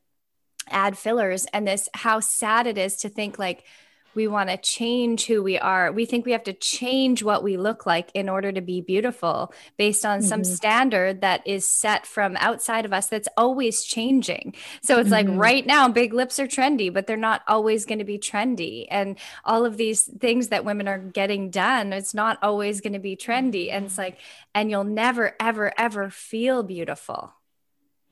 add 0.70 0.98
fillers 0.98 1.46
and 1.54 1.68
this 1.68 1.90
how 1.94 2.20
sad 2.20 2.68
it 2.68 2.78
is 2.78 2.96
to 2.96 3.10
think 3.10 3.38
like 3.38 3.66
we 4.16 4.28
want 4.28 4.50
to 4.50 4.58
change 4.58 5.26
who 5.26 5.44
we 5.44 5.58
are. 5.58 5.92
We 5.92 6.06
think 6.06 6.26
we 6.26 6.32
have 6.32 6.44
to 6.44 6.54
change 6.54 7.24
what 7.24 7.44
we 7.44 7.58
look 7.58 7.86
like 7.86 8.10
in 8.14 8.30
order 8.30 8.52
to 8.52 8.62
be 8.62 8.82
beautiful 8.82 9.54
based 9.78 10.06
on 10.06 10.20
mm-hmm. 10.20 10.28
some 10.28 10.44
standard 10.44 11.22
that 11.22 11.46
is 11.48 11.68
set 11.68 12.06
from 12.06 12.36
outside 12.38 12.86
of 12.86 12.94
us 12.94 13.08
that's 13.08 13.28
always 13.38 13.84
changing. 13.84 14.56
So 14.82 15.00
it's 15.00 15.10
mm-hmm. 15.10 15.30
like 15.30 15.40
right 15.40 15.66
now, 15.66 15.88
big 15.88 16.14
lips 16.14 16.40
are 16.40 16.48
trendy, 16.48 16.94
but 16.94 17.08
they're 17.08 17.18
not 17.18 17.42
always 17.48 17.86
going 17.86 18.00
to 18.00 18.06
be 18.06 18.20
trendy. 18.20 18.88
And 18.90 19.18
all 19.46 19.66
of 19.66 19.78
these 19.78 20.04
things 20.04 20.50
that 20.50 20.66
women 20.66 20.88
are 20.88 21.00
getting 21.00 21.50
done, 21.50 21.94
it's 21.94 22.14
not 22.14 22.38
always 22.42 22.82
going 22.82 22.94
to 22.94 23.00
be 23.00 23.16
trendy. 23.16 23.72
And 23.72 23.86
it's 23.86 23.98
like, 23.98 24.18
and 24.54 24.70
you'll 24.70 24.84
never, 24.84 25.36
ever, 25.40 25.74
ever 25.78 26.10
feel 26.10 26.64
beautiful 26.64 27.34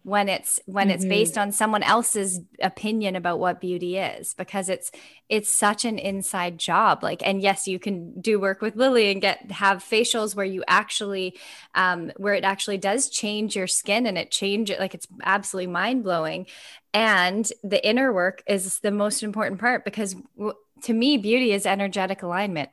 when 0.04 0.30
it's 0.30 0.60
when 0.66 0.88
mm-hmm. 0.88 0.95
it's 0.95 1.06
based 1.06 1.38
on 1.38 1.52
someone 1.52 1.84
else's 1.84 2.39
opinion 2.62 3.16
about 3.16 3.39
what 3.39 3.62
beauty 3.62 3.97
is 3.97 4.34
because 4.34 4.68
it's 4.68 4.91
it's 5.30 5.56
such 5.56 5.86
an 5.86 5.99
inside 5.99 6.58
job 6.58 7.04
like 7.04 7.26
and 7.26 7.41
yes 7.41 7.68
you 7.68 7.78
can 7.78 8.20
do 8.20 8.39
work 8.39 8.62
with 8.62 8.76
lily 8.76 9.12
and 9.12 9.22
get 9.22 9.52
have 9.52 9.78
facials 9.78 10.36
where 10.36 10.45
you 10.45 10.64
actually 10.68 11.38
um 11.76 12.12
where 12.18 12.34
it 12.34 12.43
actually 12.43 12.78
does 12.78 13.10
change 13.10 13.56
your 13.56 13.68
skin 13.68 14.08
and 14.08 14.18
it 14.18 14.32
change 14.32 14.72
it 14.72 14.80
like 14.80 14.95
it's 14.95 15.08
absolutely 15.24 15.72
mind-blowing 15.72 16.47
and 16.93 17.52
the 17.64 17.86
inner 17.88 18.12
work 18.12 18.43
is 18.47 18.80
the 18.80 18.91
most 18.91 19.22
important 19.22 19.60
part 19.60 19.86
because 19.86 20.16
w- 20.36 20.56
to 20.82 20.93
me 20.93 21.18
beauty 21.18 21.52
is 21.52 21.68
energetic 21.68 22.24
alignment 22.24 22.70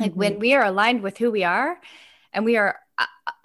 like 0.00 0.10
mm-hmm. 0.10 0.18
when 0.18 0.38
we 0.40 0.52
are 0.54 0.64
aligned 0.64 1.02
with 1.02 1.16
who 1.16 1.30
we 1.30 1.44
are 1.44 1.78
and 2.32 2.44
we 2.44 2.56
are 2.56 2.80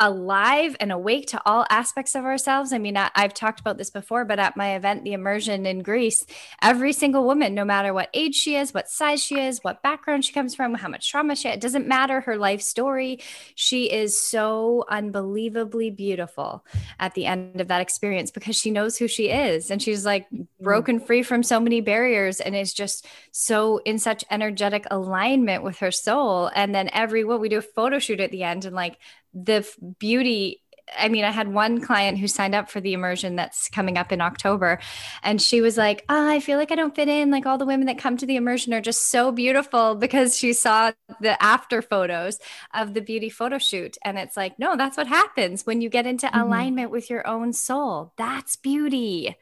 alive 0.02 0.76
and 0.80 0.92
awake 0.92 1.28
to 1.28 1.42
all 1.46 1.66
aspects 1.70 2.16
of 2.16 2.26
ourselves. 2.26 2.74
I 2.74 2.80
mean, 2.80 2.98
I, 2.98 3.12
have 3.16 3.36
talked 3.36 3.60
about 3.60 3.78
this 3.78 3.92
before, 3.92 4.26
but 4.26 4.40
at 4.40 4.58
my 4.58 4.76
event, 4.76 5.04
the 5.04 5.14
immersion 5.14 5.68
in 5.68 5.84
Greece, 5.84 6.26
every 6.60 6.92
single 6.92 7.24
woman, 7.24 7.54
no 7.54 7.64
matter 7.64 7.94
what 7.94 8.10
age 8.16 8.34
she 8.34 8.56
is, 8.56 8.74
what 8.74 8.90
size 8.90 9.24
she 9.24 9.40
is, 9.40 9.60
what 9.62 9.84
background 9.84 10.26
she 10.26 10.34
comes 10.34 10.56
from, 10.56 10.74
how 10.74 10.90
much 10.90 11.10
trauma 11.10 11.36
she 11.36 11.48
had, 11.48 11.58
it 11.58 11.62
doesn't 11.62 11.88
matter 11.88 12.20
her 12.22 12.36
life 12.36 12.64
story. 12.64 13.20
She 13.54 13.92
is 13.92 14.20
so 14.20 14.86
unbelievably 14.90 15.92
beautiful 15.92 16.66
at 17.00 17.14
the 17.14 17.28
end 17.28 17.62
of 17.62 17.68
that 17.68 17.82
experience 17.82 18.32
because 18.32 18.56
she 18.56 18.72
knows 18.72 18.98
who 18.98 19.08
she 19.08 19.30
is. 19.30 19.70
And 19.70 19.80
she's 19.82 20.04
like 20.04 20.26
mm-hmm. 20.32 20.44
broken 20.60 21.00
free 21.00 21.22
from 21.22 21.44
so 21.44 21.60
many 21.60 21.80
barriers 21.80 22.40
and 22.40 22.56
is 22.56 22.74
just 22.74 23.06
so 23.32 23.78
in 23.86 24.00
such 24.00 24.26
energetic 24.32 24.88
alignment 24.90 25.64
with 25.64 25.78
her 25.78 25.92
soul. 25.92 26.50
And 26.56 26.74
then 26.74 26.90
every 26.92 27.24
what 27.24 27.40
we 27.40 27.50
do 27.50 27.60
a 27.60 27.62
photo 27.62 28.00
shoot 28.00 28.20
at 28.20 28.32
the 28.32 28.42
end 28.42 28.66
and 28.66 28.76
like 28.76 28.98
the 29.34 29.68
beauty 30.00 30.62
I 30.98 31.08
mean, 31.08 31.24
I 31.24 31.32
had 31.32 31.54
one 31.54 31.82
client 31.82 32.18
who 32.18 32.28
signed 32.28 32.56
up 32.56 32.70
for 32.70 32.82
the 32.82 32.94
immersion 32.94 33.36
that's 33.36 33.70
coming 33.70 33.98
up 33.98 34.12
in 34.12 34.22
October. 34.22 34.80
And 35.24 35.42
she 35.42 35.62
was 35.62 35.78
like, 35.78 36.04
oh, 36.10 36.30
I 36.30 36.40
feel 36.40 36.58
like 36.58 36.72
I 36.72 36.76
don't 36.76 36.96
fit 36.96 37.08
in. 37.08 37.32
Like 37.32 37.46
all 37.46 37.58
the 37.58 37.66
women 37.66 37.88
that 37.88 37.98
come 37.98 38.18
to 38.18 38.26
the 38.26 38.36
immersion 38.36 38.74
are 38.74 38.82
just 38.82 39.10
so 39.10 39.32
beautiful 39.32 39.96
because 40.00 40.38
she 40.38 40.54
saw 40.54 40.92
the 41.20 41.42
after 41.42 41.82
photos 41.82 42.40
of 42.74 42.94
the 42.94 43.02
beauty 43.02 43.30
photo 43.30 43.58
shoot. 43.58 43.98
And 44.04 44.18
it's 44.18 44.36
like, 44.36 44.60
no, 44.60 44.76
that's 44.76 44.98
what 44.98 45.08
happens 45.08 45.66
when 45.66 45.82
you 45.82 45.90
get 45.90 46.06
into 46.06 46.28
mm-hmm. 46.28 46.40
alignment 46.40 46.92
with 46.92 47.10
your 47.10 47.26
own 47.28 47.54
soul. 47.54 48.14
That's 48.18 48.56
beauty. 48.56 49.38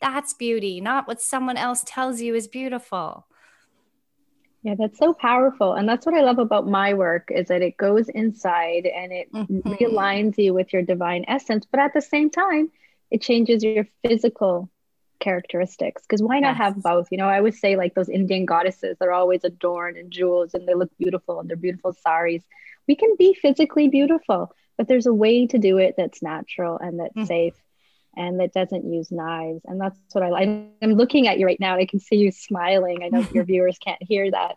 That's 0.00 0.32
beauty, 0.32 0.80
not 0.80 1.06
what 1.06 1.20
someone 1.20 1.58
else 1.58 1.84
tells 1.86 2.22
you 2.22 2.34
is 2.34 2.48
beautiful. 2.48 3.26
Yeah, 4.62 4.74
that's 4.78 4.98
so 4.98 5.14
powerful. 5.14 5.72
And 5.72 5.88
that's 5.88 6.04
what 6.04 6.14
I 6.14 6.20
love 6.20 6.38
about 6.38 6.66
my 6.66 6.92
work 6.92 7.30
is 7.30 7.48
that 7.48 7.62
it 7.62 7.78
goes 7.78 8.08
inside 8.10 8.84
and 8.84 9.10
it 9.10 9.32
mm-hmm. 9.32 9.60
realigns 9.60 10.36
you 10.36 10.52
with 10.52 10.72
your 10.72 10.82
divine 10.82 11.24
essence, 11.28 11.66
but 11.70 11.80
at 11.80 11.94
the 11.94 12.02
same 12.02 12.28
time, 12.28 12.70
it 13.10 13.22
changes 13.22 13.64
your 13.64 13.86
physical 14.04 14.70
characteristics. 15.18 16.02
Because 16.02 16.22
why 16.22 16.40
not 16.40 16.50
yes. 16.50 16.58
have 16.58 16.82
both? 16.82 17.08
You 17.10 17.18
know, 17.18 17.28
I 17.28 17.38
always 17.38 17.58
say 17.58 17.76
like 17.76 17.94
those 17.94 18.10
Indian 18.10 18.44
goddesses, 18.44 18.98
they're 19.00 19.12
always 19.12 19.44
adorned 19.44 19.96
in 19.96 20.10
jewels 20.10 20.52
and 20.52 20.68
they 20.68 20.74
look 20.74 20.90
beautiful 20.98 21.40
and 21.40 21.48
they're 21.48 21.56
beautiful 21.56 21.94
saris. 21.94 22.42
We 22.86 22.96
can 22.96 23.14
be 23.18 23.32
physically 23.32 23.88
beautiful, 23.88 24.54
but 24.76 24.88
there's 24.88 25.06
a 25.06 25.14
way 25.14 25.46
to 25.46 25.58
do 25.58 25.78
it 25.78 25.94
that's 25.96 26.22
natural 26.22 26.76
and 26.76 27.00
that's 27.00 27.14
mm-hmm. 27.14 27.24
safe 27.24 27.54
and 28.16 28.40
that 28.40 28.52
doesn't 28.52 28.90
use 28.90 29.10
knives. 29.10 29.62
And 29.64 29.80
that's 29.80 29.98
what 30.12 30.24
I 30.24 30.30
like. 30.30 30.48
I'm 30.82 30.94
looking 30.94 31.28
at 31.28 31.38
you 31.38 31.46
right 31.46 31.60
now 31.60 31.74
and 31.74 31.82
I 31.82 31.86
can 31.86 32.00
see 32.00 32.16
you 32.16 32.32
smiling. 32.32 33.02
I 33.02 33.08
know 33.08 33.26
your 33.34 33.44
viewers 33.44 33.78
can't 33.78 34.02
hear 34.02 34.30
that, 34.30 34.56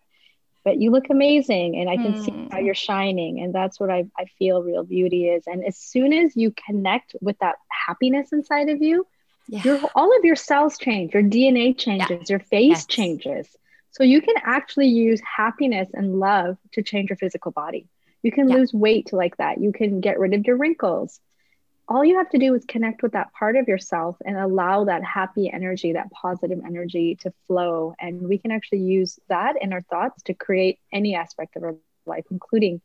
but 0.64 0.78
you 0.80 0.92
look 0.92 1.10
amazing 1.10 1.76
and 1.76 1.90
I 1.90 1.98
can 1.98 2.14
mm. 2.14 2.26
see 2.26 2.32
how 2.52 2.60
hmm. 2.60 2.66
you're 2.66 2.76
shining. 2.76 3.42
And 3.42 3.54
that's 3.54 3.80
what 3.80 3.90
I, 3.90 4.06
I 4.18 4.26
feel 4.40 4.64
real 4.64 4.84
beauty 4.84 5.28
is. 5.28 5.44
And 5.46 5.64
as 5.66 5.78
soon 5.78 6.14
as 6.14 6.36
you 6.36 6.54
connect 6.66 7.16
with 7.22 7.38
that 7.40 7.56
happiness 7.70 8.32
inside 8.32 8.70
of 8.70 8.82
you, 8.82 9.06
yeah. 9.48 9.62
your 9.64 9.80
all 9.94 10.16
of 10.18 10.24
your 10.24 10.38
cells 10.38 10.78
change, 10.78 11.14
your 11.14 11.24
DNA 11.24 11.78
changes, 11.78 12.10
yeah. 12.10 12.26
your 12.30 12.40
face 12.40 12.70
yes. 12.70 12.86
changes. 12.86 13.48
So 13.92 14.04
you 14.04 14.22
can 14.22 14.36
actually 14.44 14.88
use 14.88 15.22
happiness 15.22 15.90
and 15.94 16.20
love 16.20 16.58
to 16.72 16.82
change 16.82 17.10
your 17.10 17.18
physical 17.18 17.52
body. 17.52 17.88
You 18.24 18.32
can 18.32 18.50
yeah. 18.50 18.56
lose 18.56 18.74
weight 18.74 19.14
like 19.14 19.38
that. 19.38 19.60
You 19.60 19.72
can 19.72 20.00
get 20.00 20.18
rid 20.18 20.34
of 20.34 20.48
your 20.48 20.56
wrinkles 20.56 21.20
all 21.88 22.06
you 22.06 22.18
have 22.18 22.30
to 22.30 22.38
do 22.38 22.54
is 22.54 22.66
connect 22.66 23.04
with 23.04 23.12
that 23.12 23.34
part 23.34 23.56
of 23.56 23.68
yourself 23.68 24.18
and 24.26 24.38
allow 24.38 24.86
that 24.86 25.04
happy 25.04 25.52
energy, 25.52 25.94
that 25.94 26.12
positive 26.12 26.60
energy 26.66 27.16
to 27.22 27.34
flow. 27.48 27.94
And 28.00 28.22
we 28.22 28.38
can 28.38 28.52
actually 28.52 28.82
use 28.82 29.20
that 29.28 29.62
in 29.62 29.74
our 29.74 29.82
thoughts 29.82 30.24
to 30.24 30.34
create 30.34 30.80
any 30.92 31.16
aspect 31.16 31.56
of 31.56 31.64
our 31.64 31.76
life, 32.06 32.26
including 32.32 32.82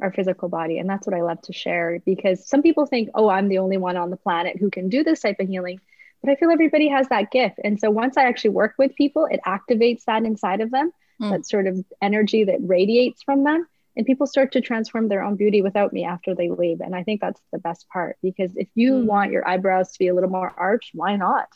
our 0.00 0.12
physical 0.12 0.48
body. 0.48 0.78
And 0.78 0.90
that's 0.90 1.06
what 1.06 1.14
I 1.14 1.22
love 1.22 1.40
to 1.42 1.52
share 1.52 2.00
because 2.04 2.46
some 2.46 2.62
people 2.62 2.86
think, 2.86 3.10
oh, 3.14 3.28
I'm 3.28 3.48
the 3.48 3.58
only 3.58 3.76
one 3.76 3.96
on 3.96 4.10
the 4.10 4.16
planet 4.16 4.56
who 4.58 4.70
can 4.70 4.88
do 4.88 5.04
this 5.04 5.20
type 5.20 5.36
of 5.38 5.48
healing. 5.48 5.80
But 6.22 6.32
I 6.32 6.36
feel 6.36 6.50
everybody 6.50 6.88
has 6.88 7.08
that 7.08 7.30
gift. 7.30 7.58
And 7.62 7.78
so 7.78 7.90
once 7.90 8.16
I 8.16 8.24
actually 8.24 8.50
work 8.50 8.74
with 8.78 8.94
people, 8.96 9.26
it 9.30 9.40
activates 9.46 10.04
that 10.04 10.24
inside 10.24 10.60
of 10.60 10.70
them, 10.70 10.92
mm. 11.20 11.30
that 11.30 11.46
sort 11.46 11.66
of 11.66 11.84
energy 12.00 12.44
that 12.44 12.58
radiates 12.60 13.22
from 13.22 13.44
them 13.44 13.66
and 13.96 14.06
people 14.06 14.26
start 14.26 14.52
to 14.52 14.60
transform 14.60 15.08
their 15.08 15.22
own 15.22 15.36
beauty 15.36 15.62
without 15.62 15.92
me 15.92 16.04
after 16.04 16.34
they 16.34 16.50
leave. 16.50 16.80
And 16.80 16.94
i 16.94 17.02
think 17.02 17.20
that's 17.20 17.40
the 17.52 17.58
best 17.58 17.88
part 17.88 18.16
because 18.22 18.56
if 18.56 18.68
you 18.74 18.94
mm. 18.94 19.04
want 19.04 19.32
your 19.32 19.46
eyebrows 19.46 19.92
to 19.92 19.98
be 19.98 20.08
a 20.08 20.14
little 20.14 20.30
more 20.30 20.52
arched 20.56 20.90
why 20.94 21.16
not? 21.16 21.48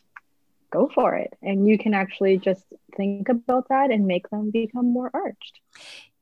Go 0.73 0.91
for 0.93 1.15
it. 1.15 1.33
And 1.43 1.67
you 1.67 1.79
can 1.79 1.95
actually 1.95 2.39
just 2.39 2.65
think 2.97 3.29
about 3.29 3.69
that 3.69 3.91
and 3.91 4.07
make 4.07 4.29
them 4.31 4.51
become 4.51 4.93
more 4.93 5.11
arched. 5.15 5.61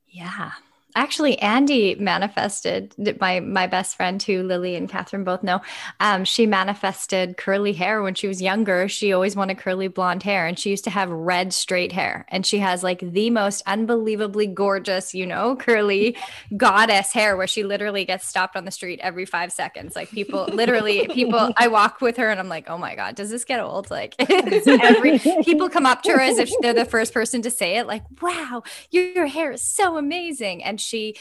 Yeah 0.07 0.53
actually 0.95 1.39
andy 1.41 1.95
manifested 1.97 2.95
my 3.21 3.41
my 3.41 3.67
best 3.67 3.97
friend 3.97 4.23
who 4.23 4.43
lily 4.43 4.77
and 4.77 4.89
catherine 4.89 5.25
both 5.25 5.43
know 5.43 5.61
um, 6.01 6.25
she 6.25 6.47
manifested 6.47 7.37
curly 7.37 7.73
hair 7.73 8.03
when 8.03 8.15
she 8.15 8.27
was 8.29 8.43
younger. 8.43 8.89
She 8.89 9.13
always 9.13 9.37
wanted 9.37 9.59
curly 9.59 9.89
blonde 9.89 10.23
hair 10.23 10.47
and 10.47 10.59
she 10.59 10.71
used 10.71 10.85
to 10.85 10.91
have 10.91 11.11
red 11.11 11.53
straight 11.53 11.93
hair. 11.93 12.27
And 12.29 12.45
she 12.47 12.59
has 12.59 12.83
like 12.83 13.01
the 13.01 13.31
most 13.31 13.63
unbelievably 13.67 14.49
gorgeous 14.49 15.15
you 15.15 15.27
know 15.27 15.57
curly 15.57 16.17
goddess 16.57 17.13
hair 17.13 17.37
where 17.37 17.47
she 17.47 17.65
literally 17.65 18.05
gets 18.05 18.27
stopped 18.27 18.57
on 18.57 18.65
the 18.65 18.71
street 18.71 19.01
every 19.03 19.25
five 19.25 19.53
seconds. 19.53 19.97
Like 19.97 20.11
people 20.11 20.49
literally 20.53 21.07
people 21.09 21.51
i 21.57 21.69
walk 21.69 22.01
with 22.01 22.17
her 22.17 22.31
and 22.31 22.39
i'm 22.41 22.49
like 22.49 22.69
oh 22.69 22.79
my 22.79 22.95
god 22.95 23.15
does 23.15 23.31
this 23.31 23.45
get 23.45 23.61
old? 23.61 23.91
Like 23.91 24.15
every 24.31 25.19
people 25.19 25.69
come 25.69 25.87
up 25.87 26.03
to 26.03 26.13
her 26.13 26.21
as 26.21 26.39
if 26.39 26.51
they're 26.61 26.75
the 26.75 26.85
first 26.85 27.13
person 27.13 27.43
to 27.43 27.51
say 27.51 27.79
it 27.79 27.87
like 27.87 28.03
wow 28.21 28.63
your, 28.91 29.05
your 29.13 29.27
hair 29.27 29.53
is 29.53 29.63
so 29.63 29.97
amazing. 29.97 30.63
And 30.63 30.81
she 30.85 31.17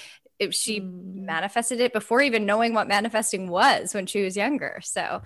she 0.51 0.81
mm. 0.81 1.15
manifested 1.15 1.79
it 1.79 1.93
before 1.93 2.21
even 2.21 2.45
knowing 2.45 2.73
what 2.73 2.87
manifesting 2.87 3.49
was 3.49 3.93
when 3.93 4.05
she 4.05 4.23
was 4.23 4.35
younger. 4.35 4.79
So 4.83 5.21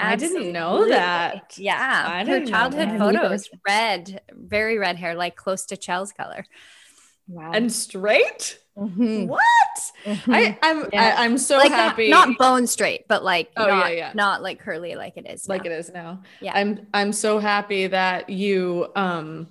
I 0.00 0.16
didn't 0.16 0.52
know 0.52 0.88
that. 0.88 1.56
Yeah. 1.58 2.04
I 2.06 2.24
her 2.24 2.44
childhood 2.46 2.98
photos, 2.98 3.48
red, 3.66 4.20
very 4.32 4.78
red 4.78 4.96
hair, 4.96 5.14
like 5.14 5.36
close 5.36 5.66
to 5.66 5.76
Chel's 5.76 6.12
color. 6.12 6.46
Wow. 7.28 7.52
And 7.52 7.72
straight? 7.72 8.58
Mm-hmm. 8.76 9.26
What? 9.26 9.40
Mm-hmm. 10.04 10.32
I, 10.32 10.58
I'm 10.62 10.88
yeah. 10.92 11.16
I, 11.18 11.26
am 11.26 11.38
so 11.38 11.58
like 11.58 11.70
happy. 11.70 12.08
Not, 12.08 12.30
not, 12.30 12.38
bone 12.38 12.66
straight, 12.66 13.06
but 13.08 13.22
like 13.22 13.50
oh, 13.56 13.66
not, 13.66 13.90
yeah, 13.90 13.96
yeah. 13.96 14.12
not 14.14 14.42
like 14.42 14.58
curly 14.60 14.94
like 14.94 15.16
it 15.16 15.30
is. 15.30 15.46
Now. 15.46 15.54
Like 15.54 15.66
it 15.66 15.72
is 15.72 15.90
now. 15.92 16.22
Yeah. 16.40 16.52
I'm 16.54 16.86
I'm 16.94 17.12
so 17.12 17.38
happy 17.38 17.86
that 17.88 18.30
you 18.30 18.90
um 18.96 19.48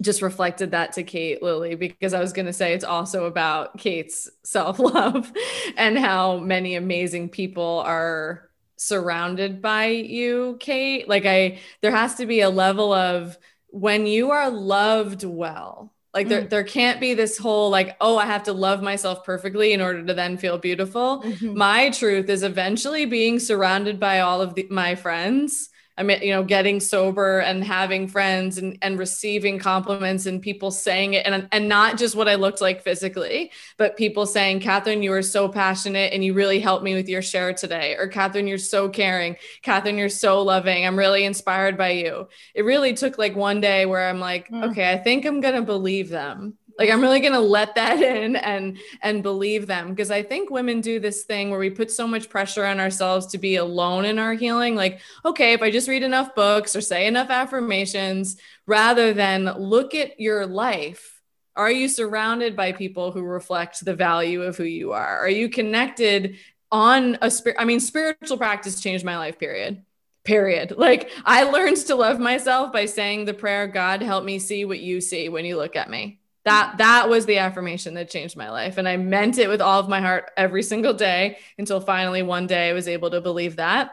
just 0.00 0.22
reflected 0.22 0.70
that 0.70 0.92
to 0.94 1.02
Kate 1.02 1.42
Lily 1.42 1.74
because 1.74 2.14
I 2.14 2.20
was 2.20 2.32
going 2.32 2.46
to 2.46 2.52
say 2.52 2.72
it's 2.72 2.84
also 2.84 3.26
about 3.26 3.78
Kate's 3.78 4.30
self 4.44 4.78
love 4.78 5.32
and 5.76 5.98
how 5.98 6.38
many 6.38 6.74
amazing 6.74 7.28
people 7.28 7.82
are 7.84 8.48
surrounded 8.76 9.62
by 9.62 9.86
you, 9.86 10.56
Kate. 10.60 11.08
Like, 11.08 11.26
I, 11.26 11.60
there 11.80 11.92
has 11.92 12.16
to 12.16 12.26
be 12.26 12.40
a 12.40 12.50
level 12.50 12.92
of 12.92 13.38
when 13.68 14.06
you 14.06 14.30
are 14.30 14.50
loved 14.50 15.24
well. 15.24 15.92
Like 16.14 16.28
there, 16.28 16.42
mm. 16.42 16.50
there 16.50 16.64
can't 16.64 17.00
be 17.00 17.14
this 17.14 17.38
whole 17.38 17.70
like, 17.70 17.96
oh, 17.98 18.18
I 18.18 18.26
have 18.26 18.42
to 18.42 18.52
love 18.52 18.82
myself 18.82 19.24
perfectly 19.24 19.72
in 19.72 19.80
order 19.80 20.04
to 20.04 20.12
then 20.12 20.36
feel 20.36 20.58
beautiful. 20.58 21.22
Mm-hmm. 21.22 21.56
My 21.56 21.88
truth 21.88 22.28
is 22.28 22.42
eventually 22.42 23.06
being 23.06 23.38
surrounded 23.38 23.98
by 23.98 24.20
all 24.20 24.42
of 24.42 24.54
the, 24.54 24.66
my 24.70 24.94
friends 24.94 25.70
I 25.96 26.02
mean, 26.02 26.22
you 26.22 26.30
know, 26.30 26.42
getting 26.42 26.80
sober 26.80 27.40
and 27.40 27.62
having 27.62 28.08
friends 28.08 28.58
and, 28.58 28.78
and 28.80 28.98
receiving 28.98 29.58
compliments 29.58 30.26
and 30.26 30.40
people 30.40 30.70
saying 30.70 31.14
it 31.14 31.26
and, 31.26 31.48
and 31.52 31.68
not 31.68 31.98
just 31.98 32.16
what 32.16 32.28
I 32.28 32.36
looked 32.36 32.60
like 32.60 32.82
physically, 32.82 33.52
but 33.76 33.96
people 33.96 34.24
saying, 34.24 34.60
Catherine, 34.60 35.02
you 35.02 35.12
are 35.12 35.22
so 35.22 35.48
passionate 35.48 36.12
and 36.12 36.24
you 36.24 36.32
really 36.32 36.60
helped 36.60 36.82
me 36.82 36.94
with 36.94 37.08
your 37.08 37.22
share 37.22 37.52
today. 37.52 37.94
Or 37.96 38.08
Catherine, 38.08 38.46
you're 38.46 38.58
so 38.58 38.88
caring. 38.88 39.36
Catherine, 39.62 39.98
you're 39.98 40.08
so 40.08 40.42
loving. 40.42 40.86
I'm 40.86 40.98
really 40.98 41.24
inspired 41.24 41.76
by 41.76 41.90
you. 41.90 42.28
It 42.54 42.64
really 42.64 42.94
took 42.94 43.18
like 43.18 43.36
one 43.36 43.60
day 43.60 43.84
where 43.84 44.08
I'm 44.08 44.20
like, 44.20 44.48
mm. 44.48 44.70
okay, 44.70 44.90
I 44.90 44.96
think 44.96 45.26
I'm 45.26 45.40
going 45.40 45.56
to 45.56 45.62
believe 45.62 46.08
them 46.08 46.54
like 46.78 46.90
i'm 46.90 47.00
really 47.00 47.20
going 47.20 47.32
to 47.32 47.40
let 47.40 47.74
that 47.74 48.00
in 48.02 48.36
and 48.36 48.78
and 49.02 49.22
believe 49.22 49.66
them. 49.66 49.90
Because 49.90 50.10
i 50.10 50.22
think 50.22 50.50
women 50.50 50.80
do 50.80 51.00
this 51.00 51.24
thing 51.24 51.50
where 51.50 51.58
we 51.58 51.70
put 51.70 51.90
so 51.90 52.06
much 52.06 52.28
pressure 52.28 52.64
on 52.64 52.80
ourselves 52.80 53.26
to 53.28 53.38
be 53.38 53.56
alone 53.56 54.04
in 54.04 54.18
our 54.18 54.34
healing. 54.34 54.74
Like 54.74 55.00
okay 55.24 55.52
if 55.52 55.62
i 55.62 55.70
just 55.70 55.88
read 55.88 56.02
enough 56.02 56.34
books 56.34 56.74
or 56.76 56.80
say 56.80 57.06
enough 57.06 57.30
affirmations 57.30 58.36
rather 58.66 59.12
than 59.12 59.44
look 59.58 59.94
at 59.94 60.18
your 60.20 60.46
life 60.46 61.20
are 61.54 61.70
you 61.70 61.86
surrounded 61.86 62.56
by 62.56 62.72
people 62.72 63.12
who 63.12 63.20
reflect 63.20 63.84
the 63.84 63.94
value 63.94 64.40
of 64.40 64.56
who 64.56 64.64
you 64.64 64.92
are? 64.92 65.18
Are 65.18 65.28
you 65.28 65.50
connected 65.50 66.38
on 66.72 67.18
a 67.20 67.30
spirit 67.30 67.58
i 67.60 67.64
mean 67.64 67.78
spiritual 67.78 68.38
practice 68.38 68.80
changed 68.80 69.04
my 69.04 69.18
life 69.18 69.38
period. 69.38 69.84
Period. 70.24 70.72
Like 70.76 71.10
i 71.24 71.44
learned 71.44 71.76
to 71.76 71.94
love 71.94 72.18
myself 72.18 72.72
by 72.72 72.86
saying 72.86 73.26
the 73.26 73.34
prayer 73.34 73.68
god 73.68 74.02
help 74.02 74.24
me 74.24 74.38
see 74.38 74.64
what 74.64 74.80
you 74.80 75.00
see 75.00 75.28
when 75.28 75.44
you 75.44 75.56
look 75.56 75.76
at 75.76 75.90
me 75.90 76.21
that 76.44 76.78
that 76.78 77.08
was 77.08 77.26
the 77.26 77.38
affirmation 77.38 77.94
that 77.94 78.10
changed 78.10 78.36
my 78.36 78.50
life. 78.50 78.78
And 78.78 78.88
i 78.88 78.96
meant 78.96 79.38
it 79.38 79.48
with 79.48 79.60
all 79.60 79.80
of 79.80 79.88
my 79.88 80.00
heart 80.00 80.30
every 80.36 80.62
single 80.62 80.94
day 80.94 81.38
until 81.58 81.80
finally 81.80 82.22
one 82.22 82.46
day 82.46 82.70
i 82.70 82.72
was 82.72 82.88
able 82.88 83.10
to 83.10 83.20
believe 83.20 83.56
that. 83.56 83.92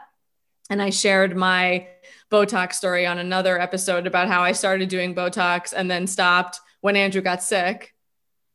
And 0.68 0.80
i 0.80 0.90
shared 0.90 1.36
my 1.36 1.88
botox 2.30 2.74
story 2.74 3.06
on 3.06 3.18
another 3.18 3.60
episode 3.60 4.06
about 4.06 4.28
how 4.28 4.42
i 4.42 4.52
started 4.52 4.88
doing 4.88 5.14
botox 5.14 5.72
and 5.76 5.90
then 5.90 6.06
stopped 6.06 6.60
when 6.80 6.96
andrew 6.96 7.20
got 7.20 7.42
sick 7.42 7.94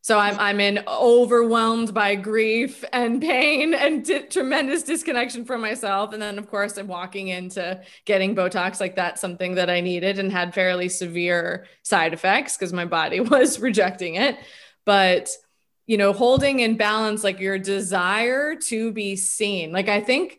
so 0.05 0.19
I'm 0.19 0.39
I'm 0.39 0.59
in 0.59 0.83
overwhelmed 0.87 1.91
by 1.91 2.13
grief 2.13 2.85
and 2.93 3.19
pain 3.19 3.73
and 3.73 4.05
tremendous 4.29 4.83
disconnection 4.83 5.45
from 5.45 5.61
myself. 5.61 6.13
And 6.13 6.21
then 6.21 6.37
of 6.37 6.47
course 6.47 6.77
I'm 6.77 6.85
walking 6.85 7.29
into 7.29 7.81
getting 8.05 8.35
Botox 8.35 8.79
like 8.79 8.95
that's 8.95 9.19
something 9.19 9.55
that 9.55 9.67
I 9.67 9.81
needed 9.81 10.19
and 10.19 10.31
had 10.31 10.53
fairly 10.53 10.89
severe 10.89 11.65
side 11.81 12.13
effects 12.13 12.55
because 12.55 12.71
my 12.71 12.85
body 12.85 13.19
was 13.31 13.59
rejecting 13.59 14.13
it. 14.13 14.37
But 14.85 15.31
you 15.87 15.97
know, 15.97 16.13
holding 16.13 16.59
in 16.59 16.77
balance 16.77 17.23
like 17.23 17.39
your 17.39 17.57
desire 17.57 18.53
to 18.67 18.91
be 18.91 19.15
seen. 19.15 19.71
Like 19.71 19.89
I 19.89 20.01
think 20.01 20.37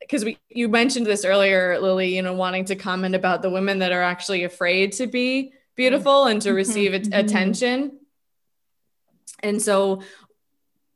because 0.00 0.24
we 0.24 0.38
you 0.48 0.70
mentioned 0.70 1.04
this 1.04 1.26
earlier, 1.26 1.78
Lily, 1.78 2.16
you 2.16 2.22
know, 2.22 2.32
wanting 2.32 2.64
to 2.64 2.76
comment 2.76 3.14
about 3.14 3.42
the 3.42 3.50
women 3.50 3.80
that 3.80 3.92
are 3.92 4.02
actually 4.02 4.44
afraid 4.44 4.92
to 4.92 5.06
be 5.06 5.52
beautiful 5.76 6.24
and 6.24 6.40
to 6.40 6.48
mm-hmm. 6.48 6.56
receive 6.56 6.92
mm-hmm. 6.92 7.12
attention 7.12 7.98
and 9.40 9.60
so 9.60 10.02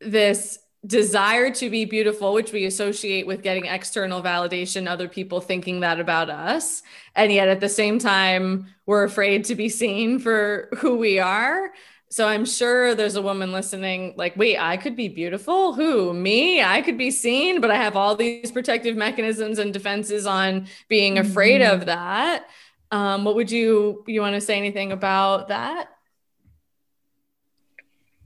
this 0.00 0.58
desire 0.86 1.50
to 1.50 1.68
be 1.68 1.84
beautiful, 1.84 2.32
which 2.32 2.52
we 2.52 2.64
associate 2.64 3.26
with 3.26 3.42
getting 3.42 3.66
external 3.66 4.22
validation, 4.22 4.88
other 4.88 5.08
people 5.08 5.40
thinking 5.40 5.80
that 5.80 5.98
about 5.98 6.30
us. 6.30 6.82
And 7.14 7.32
yet 7.32 7.48
at 7.48 7.60
the 7.60 7.68
same 7.68 7.98
time, 7.98 8.68
we're 8.86 9.04
afraid 9.04 9.44
to 9.46 9.54
be 9.54 9.68
seen 9.68 10.18
for 10.18 10.68
who 10.78 10.96
we 10.96 11.18
are. 11.18 11.72
So 12.08 12.28
I'm 12.28 12.44
sure 12.44 12.94
there's 12.94 13.16
a 13.16 13.22
woman 13.22 13.50
listening, 13.50 14.14
like, 14.16 14.36
wait, 14.36 14.58
I 14.58 14.76
could 14.76 14.94
be 14.94 15.08
beautiful. 15.08 15.74
Who? 15.74 16.14
Me? 16.14 16.62
I 16.62 16.80
could 16.82 16.96
be 16.96 17.10
seen, 17.10 17.60
but 17.60 17.72
I 17.72 17.76
have 17.76 17.96
all 17.96 18.14
these 18.14 18.52
protective 18.52 18.96
mechanisms 18.96 19.58
and 19.58 19.72
defenses 19.72 20.24
on 20.24 20.68
being 20.88 21.18
afraid 21.18 21.62
mm-hmm. 21.62 21.80
of 21.80 21.86
that. 21.86 22.46
Um, 22.92 23.24
what 23.24 23.34
would 23.34 23.50
you 23.50 24.04
you 24.06 24.20
want 24.20 24.36
to 24.36 24.40
say 24.40 24.56
anything 24.56 24.92
about 24.92 25.48
that? 25.48 25.88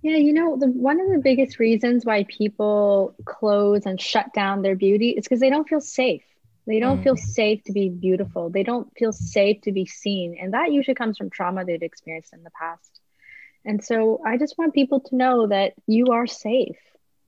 Yeah, 0.03 0.17
you 0.17 0.33
know, 0.33 0.57
the 0.57 0.67
one 0.67 1.01
of 1.01 1.11
the 1.11 1.19
biggest 1.19 1.59
reasons 1.59 2.07
why 2.07 2.25
people 2.25 3.15
close 3.27 3.85
and 3.85 4.01
shut 4.01 4.33
down 4.33 4.63
their 4.63 4.77
beauty 4.77 5.11
is 5.11 5.25
because 5.25 5.41
they 5.41 5.51
don't 5.51 5.69
feel 5.69 5.81
safe. 5.81 6.23
They 6.67 6.81
don't 6.81 7.01
mm. 7.01 7.05
feel 7.05 7.17
safe 7.17 7.63
to 7.65 7.73
be 7.73 7.89
beautiful. 7.89 8.49
They 8.49 8.63
don't 8.63 8.91
feel 8.97 9.13
safe 9.13 9.61
to 9.63 9.73
be 9.73 9.87
seen. 9.87 10.39
And 10.41 10.55
that 10.55 10.73
usually 10.73 10.95
comes 10.95 11.19
from 11.19 11.29
trauma 11.29 11.65
they've 11.65 11.83
experienced 11.83 12.33
in 12.33 12.45
the 12.45 12.51
past. 12.51 13.01
And 13.65 13.85
so 13.85 14.21
I 14.25 14.39
just 14.39 14.57
want 14.57 14.73
people 14.73 15.01
to 15.01 15.17
know 15.17 15.49
that 15.49 15.75
you 15.87 16.07
are 16.13 16.27
safe. 16.27 16.79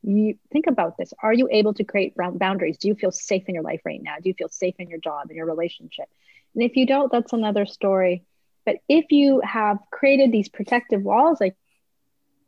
You 0.02 0.38
think 0.50 0.66
about 0.66 0.96
this. 0.96 1.12
Are 1.22 1.32
you 1.32 1.48
able 1.50 1.74
to 1.74 1.84
create 1.84 2.14
boundaries? 2.16 2.78
Do 2.78 2.88
you 2.88 2.94
feel 2.94 3.12
safe 3.12 3.44
in 3.48 3.54
your 3.54 3.64
life 3.64 3.82
right 3.84 4.02
now? 4.02 4.16
Do 4.22 4.28
you 4.28 4.34
feel 4.34 4.48
safe 4.48 4.74
in 4.78 4.88
your 4.88 4.98
job, 4.98 5.30
in 5.30 5.36
your 5.36 5.46
relationship? 5.46 6.06
And 6.54 6.62
if 6.62 6.76
you 6.76 6.86
don't, 6.86 7.12
that's 7.12 7.32
another 7.32 7.66
story. 7.66 8.24
But 8.64 8.76
if 8.88 9.10
you 9.10 9.40
have 9.44 9.78
created 9.90 10.32
these 10.32 10.48
protective 10.48 11.02
walls, 11.02 11.40
like 11.40 11.56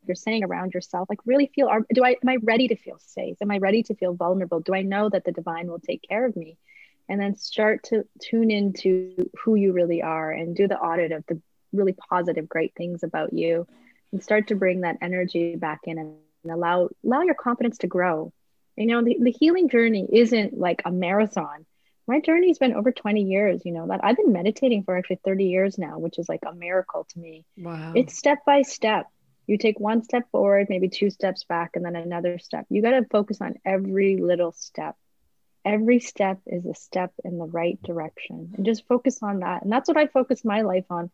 you're 0.07 0.15
saying 0.15 0.43
around 0.43 0.73
yourself 0.73 1.09
like 1.09 1.19
really 1.25 1.51
feel 1.53 1.67
are, 1.67 1.81
do 1.93 2.03
i 2.03 2.11
am 2.21 2.29
i 2.29 2.37
ready 2.43 2.67
to 2.67 2.75
feel 2.75 2.97
safe? 2.99 3.37
Am 3.41 3.51
i 3.51 3.57
ready 3.57 3.83
to 3.83 3.95
feel 3.95 4.13
vulnerable? 4.13 4.59
Do 4.59 4.73
i 4.73 4.81
know 4.81 5.09
that 5.09 5.23
the 5.23 5.31
divine 5.31 5.67
will 5.67 5.79
take 5.79 6.01
care 6.07 6.25
of 6.25 6.35
me? 6.35 6.57
And 7.07 7.21
then 7.21 7.35
start 7.35 7.83
to 7.85 8.03
tune 8.19 8.49
into 8.49 9.29
who 9.43 9.55
you 9.55 9.73
really 9.73 10.01
are 10.01 10.31
and 10.31 10.55
do 10.55 10.67
the 10.67 10.77
audit 10.77 11.11
of 11.11 11.23
the 11.27 11.39
really 11.71 11.93
positive 11.93 12.49
great 12.49 12.73
things 12.75 13.03
about 13.03 13.33
you 13.33 13.67
and 14.11 14.23
start 14.23 14.47
to 14.47 14.55
bring 14.55 14.81
that 14.81 14.97
energy 15.01 15.55
back 15.55 15.81
in 15.85 15.97
and 15.97 16.15
allow 16.49 16.89
allow 17.03 17.21
your 17.21 17.35
confidence 17.35 17.79
to 17.79 17.87
grow. 17.87 18.31
You 18.75 18.87
know 18.87 19.03
the, 19.03 19.17
the 19.19 19.31
healing 19.31 19.69
journey 19.69 20.07
isn't 20.11 20.57
like 20.57 20.81
a 20.85 20.91
marathon. 20.91 21.65
My 22.07 22.19
journey's 22.19 22.59
been 22.59 22.75
over 22.75 22.91
20 22.91 23.23
years 23.23 23.61
you 23.65 23.71
know 23.71 23.87
that 23.87 24.01
i've 24.03 24.15
been 24.15 24.31
meditating 24.31 24.83
for 24.83 24.95
actually 24.95 25.19
30 25.25 25.45
years 25.45 25.79
now 25.79 25.97
which 25.97 26.19
is 26.19 26.29
like 26.29 26.41
a 26.45 26.53
miracle 26.53 27.07
to 27.09 27.19
me. 27.19 27.45
Wow. 27.57 27.93
It's 27.95 28.17
step 28.17 28.39
by 28.45 28.61
step 28.61 29.07
you 29.47 29.57
take 29.57 29.79
one 29.79 30.03
step 30.03 30.23
forward, 30.31 30.67
maybe 30.69 30.89
two 30.89 31.09
steps 31.09 31.43
back, 31.43 31.71
and 31.75 31.85
then 31.85 31.95
another 31.95 32.39
step. 32.39 32.65
You 32.69 32.81
got 32.81 32.91
to 32.91 33.05
focus 33.05 33.41
on 33.41 33.55
every 33.65 34.17
little 34.17 34.51
step. 34.51 34.95
Every 35.63 35.99
step 35.99 36.39
is 36.45 36.65
a 36.65 36.75
step 36.75 37.11
in 37.23 37.37
the 37.37 37.45
right 37.45 37.81
direction, 37.83 38.53
and 38.55 38.65
just 38.65 38.87
focus 38.87 39.19
on 39.23 39.39
that. 39.39 39.63
And 39.63 39.71
that's 39.71 39.87
what 39.87 39.97
I 39.97 40.07
focus 40.07 40.45
my 40.45 40.61
life 40.61 40.85
on 40.89 41.09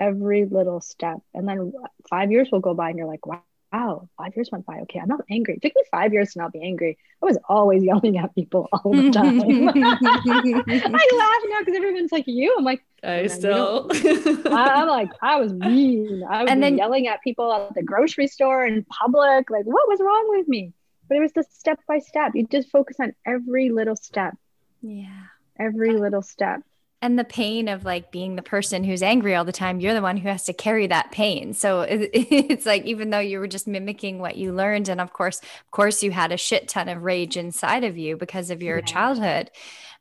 every 0.00 0.44
little 0.44 0.80
step. 0.80 1.18
And 1.34 1.48
then 1.48 1.72
five 2.10 2.30
years 2.30 2.50
will 2.52 2.60
go 2.60 2.74
by, 2.74 2.90
and 2.90 2.98
you're 2.98 3.06
like, 3.06 3.26
wow, 3.26 3.42
wow, 3.72 4.08
five 4.16 4.34
years 4.36 4.48
went 4.50 4.66
by. 4.66 4.78
Okay, 4.80 4.98
I'm 5.00 5.08
not 5.08 5.20
angry. 5.30 5.54
It 5.54 5.62
took 5.62 5.74
me 5.74 5.82
five 5.90 6.12
years 6.12 6.32
to 6.32 6.38
not 6.38 6.52
be 6.52 6.62
angry. 6.62 6.98
I 7.22 7.26
was 7.26 7.38
always 7.48 7.82
yelling 7.82 8.18
at 8.18 8.34
people 8.34 8.68
all 8.72 8.92
the 8.92 9.10
time. 9.12 9.40
I 9.44 11.08
laugh 11.16 11.42
now 11.50 11.60
because 11.60 11.76
everyone's 11.76 12.12
like, 12.12 12.26
you. 12.26 12.54
I'm 12.58 12.64
like, 12.64 12.84
I 13.02 13.26
still. 13.26 13.90
I'm 13.92 14.88
like, 14.88 15.10
I 15.22 15.36
was 15.36 15.52
mean. 15.52 16.24
I 16.28 16.42
was 16.42 16.50
and 16.50 16.62
then, 16.62 16.78
yelling 16.78 17.08
at 17.08 17.22
people 17.22 17.52
at 17.52 17.74
the 17.74 17.82
grocery 17.82 18.26
store 18.26 18.66
in 18.66 18.84
public. 18.84 19.50
Like, 19.50 19.64
what 19.64 19.88
was 19.88 20.00
wrong 20.00 20.26
with 20.36 20.48
me? 20.48 20.72
But 21.08 21.18
it 21.18 21.20
was 21.20 21.32
the 21.32 21.44
step 21.50 21.78
by 21.86 21.98
step. 21.98 22.32
You 22.34 22.46
just 22.46 22.70
focus 22.70 22.96
on 23.00 23.14
every 23.24 23.70
little 23.70 23.96
step. 23.96 24.34
Yeah. 24.82 25.22
Every 25.58 25.92
little 25.92 26.22
step 26.22 26.62
and 27.02 27.18
the 27.18 27.24
pain 27.24 27.68
of 27.68 27.84
like 27.84 28.10
being 28.10 28.36
the 28.36 28.42
person 28.42 28.82
who's 28.82 29.02
angry 29.02 29.34
all 29.34 29.44
the 29.44 29.52
time 29.52 29.80
you're 29.80 29.94
the 29.94 30.02
one 30.02 30.16
who 30.16 30.28
has 30.28 30.44
to 30.44 30.52
carry 30.52 30.86
that 30.86 31.12
pain. 31.12 31.52
So 31.52 31.82
it's 31.88 32.66
like 32.66 32.84
even 32.84 33.10
though 33.10 33.20
you 33.20 33.38
were 33.38 33.46
just 33.46 33.66
mimicking 33.66 34.18
what 34.18 34.36
you 34.36 34.52
learned 34.52 34.88
and 34.88 35.00
of 35.00 35.12
course 35.12 35.40
of 35.40 35.70
course 35.70 36.02
you 36.02 36.10
had 36.10 36.32
a 36.32 36.36
shit 36.36 36.68
ton 36.68 36.88
of 36.88 37.02
rage 37.02 37.36
inside 37.36 37.84
of 37.84 37.98
you 37.98 38.16
because 38.16 38.50
of 38.50 38.62
your 38.62 38.78
yeah. 38.78 38.84
childhood. 38.84 39.50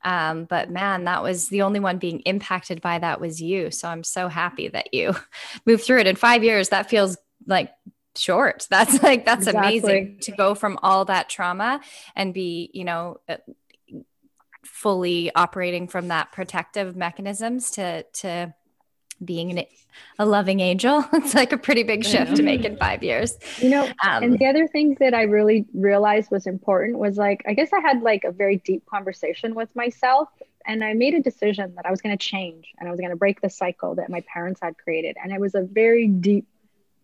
Um, 0.04 0.46
but 0.46 0.70
man 0.70 1.06
that 1.06 1.24
was 1.24 1.50
the 1.50 1.64
only 1.64 1.80
one 1.80 1.98
being 1.98 2.20
impacted 2.22 2.82
by 2.82 3.00
that 3.00 3.20
was 3.20 3.42
you. 3.42 3.72
So 3.72 3.90
i'm 3.90 4.04
so 4.04 4.28
happy 4.28 4.70
that 4.70 4.94
you 4.94 5.16
moved 5.66 5.84
through 5.84 6.00
it 6.00 6.08
in 6.08 6.16
five 6.16 6.44
years. 6.44 6.70
That 6.70 6.90
feels 6.90 7.18
like 7.46 7.72
short. 8.18 8.68
That's 8.70 9.04
like 9.04 9.26
that's 9.26 9.48
exactly. 9.48 9.80
amazing 9.80 10.20
to 10.22 10.32
go 10.32 10.56
from 10.56 10.80
all 10.82 11.06
that 11.06 11.30
trauma 11.30 11.82
and 12.16 12.34
be 12.34 12.70
you 12.74 12.86
know 12.86 13.18
fully 14.86 15.34
operating 15.34 15.88
from 15.88 16.10
that 16.10 16.32
protective 16.32 16.96
mechanisms 16.96 17.72
to 17.72 18.04
to 18.14 18.54
being 19.24 19.58
an, 19.58 19.66
a 20.20 20.26
loving 20.28 20.60
angel. 20.60 21.04
It's 21.14 21.34
like 21.34 21.52
a 21.52 21.58
pretty 21.58 21.82
big 21.82 22.06
shift 22.06 22.36
to 22.36 22.44
make 22.44 22.64
in 22.66 22.78
five 22.78 23.02
years. 23.02 23.36
You 23.58 23.70
know 23.70 23.86
um, 24.06 24.22
and 24.24 24.38
the 24.38 24.46
other 24.46 24.68
thing 24.68 24.96
that 25.00 25.16
i 25.16 25.24
really 25.24 25.66
realized 25.74 26.30
was 26.30 26.46
important 26.46 27.00
was 27.00 27.18
like 27.18 27.42
i 27.48 27.56
guess 27.56 27.74
i 27.74 27.80
had 27.80 28.04
like 28.04 28.26
a 28.26 28.32
very 28.32 28.58
deep 28.58 28.86
conversation 28.86 29.56
with 29.56 29.76
myself 29.76 30.30
and 30.68 30.84
i 30.84 30.94
made 30.94 31.16
a 31.16 31.22
decision 31.22 31.74
that 31.78 31.88
i 31.88 31.92
was 31.92 32.02
going 32.02 32.16
to 32.16 32.24
change 32.24 32.72
and 32.78 32.88
i 32.88 32.92
was 32.92 33.00
going 33.00 33.10
to 33.10 33.16
break 33.16 33.42
the 33.42 33.50
cycle 33.50 33.96
that 33.96 34.10
my 34.10 34.22
parents 34.32 34.60
had 34.62 34.78
created 34.78 35.16
and 35.22 35.32
it 35.32 35.40
was 35.40 35.56
a 35.56 35.62
very 35.62 36.08
deep 36.08 36.46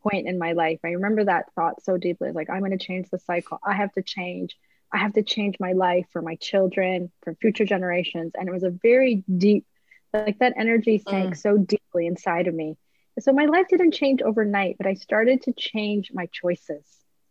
point 0.03 0.27
in 0.27 0.39
my 0.39 0.51
life. 0.53 0.79
I 0.84 0.89
remember 0.89 1.23
that 1.25 1.53
thought 1.55 1.84
so 1.84 1.97
deeply 1.97 2.32
like 2.32 2.49
i'm 2.49 2.59
going 2.59 2.77
to 2.77 2.86
change 2.86 3.09
the 3.09 3.19
cycle. 3.19 3.59
I 3.63 3.73
have 3.73 3.91
to 3.93 4.03
change 4.03 4.55
I 4.93 4.97
have 4.97 5.13
to 5.13 5.23
change 5.23 5.55
my 5.59 5.73
life 5.73 6.05
for 6.11 6.21
my 6.21 6.35
children, 6.35 7.11
for 7.23 7.35
future 7.35 7.65
generations. 7.65 8.33
And 8.35 8.47
it 8.47 8.51
was 8.51 8.63
a 8.63 8.69
very 8.69 9.23
deep, 9.37 9.65
like 10.13 10.39
that 10.39 10.53
energy 10.57 11.01
sank 11.07 11.33
mm. 11.33 11.37
so 11.37 11.57
deeply 11.57 12.07
inside 12.07 12.47
of 12.47 12.53
me. 12.53 12.77
So 13.19 13.33
my 13.33 13.45
life 13.45 13.67
didn't 13.69 13.93
change 13.93 14.21
overnight, 14.21 14.77
but 14.77 14.87
I 14.87 14.93
started 14.95 15.43
to 15.43 15.53
change 15.53 16.11
my 16.13 16.27
choices 16.31 16.83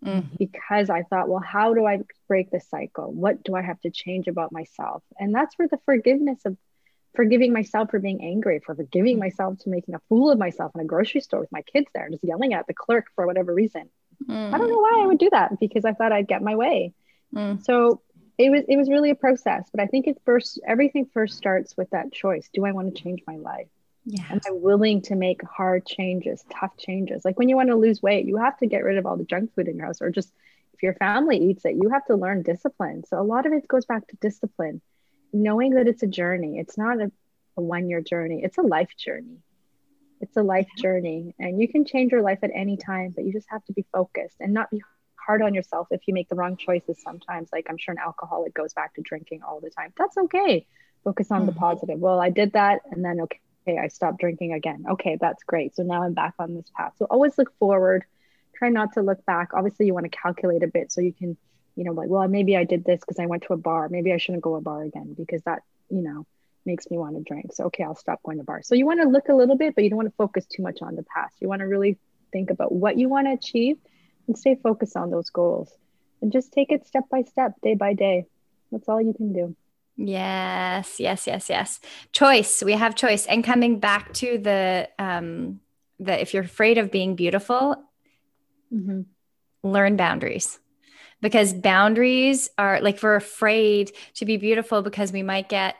mm. 0.05 0.25
because 0.39 0.91
I 0.91 1.03
thought, 1.03 1.29
well, 1.29 1.43
how 1.45 1.75
do 1.75 1.87
I 1.87 2.01
break 2.29 2.51
the 2.51 2.61
cycle? 2.61 3.13
What 3.13 3.43
do 3.43 3.55
I 3.55 3.63
have 3.63 3.81
to 3.81 3.91
change 3.91 4.29
about 4.29 4.53
myself? 4.53 5.03
And 5.19 5.35
that's 5.35 5.59
where 5.59 5.69
the 5.69 5.81
forgiveness 5.85 6.41
of 6.45 6.57
forgiving 7.15 7.53
myself 7.53 7.91
for 7.91 7.99
being 7.99 8.23
angry, 8.23 8.61
for 8.65 8.75
forgiving 8.75 9.19
myself 9.19 9.59
to 9.61 9.71
making 9.71 9.95
a 9.95 10.01
fool 10.09 10.31
of 10.31 10.39
myself 10.39 10.73
in 10.75 10.81
a 10.81 10.85
grocery 10.85 11.21
store 11.21 11.41
with 11.41 11.53
my 11.53 11.63
kids 11.63 11.87
there, 11.95 12.09
just 12.09 12.25
yelling 12.25 12.55
at 12.55 12.67
the 12.67 12.75
clerk 12.75 13.07
for 13.15 13.27
whatever 13.27 13.53
reason. 13.53 13.91
Mm. 14.29 14.55
I 14.55 14.59
don't 14.59 14.69
know 14.69 14.79
why 14.79 15.01
I 15.03 15.07
would 15.07 15.19
do 15.19 15.31
that 15.31 15.59
because 15.59 15.85
I 15.85 15.93
thought 15.93 16.13
I'd 16.13 16.29
get 16.29 16.43
my 16.43 16.57
way. 16.57 16.93
Mm. 17.35 17.65
So 17.65 18.01
it 18.39 18.51
was 18.51 18.63
it 18.69 18.77
was 18.77 18.89
really 18.89 19.11
a 19.11 19.15
process, 19.15 19.69
but 19.71 19.81
I 19.81 19.87
think 19.87 20.07
it 20.07 20.21
first 20.25 20.61
everything 20.67 21.07
first 21.13 21.37
starts 21.37 21.77
with 21.77 21.91
that 21.91 22.13
choice. 22.13 22.49
Do 22.53 22.65
I 22.65 22.73
want 22.73 22.95
to 22.95 23.03
change 23.03 23.21
my 23.27 23.37
life? 23.37 23.69
Yeah. 24.07 24.25
Am 24.31 24.41
I 24.47 24.53
willing 24.53 25.03
to 25.03 25.15
make 25.15 25.43
hard 25.43 25.87
changes, 25.87 26.43
tough 26.51 26.77
changes? 26.79 27.25
Like 27.25 27.39
when 27.39 27.49
you 27.49 27.57
want 27.57 27.69
to 27.69 27.77
lose 27.77 28.03
weight, 28.03 28.25
you 28.25 28.39
have 28.39 28.57
to 28.59 28.67
get 28.67 28.83
rid 28.83 28.97
of 28.97 29.07
all 29.07 29.17
the 29.17 29.25
junk 29.25 29.55
food 29.55 29.69
in 29.69 29.77
your 29.77 29.87
house, 29.87 30.01
or 30.01 30.11
just 30.11 30.33
if 30.73 30.83
your 30.83 30.95
family 30.95 31.37
eats 31.37 31.65
it, 31.67 31.75
you 31.75 31.91
have 31.91 32.07
to 32.07 32.17
learn 32.17 32.43
discipline. 32.43 33.05
So 33.05 33.21
a 33.21 33.23
lot 33.23 33.45
of 33.45 33.53
it 33.53 33.69
goes 33.69 33.85
back 33.85 34.07
to 34.09 34.17
discipline, 34.17 34.81
knowing 35.33 35.75
that 35.75 35.87
it's 35.87 36.03
a 36.03 36.07
journey. 36.07 36.59
It's 36.59 36.79
not 36.79 37.01
a, 37.01 37.13
a 37.59 37.61
one 37.61 37.91
year 37.91 38.01
journey, 38.01 38.41
it's 38.43 38.57
a 38.57 38.63
life 38.63 38.97
journey. 38.97 39.39
It's 40.23 40.37
a 40.37 40.43
life 40.43 40.69
journey. 40.77 41.35
And 41.39 41.61
you 41.61 41.69
can 41.69 41.85
change 41.85 42.13
your 42.13 42.23
life 42.23 42.41
at 42.43 42.51
any 42.55 42.77
time, 42.77 43.13
but 43.15 43.25
you 43.25 43.33
just 43.33 43.49
have 43.51 43.65
to 43.67 43.73
be 43.73 43.87
focused 43.93 44.37
and 44.41 44.53
not 44.53 44.71
be 44.71 44.83
hard 45.31 45.43
on 45.43 45.55
yourself 45.55 45.87
if 45.93 46.01
you 46.09 46.13
make 46.13 46.29
the 46.29 46.35
wrong 46.35 46.57
choices 46.57 47.01
sometimes. 47.01 47.51
Like 47.53 47.67
I'm 47.71 47.77
sure 47.77 47.93
an 47.93 48.01
alcoholic 48.05 48.53
goes 48.53 48.73
back 48.73 48.95
to 48.95 49.01
drinking 49.01 49.43
all 49.47 49.61
the 49.61 49.71
time. 49.71 49.93
That's 49.97 50.17
okay. 50.17 50.67
Focus 51.05 51.31
on 51.31 51.43
mm-hmm. 51.43 51.47
the 51.47 51.53
positive. 51.53 52.01
Well, 52.01 52.21
I 52.21 52.31
did 52.31 52.55
that 52.55 52.81
and 52.91 53.05
then 53.05 53.21
okay, 53.21 53.79
I 53.79 53.87
stopped 53.87 54.19
drinking 54.19 54.55
again. 54.55 54.87
Okay, 54.91 55.17
that's 55.21 55.45
great. 55.45 55.77
So 55.77 55.85
now 55.85 56.03
I'm 56.03 56.15
back 56.15 56.35
on 56.41 56.57
this 56.57 56.69
path. 56.77 56.95
So 56.99 57.05
always 57.05 57.39
look 57.39 57.57
forward. 57.61 58.05
Try 58.57 58.71
not 58.71 58.95
to 58.95 59.03
look 59.03 59.25
back. 59.25 59.51
Obviously, 59.55 59.87
you 59.87 59.95
want 59.95 60.11
to 60.11 60.19
calculate 60.25 60.65
a 60.65 60.67
bit 60.67 60.91
so 60.91 61.01
you 61.01 61.13
can, 61.13 61.37
you 61.77 61.85
know, 61.85 61.93
like, 61.93 62.09
well, 62.09 62.27
maybe 62.27 62.57
I 62.57 62.65
did 62.65 62.85
this 62.85 62.99
because 62.99 63.21
I 63.21 63.27
went 63.27 63.45
to 63.45 63.53
a 63.53 63.57
bar. 63.57 63.89
Maybe 63.89 64.13
I 64.13 64.17
shouldn't 64.17 64.43
go 64.43 64.57
a 64.57 64.61
bar 64.61 64.83
again 64.83 65.15
because 65.17 65.43
that, 65.45 65.63
you 65.91 66.03
know, 66.03 66.27
makes 66.67 66.91
me 66.91 66.99
want 66.99 67.15
to 67.17 67.23
drink. 67.23 67.53
So 67.53 67.67
okay, 67.67 67.85
I'll 67.85 67.95
stop 67.95 68.21
going 68.25 68.39
to 68.39 68.45
bars. 68.45 68.67
So 68.67 68.75
you 68.75 68.85
want 68.85 69.01
to 69.01 69.09
look 69.09 69.29
a 69.29 69.35
little 69.35 69.57
bit, 69.57 69.77
but 69.77 69.85
you 69.85 69.91
don't 69.91 69.97
want 69.97 70.09
to 70.09 70.17
focus 70.17 70.45
too 70.45 70.65
much 70.65 70.83
on 70.83 70.97
the 70.97 71.05
past. 71.05 71.37
You 71.41 71.49
want 71.49 71.61
to 71.61 71.69
really 71.69 71.99
think 72.33 72.51
about 72.51 72.73
what 72.73 72.99
you 72.99 73.09
want 73.09 73.29
to 73.29 73.33
achieve 73.33 73.79
and 74.27 74.39
stay 74.39 74.57
focused 74.63 74.97
on 74.97 75.11
those 75.11 75.31
goals. 75.31 75.73
And 76.23 76.33
just 76.33 76.53
take 76.53 76.71
it 76.71 76.87
step 76.87 77.05
by 77.11 77.23
step, 77.23 77.55
day 77.63 77.75
by 77.75 77.95
day. 77.95 78.27
That's 78.71 78.89
all 78.89 79.01
you 79.01 79.15
can 79.15 79.33
do. 79.33 79.57
Yes, 79.97 80.99
yes, 80.99 81.27
yes, 81.27 81.51
yes. 81.51 81.81
Choice. 82.13 82.63
We 82.63 82.73
have 82.73 82.95
choice. 82.95 83.27
And 83.27 83.45
coming 83.45 83.81
back 83.81 84.13
to 84.15 84.39
the 84.39 84.89
um 84.99 85.61
the 85.99 86.21
if 86.21 86.33
you're 86.33 86.43
afraid 86.43 86.79
of 86.79 86.91
being 86.91 87.17
beautiful, 87.17 87.77
mm-hmm. 88.73 89.03
learn 89.63 89.97
boundaries. 89.97 90.59
Because 91.21 91.53
boundaries 91.53 92.49
are 92.57 92.81
like 92.81 93.03
we're 93.03 93.17
afraid 93.17 93.93
to 94.15 94.25
be 94.25 94.39
beautiful 94.39 94.81
because 94.81 95.13
we 95.13 95.23
might 95.23 95.51
get, 95.51 95.77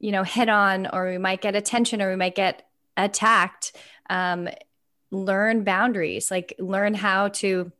you 0.00 0.10
know, 0.10 0.24
hit 0.24 0.48
on 0.48 0.88
or 0.88 1.08
we 1.08 1.18
might 1.18 1.40
get 1.40 1.54
attention 1.54 2.02
or 2.02 2.10
we 2.10 2.16
might 2.16 2.34
get 2.34 2.68
attacked. 2.96 3.76
Um, 4.08 4.48
learn 5.12 5.62
boundaries, 5.62 6.30
like 6.30 6.54
learn 6.58 6.94
how 6.94 7.28
to 7.28 7.70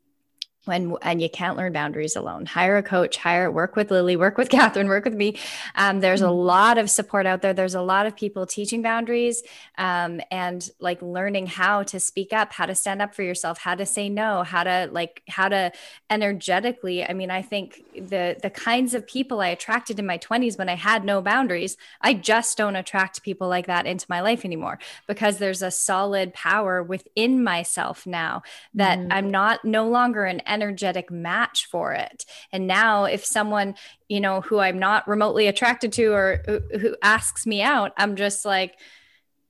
when 0.66 0.94
and 1.00 1.22
you 1.22 1.30
can't 1.30 1.56
learn 1.56 1.72
boundaries 1.72 2.16
alone 2.16 2.44
hire 2.44 2.76
a 2.76 2.82
coach 2.82 3.16
hire 3.16 3.50
work 3.50 3.76
with 3.76 3.90
lily 3.90 4.14
work 4.14 4.36
with 4.36 4.48
catherine 4.50 4.88
work 4.88 5.04
with 5.04 5.14
me 5.14 5.38
um, 5.74 6.00
there's 6.00 6.20
a 6.20 6.24
mm-hmm. 6.24 6.34
lot 6.34 6.78
of 6.78 6.90
support 6.90 7.24
out 7.24 7.40
there 7.40 7.54
there's 7.54 7.74
a 7.74 7.80
lot 7.80 8.04
of 8.04 8.14
people 8.14 8.46
teaching 8.46 8.82
boundaries 8.82 9.42
um, 9.78 10.20
and 10.30 10.70
like 10.78 11.00
learning 11.00 11.46
how 11.46 11.82
to 11.82 11.98
speak 11.98 12.32
up 12.32 12.52
how 12.52 12.66
to 12.66 12.74
stand 12.74 13.00
up 13.00 13.14
for 13.14 13.22
yourself 13.22 13.58
how 13.58 13.74
to 13.74 13.86
say 13.86 14.08
no 14.08 14.42
how 14.42 14.62
to 14.62 14.88
like 14.92 15.22
how 15.28 15.48
to 15.48 15.72
energetically 16.10 17.04
i 17.04 17.14
mean 17.14 17.30
i 17.30 17.40
think 17.40 17.82
the 17.94 18.36
the 18.42 18.50
kinds 18.50 18.92
of 18.92 19.06
people 19.06 19.40
i 19.40 19.48
attracted 19.48 19.98
in 19.98 20.04
my 20.04 20.18
20s 20.18 20.58
when 20.58 20.68
i 20.68 20.76
had 20.76 21.04
no 21.04 21.22
boundaries 21.22 21.78
i 22.02 22.12
just 22.12 22.58
don't 22.58 22.76
attract 22.76 23.22
people 23.22 23.48
like 23.48 23.66
that 23.66 23.86
into 23.86 24.04
my 24.10 24.20
life 24.20 24.44
anymore 24.44 24.78
because 25.06 25.38
there's 25.38 25.62
a 25.62 25.70
solid 25.70 26.34
power 26.34 26.82
within 26.82 27.42
myself 27.42 28.06
now 28.06 28.42
that 28.74 28.98
mm. 28.98 29.08
i'm 29.10 29.30
not 29.30 29.64
no 29.64 29.88
longer 29.88 30.24
an 30.24 30.40
energetic 30.50 31.10
match 31.10 31.66
for 31.66 31.92
it. 31.92 32.26
And 32.52 32.66
now, 32.66 33.04
if 33.04 33.24
someone, 33.24 33.76
you 34.08 34.20
know, 34.20 34.40
who 34.40 34.58
I'm 34.58 34.78
not 34.78 35.08
remotely 35.08 35.46
attracted 35.46 35.92
to 35.94 36.12
or 36.12 36.42
who, 36.46 36.96
asks 37.02 37.46
me 37.46 37.62
out, 37.62 37.92
I'm 37.96 38.16
just 38.16 38.44
like, 38.44 38.78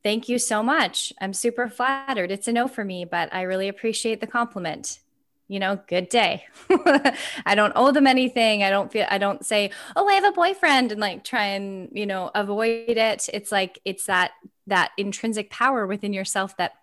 thank 0.03 0.28
you 0.28 0.38
so 0.38 0.62
much. 0.62 1.12
I'm 1.20 1.32
super 1.32 1.68
flattered. 1.68 2.30
It's 2.30 2.48
a 2.48 2.53
no 2.53 2.68
for 2.68 2.84
me, 2.84 3.05
but 3.05 3.32
I 3.34 3.42
really 3.42 3.68
appreciate 3.68 4.20
the 4.20 4.26
compliment 4.26 5.01
you 5.51 5.59
know, 5.59 5.80
good 5.88 6.09
day. 6.09 6.44
I 7.44 7.57
don't 7.57 7.72
owe 7.74 7.90
them 7.90 8.07
anything. 8.07 8.62
I 8.62 8.70
don't 8.70 8.92
feel, 8.92 9.05
I 9.11 9.18
don't 9.18 9.44
say, 9.44 9.72
oh, 9.96 10.07
I 10.07 10.12
have 10.12 10.24
a 10.24 10.30
boyfriend 10.30 10.92
and 10.92 11.01
like 11.01 11.24
try 11.24 11.46
and, 11.46 11.88
you 11.90 12.07
know, 12.07 12.30
avoid 12.36 12.90
it. 12.90 13.28
It's 13.34 13.51
like, 13.51 13.80
it's 13.84 14.07
that, 14.07 14.30
that 14.68 14.92
intrinsic 14.96 15.51
power 15.51 15.88
within 15.88 16.12
yourself 16.12 16.57
that 16.59 16.74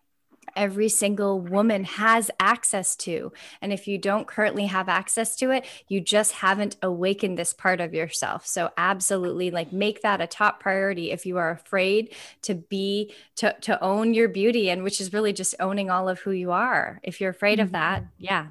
every 0.56 0.90
single 0.90 1.40
woman 1.40 1.84
has 1.84 2.32
access 2.40 2.96
to. 2.98 3.32
And 3.62 3.74
if 3.74 3.88
you 3.88 3.98
don't 3.98 4.28
currently 4.28 4.66
have 4.66 4.90
access 4.90 5.36
to 5.38 5.52
it, 5.52 5.66
you 5.88 6.02
just 6.02 6.34
haven't 6.34 6.78
awakened 6.82 7.38
this 7.38 7.54
part 7.54 7.82
of 7.82 7.94
yourself. 7.94 8.46
So 8.46 8.72
absolutely 8.78 9.52
like 9.52 9.72
make 9.74 10.02
that 10.02 10.22
a 10.22 10.28
top 10.28 10.60
priority 10.60 11.12
if 11.12 11.26
you 11.26 11.38
are 11.38 11.52
afraid 11.52 12.14
to 12.44 12.56
be 12.56 13.14
to 13.36 13.56
to 13.62 13.82
own 13.84 14.14
your 14.14 14.30
beauty 14.30 14.70
and 14.70 14.84
which 14.84 15.02
is 15.02 15.14
really 15.14 15.34
just 15.34 15.56
owning 15.60 15.90
all 15.90 16.10
of 16.10 16.20
who 16.20 16.32
you 16.32 16.52
are. 16.52 17.00
If 17.04 17.22
you're 17.22 17.32
afraid 17.32 17.60
mm-hmm. 17.60 17.68
of 17.68 17.72
that, 17.74 18.02
mm-hmm. 18.04 18.24
yeah. 18.26 18.48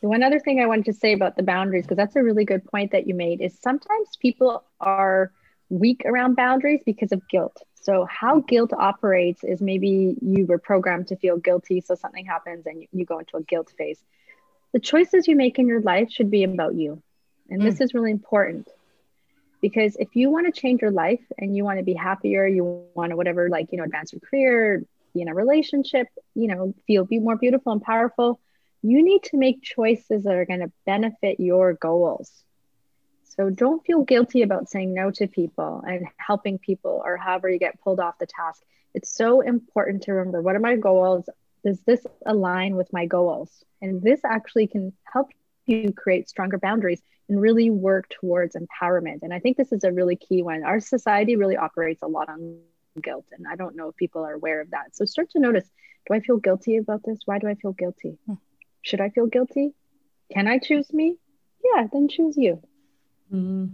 One 0.00 0.22
other 0.22 0.38
thing 0.38 0.60
I 0.60 0.66
wanted 0.66 0.84
to 0.86 0.92
say 0.92 1.12
about 1.12 1.36
the 1.36 1.42
boundaries, 1.42 1.84
because 1.84 1.96
that's 1.96 2.16
a 2.16 2.22
really 2.22 2.44
good 2.44 2.64
point 2.64 2.92
that 2.92 3.06
you 3.06 3.14
made, 3.14 3.40
is 3.40 3.58
sometimes 3.60 4.16
people 4.20 4.64
are 4.80 5.32
weak 5.68 6.02
around 6.04 6.36
boundaries 6.36 6.82
because 6.84 7.12
of 7.12 7.26
guilt. 7.28 7.60
So, 7.86 8.04
how 8.04 8.40
guilt 8.40 8.72
operates 8.72 9.44
is 9.44 9.62
maybe 9.62 10.16
you 10.20 10.44
were 10.44 10.58
programmed 10.58 11.06
to 11.08 11.16
feel 11.16 11.36
guilty, 11.36 11.80
so 11.80 11.94
something 11.94 12.26
happens 12.26 12.66
and 12.66 12.82
you, 12.82 12.88
you 12.90 13.04
go 13.04 13.20
into 13.20 13.36
a 13.36 13.42
guilt 13.44 13.72
phase. 13.78 14.00
The 14.72 14.80
choices 14.80 15.28
you 15.28 15.36
make 15.36 15.60
in 15.60 15.68
your 15.68 15.80
life 15.80 16.10
should 16.10 16.28
be 16.28 16.42
about 16.42 16.74
you. 16.74 17.00
And 17.48 17.62
mm. 17.62 17.64
this 17.64 17.80
is 17.80 17.94
really 17.94 18.10
important 18.10 18.68
because 19.62 19.94
if 20.00 20.16
you 20.16 20.30
want 20.30 20.52
to 20.52 20.60
change 20.60 20.82
your 20.82 20.90
life 20.90 21.20
and 21.38 21.56
you 21.56 21.62
want 21.62 21.78
to 21.78 21.84
be 21.84 21.94
happier, 21.94 22.44
you 22.44 22.88
want 22.94 23.10
to 23.10 23.16
whatever, 23.16 23.48
like, 23.48 23.68
you 23.70 23.78
know, 23.78 23.84
advance 23.84 24.12
your 24.12 24.20
career, 24.20 24.82
be 25.14 25.22
in 25.22 25.28
a 25.28 25.34
relationship, 25.34 26.08
you 26.34 26.48
know, 26.48 26.74
feel 26.88 27.04
be 27.04 27.20
more 27.20 27.36
beautiful 27.36 27.70
and 27.70 27.82
powerful, 27.82 28.40
you 28.82 29.04
need 29.04 29.22
to 29.22 29.36
make 29.36 29.62
choices 29.62 30.24
that 30.24 30.34
are 30.34 30.44
going 30.44 30.58
to 30.58 30.72
benefit 30.86 31.38
your 31.38 31.74
goals. 31.74 32.32
So 33.36 33.50
don't 33.50 33.84
feel 33.84 34.02
guilty 34.02 34.42
about 34.42 34.70
saying 34.70 34.94
no 34.94 35.10
to 35.12 35.26
people 35.26 35.82
and 35.86 36.06
helping 36.16 36.58
people 36.58 37.02
or 37.04 37.16
however 37.16 37.50
you 37.50 37.58
get 37.58 37.80
pulled 37.80 38.00
off 38.00 38.18
the 38.18 38.26
task. 38.26 38.62
It's 38.94 39.10
so 39.10 39.42
important 39.42 40.04
to 40.04 40.12
remember 40.12 40.40
what 40.40 40.56
are 40.56 40.60
my 40.60 40.76
goals? 40.76 41.28
Does 41.64 41.80
this 41.80 42.06
align 42.24 42.76
with 42.76 42.92
my 42.92 43.06
goals? 43.06 43.64
And 43.82 44.00
this 44.00 44.20
actually 44.24 44.68
can 44.68 44.92
help 45.04 45.28
you 45.66 45.92
create 45.92 46.28
stronger 46.28 46.58
boundaries 46.58 47.02
and 47.28 47.40
really 47.40 47.70
work 47.70 48.08
towards 48.08 48.56
empowerment. 48.56 49.18
And 49.22 49.34
I 49.34 49.40
think 49.40 49.56
this 49.56 49.72
is 49.72 49.84
a 49.84 49.92
really 49.92 50.16
key 50.16 50.42
one. 50.42 50.64
Our 50.64 50.80
society 50.80 51.36
really 51.36 51.56
operates 51.56 52.02
a 52.02 52.06
lot 52.06 52.28
on 52.28 52.60
guilt. 53.02 53.26
And 53.32 53.46
I 53.46 53.56
don't 53.56 53.76
know 53.76 53.88
if 53.88 53.96
people 53.96 54.24
are 54.24 54.32
aware 54.32 54.60
of 54.60 54.70
that. 54.70 54.96
So 54.96 55.04
start 55.04 55.30
to 55.30 55.40
notice 55.40 55.68
do 56.06 56.14
I 56.14 56.20
feel 56.20 56.36
guilty 56.36 56.76
about 56.76 57.02
this? 57.04 57.18
Why 57.24 57.38
do 57.38 57.48
I 57.48 57.54
feel 57.56 57.72
guilty? 57.72 58.16
Hmm. 58.26 58.34
Should 58.82 59.00
I 59.00 59.10
feel 59.10 59.26
guilty? 59.26 59.74
Can 60.32 60.46
I 60.46 60.58
choose 60.58 60.92
me? 60.92 61.16
Yeah, 61.64 61.88
then 61.92 62.08
choose 62.08 62.36
you. 62.36 62.62
Mm-hmm. 63.32 63.66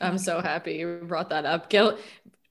I'm 0.00 0.18
so 0.18 0.40
happy 0.40 0.74
you 0.74 1.00
brought 1.06 1.30
that 1.30 1.44
up. 1.44 1.70
Guilt. 1.70 1.98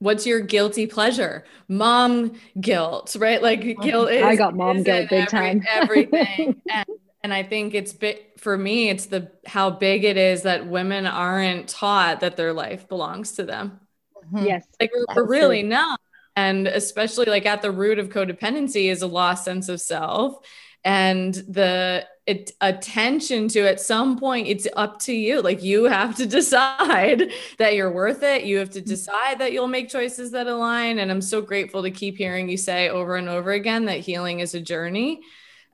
What's 0.00 0.26
your 0.26 0.40
guilty 0.40 0.86
pleasure? 0.86 1.44
Mom 1.66 2.34
guilt, 2.60 3.16
right? 3.18 3.42
Like 3.42 3.62
guilt 3.80 4.10
is. 4.10 4.22
I 4.22 4.36
got 4.36 4.54
mom 4.54 4.82
guilt 4.82 5.10
big 5.10 5.12
every, 5.12 5.26
time. 5.26 5.62
everything. 5.68 6.60
and, 6.70 6.86
and 7.24 7.34
I 7.34 7.42
think 7.42 7.74
it's 7.74 7.92
big 7.92 8.18
for 8.38 8.56
me. 8.56 8.90
It's 8.90 9.06
the 9.06 9.32
how 9.46 9.70
big 9.70 10.04
it 10.04 10.16
is 10.16 10.42
that 10.42 10.66
women 10.66 11.06
aren't 11.06 11.68
taught 11.68 12.20
that 12.20 12.36
their 12.36 12.52
life 12.52 12.88
belongs 12.88 13.32
to 13.32 13.44
them. 13.44 13.80
Mm-hmm. 14.26 14.46
Yes, 14.46 14.66
like 14.80 14.92
we're, 14.94 15.16
we're 15.16 15.28
really 15.28 15.62
not. 15.64 16.00
And 16.36 16.68
especially 16.68 17.26
like 17.26 17.46
at 17.46 17.62
the 17.62 17.72
root 17.72 17.98
of 17.98 18.10
codependency 18.10 18.90
is 18.90 19.02
a 19.02 19.08
lost 19.08 19.44
sense 19.44 19.68
of 19.68 19.80
self 19.80 20.38
and 20.84 21.34
the 21.34 22.06
it, 22.28 22.52
attention 22.60 23.48
to 23.48 23.60
at 23.66 23.80
some 23.80 24.18
point 24.18 24.46
it's 24.46 24.68
up 24.76 24.98
to 24.98 25.14
you 25.14 25.40
like 25.40 25.62
you 25.62 25.84
have 25.84 26.14
to 26.14 26.26
decide 26.38 27.32
that 27.56 27.74
you're 27.74 27.90
worth 27.90 28.22
it 28.22 28.44
you 28.44 28.58
have 28.58 28.68
to 28.68 28.80
mm-hmm. 28.80 28.90
decide 28.90 29.38
that 29.38 29.52
you'll 29.52 29.66
make 29.66 29.88
choices 29.88 30.30
that 30.32 30.46
align 30.46 30.98
and 30.98 31.10
i'm 31.10 31.22
so 31.22 31.40
grateful 31.40 31.82
to 31.82 31.90
keep 31.90 32.18
hearing 32.18 32.46
you 32.46 32.58
say 32.58 32.90
over 32.90 33.16
and 33.16 33.30
over 33.30 33.52
again 33.52 33.86
that 33.86 34.00
healing 34.00 34.40
is 34.40 34.54
a 34.54 34.60
journey 34.60 35.20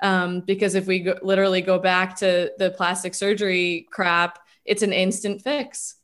um, 0.03 0.41
because 0.41 0.75
if 0.75 0.87
we 0.87 1.01
go, 1.01 1.19
literally 1.23 1.61
go 1.61 1.79
back 1.79 2.17
to 2.17 2.53
the 2.59 2.71
plastic 2.71 3.15
surgery 3.15 3.89
crap 3.91 4.39
it's 4.65 4.83
an 4.83 4.93
instant 4.93 5.43
fix 5.43 5.97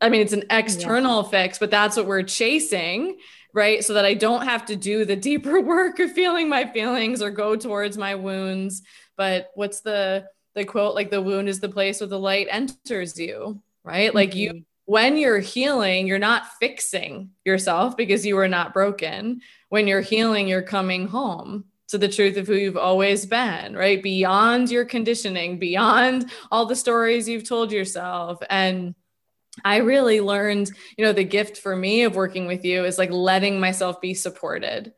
i 0.00 0.08
mean 0.08 0.20
it's 0.20 0.32
an 0.32 0.44
external 0.50 1.24
yeah. 1.24 1.30
fix 1.30 1.58
but 1.58 1.70
that's 1.70 1.96
what 1.96 2.06
we're 2.06 2.22
chasing 2.22 3.16
right? 3.56 3.82
So 3.82 3.94
that 3.94 4.04
I 4.04 4.12
don't 4.12 4.44
have 4.44 4.66
to 4.66 4.76
do 4.76 5.06
the 5.06 5.16
deeper 5.16 5.60
work 5.62 5.98
of 5.98 6.12
feeling 6.12 6.48
my 6.48 6.66
feelings 6.66 7.22
or 7.22 7.30
go 7.30 7.56
towards 7.56 7.96
my 7.96 8.14
wounds. 8.14 8.82
But 9.16 9.50
what's 9.54 9.80
the 9.80 10.28
the 10.54 10.64
quote 10.64 10.94
like 10.94 11.10
the 11.10 11.22
wound 11.22 11.48
is 11.48 11.60
the 11.60 11.68
place 11.68 12.00
where 12.00 12.08
the 12.08 12.18
light 12.18 12.48
enters 12.50 13.18
you, 13.18 13.60
right? 13.84 14.08
Mm-hmm. 14.08 14.16
Like 14.16 14.34
you 14.34 14.50
mm-hmm. 14.50 14.60
when 14.86 15.16
you're 15.18 15.38
healing, 15.38 16.06
you're 16.06 16.18
not 16.18 16.48
fixing 16.60 17.30
yourself 17.44 17.96
because 17.96 18.24
you 18.24 18.36
were 18.36 18.48
not 18.48 18.74
broken. 18.74 19.40
When 19.68 19.86
you're 19.86 20.00
healing, 20.00 20.48
you're 20.48 20.62
coming 20.62 21.08
home 21.08 21.64
to 21.88 21.98
the 21.98 22.08
truth 22.08 22.36
of 22.36 22.46
who 22.46 22.54
you've 22.54 22.76
always 22.76 23.26
been, 23.26 23.76
right? 23.76 24.02
Beyond 24.02 24.70
your 24.70 24.84
conditioning, 24.84 25.58
beyond 25.58 26.30
all 26.50 26.66
the 26.66 26.74
stories 26.74 27.28
you've 27.28 27.48
told 27.48 27.70
yourself. 27.70 28.42
And 28.50 28.94
I 29.64 29.76
really 29.78 30.20
learned, 30.20 30.70
you 30.96 31.04
know, 31.04 31.12
the 31.12 31.24
gift 31.24 31.58
for 31.58 31.76
me 31.76 32.02
of 32.02 32.16
working 32.16 32.46
with 32.46 32.64
you 32.64 32.84
is 32.84 32.98
like 32.98 33.10
letting 33.10 33.60
myself 33.60 34.00
be 34.00 34.14
supported 34.14 34.92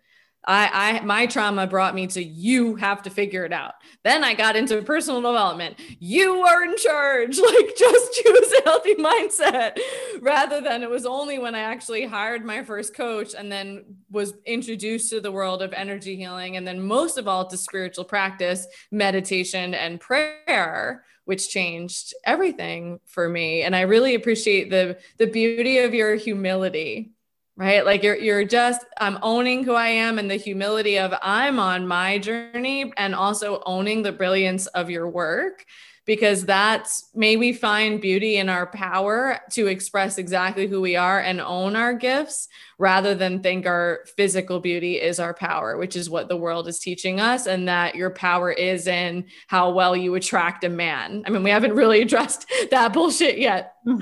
I, 0.44 0.98
I 0.98 1.04
my 1.04 1.26
trauma 1.26 1.66
brought 1.66 1.94
me 1.94 2.06
to 2.08 2.22
you 2.22 2.76
have 2.76 3.02
to 3.02 3.10
figure 3.10 3.44
it 3.44 3.52
out. 3.52 3.74
Then 4.04 4.24
I 4.24 4.34
got 4.34 4.56
into 4.56 4.80
personal 4.82 5.20
development. 5.20 5.78
You 5.98 6.42
are 6.42 6.64
in 6.64 6.76
charge. 6.76 7.38
Like 7.48 7.76
just 7.76 8.12
choose 8.22 8.52
a 8.52 8.62
healthy 8.64 8.94
mindset 8.96 9.78
rather 10.20 10.60
than 10.60 10.82
it 10.82 10.90
was 10.90 11.06
only 11.06 11.38
when 11.38 11.54
I 11.54 11.60
actually 11.60 12.04
hired 12.04 12.44
my 12.44 12.62
first 12.62 12.94
coach 12.94 13.34
and 13.36 13.50
then 13.50 13.84
was 14.10 14.34
introduced 14.44 15.08
to 15.10 15.20
the 15.20 15.32
world 15.32 15.62
of 15.62 15.72
energy 15.72 16.14
healing 16.14 16.56
and 16.56 16.66
then 16.66 16.80
most 16.82 17.16
of 17.16 17.26
all 17.26 17.46
to 17.46 17.56
spiritual 17.56 18.04
practice, 18.04 18.66
meditation 18.90 19.72
and 19.72 19.98
prayer 19.98 21.04
which 21.24 21.50
changed 21.50 22.14
everything 22.24 23.00
for 23.06 23.28
me 23.28 23.62
and 23.62 23.74
I 23.74 23.82
really 23.82 24.14
appreciate 24.14 24.70
the 24.70 24.98
the 25.18 25.26
beauty 25.26 25.78
of 25.78 25.94
your 25.94 26.14
humility 26.16 27.12
right? 27.58 27.84
Like 27.84 28.02
you're 28.04 28.16
you're 28.16 28.44
just 28.44 28.86
i'm 28.98 29.18
owning 29.20 29.64
who 29.64 29.74
i 29.74 29.88
am 29.88 30.18
and 30.18 30.30
the 30.30 30.36
humility 30.36 30.98
of 30.98 31.12
i'm 31.20 31.58
on 31.58 31.86
my 31.86 32.18
journey 32.18 32.92
and 32.96 33.14
also 33.14 33.60
owning 33.66 34.02
the 34.02 34.12
brilliance 34.12 34.66
of 34.68 34.88
your 34.88 35.08
work 35.08 35.66
because 36.08 36.46
that's 36.46 37.10
may 37.14 37.36
we 37.36 37.52
find 37.52 38.00
beauty 38.00 38.38
in 38.38 38.48
our 38.48 38.66
power 38.66 39.38
to 39.50 39.66
express 39.66 40.16
exactly 40.16 40.66
who 40.66 40.80
we 40.80 40.96
are 40.96 41.20
and 41.20 41.38
own 41.38 41.76
our 41.76 41.92
gifts 41.92 42.48
rather 42.78 43.14
than 43.14 43.42
think 43.42 43.66
our 43.66 44.00
physical 44.16 44.58
beauty 44.58 44.98
is 44.98 45.20
our 45.20 45.34
power 45.34 45.76
which 45.76 45.96
is 45.96 46.08
what 46.08 46.26
the 46.26 46.36
world 46.36 46.66
is 46.66 46.78
teaching 46.78 47.20
us 47.20 47.46
and 47.46 47.68
that 47.68 47.94
your 47.94 48.08
power 48.08 48.50
is 48.50 48.86
in 48.86 49.22
how 49.48 49.70
well 49.70 49.94
you 49.94 50.14
attract 50.14 50.64
a 50.64 50.70
man. 50.70 51.22
I 51.26 51.30
mean 51.30 51.42
we 51.42 51.50
haven't 51.50 51.74
really 51.74 52.00
addressed 52.06 52.50
that 52.70 52.92
bullshit 52.94 53.38
yet. 53.38 53.74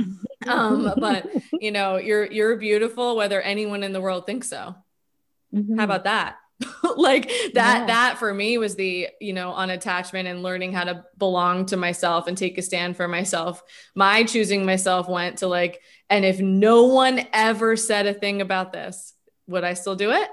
Um, 0.47 0.93
but 0.99 1.29
you 1.61 1.73
know 1.73 1.97
you're 1.97 2.31
you're 2.31 2.57
beautiful 2.57 3.17
whether 3.17 3.41
anyone 3.41 3.83
in 3.83 3.93
the 3.93 4.01
world 4.01 4.27
thinks 4.27 4.49
so. 4.49 4.77
Mm-hmm. 5.53 5.79
how 5.79 5.85
about 5.85 6.05
that 6.05 6.37
like 6.97 7.29
that 7.53 7.81
yeah. 7.81 7.87
that 7.87 8.19
for 8.19 8.33
me 8.33 8.57
was 8.57 8.77
the 8.77 9.09
you 9.21 9.35
know 9.35 9.53
unattachment 9.53 10.25
and 10.25 10.43
learning 10.43 10.73
how 10.73 10.85
to 10.85 11.05
belong 11.19 11.67
to 11.67 11.77
myself 11.77 12.27
and 12.27 12.39
take 12.39 12.57
a 12.57 12.63
stand 12.63 12.97
for 12.97 13.07
myself. 13.07 13.63
My 13.95 14.25
choosing 14.25 14.65
myself 14.65 15.09
went 15.09 15.39
to 15.39 15.49
like 15.49 15.83
and 16.09 16.25
if 16.25 16.41
no 16.41 16.85
one 16.85 17.27
ever 17.33 17.77
said 17.77 18.07
a 18.07 18.15
thing 18.15 18.41
about 18.41 18.73
this 18.73 19.13
would 19.47 19.65
i 19.65 19.75
still 19.75 19.97
do 19.97 20.13
it? 20.13 20.29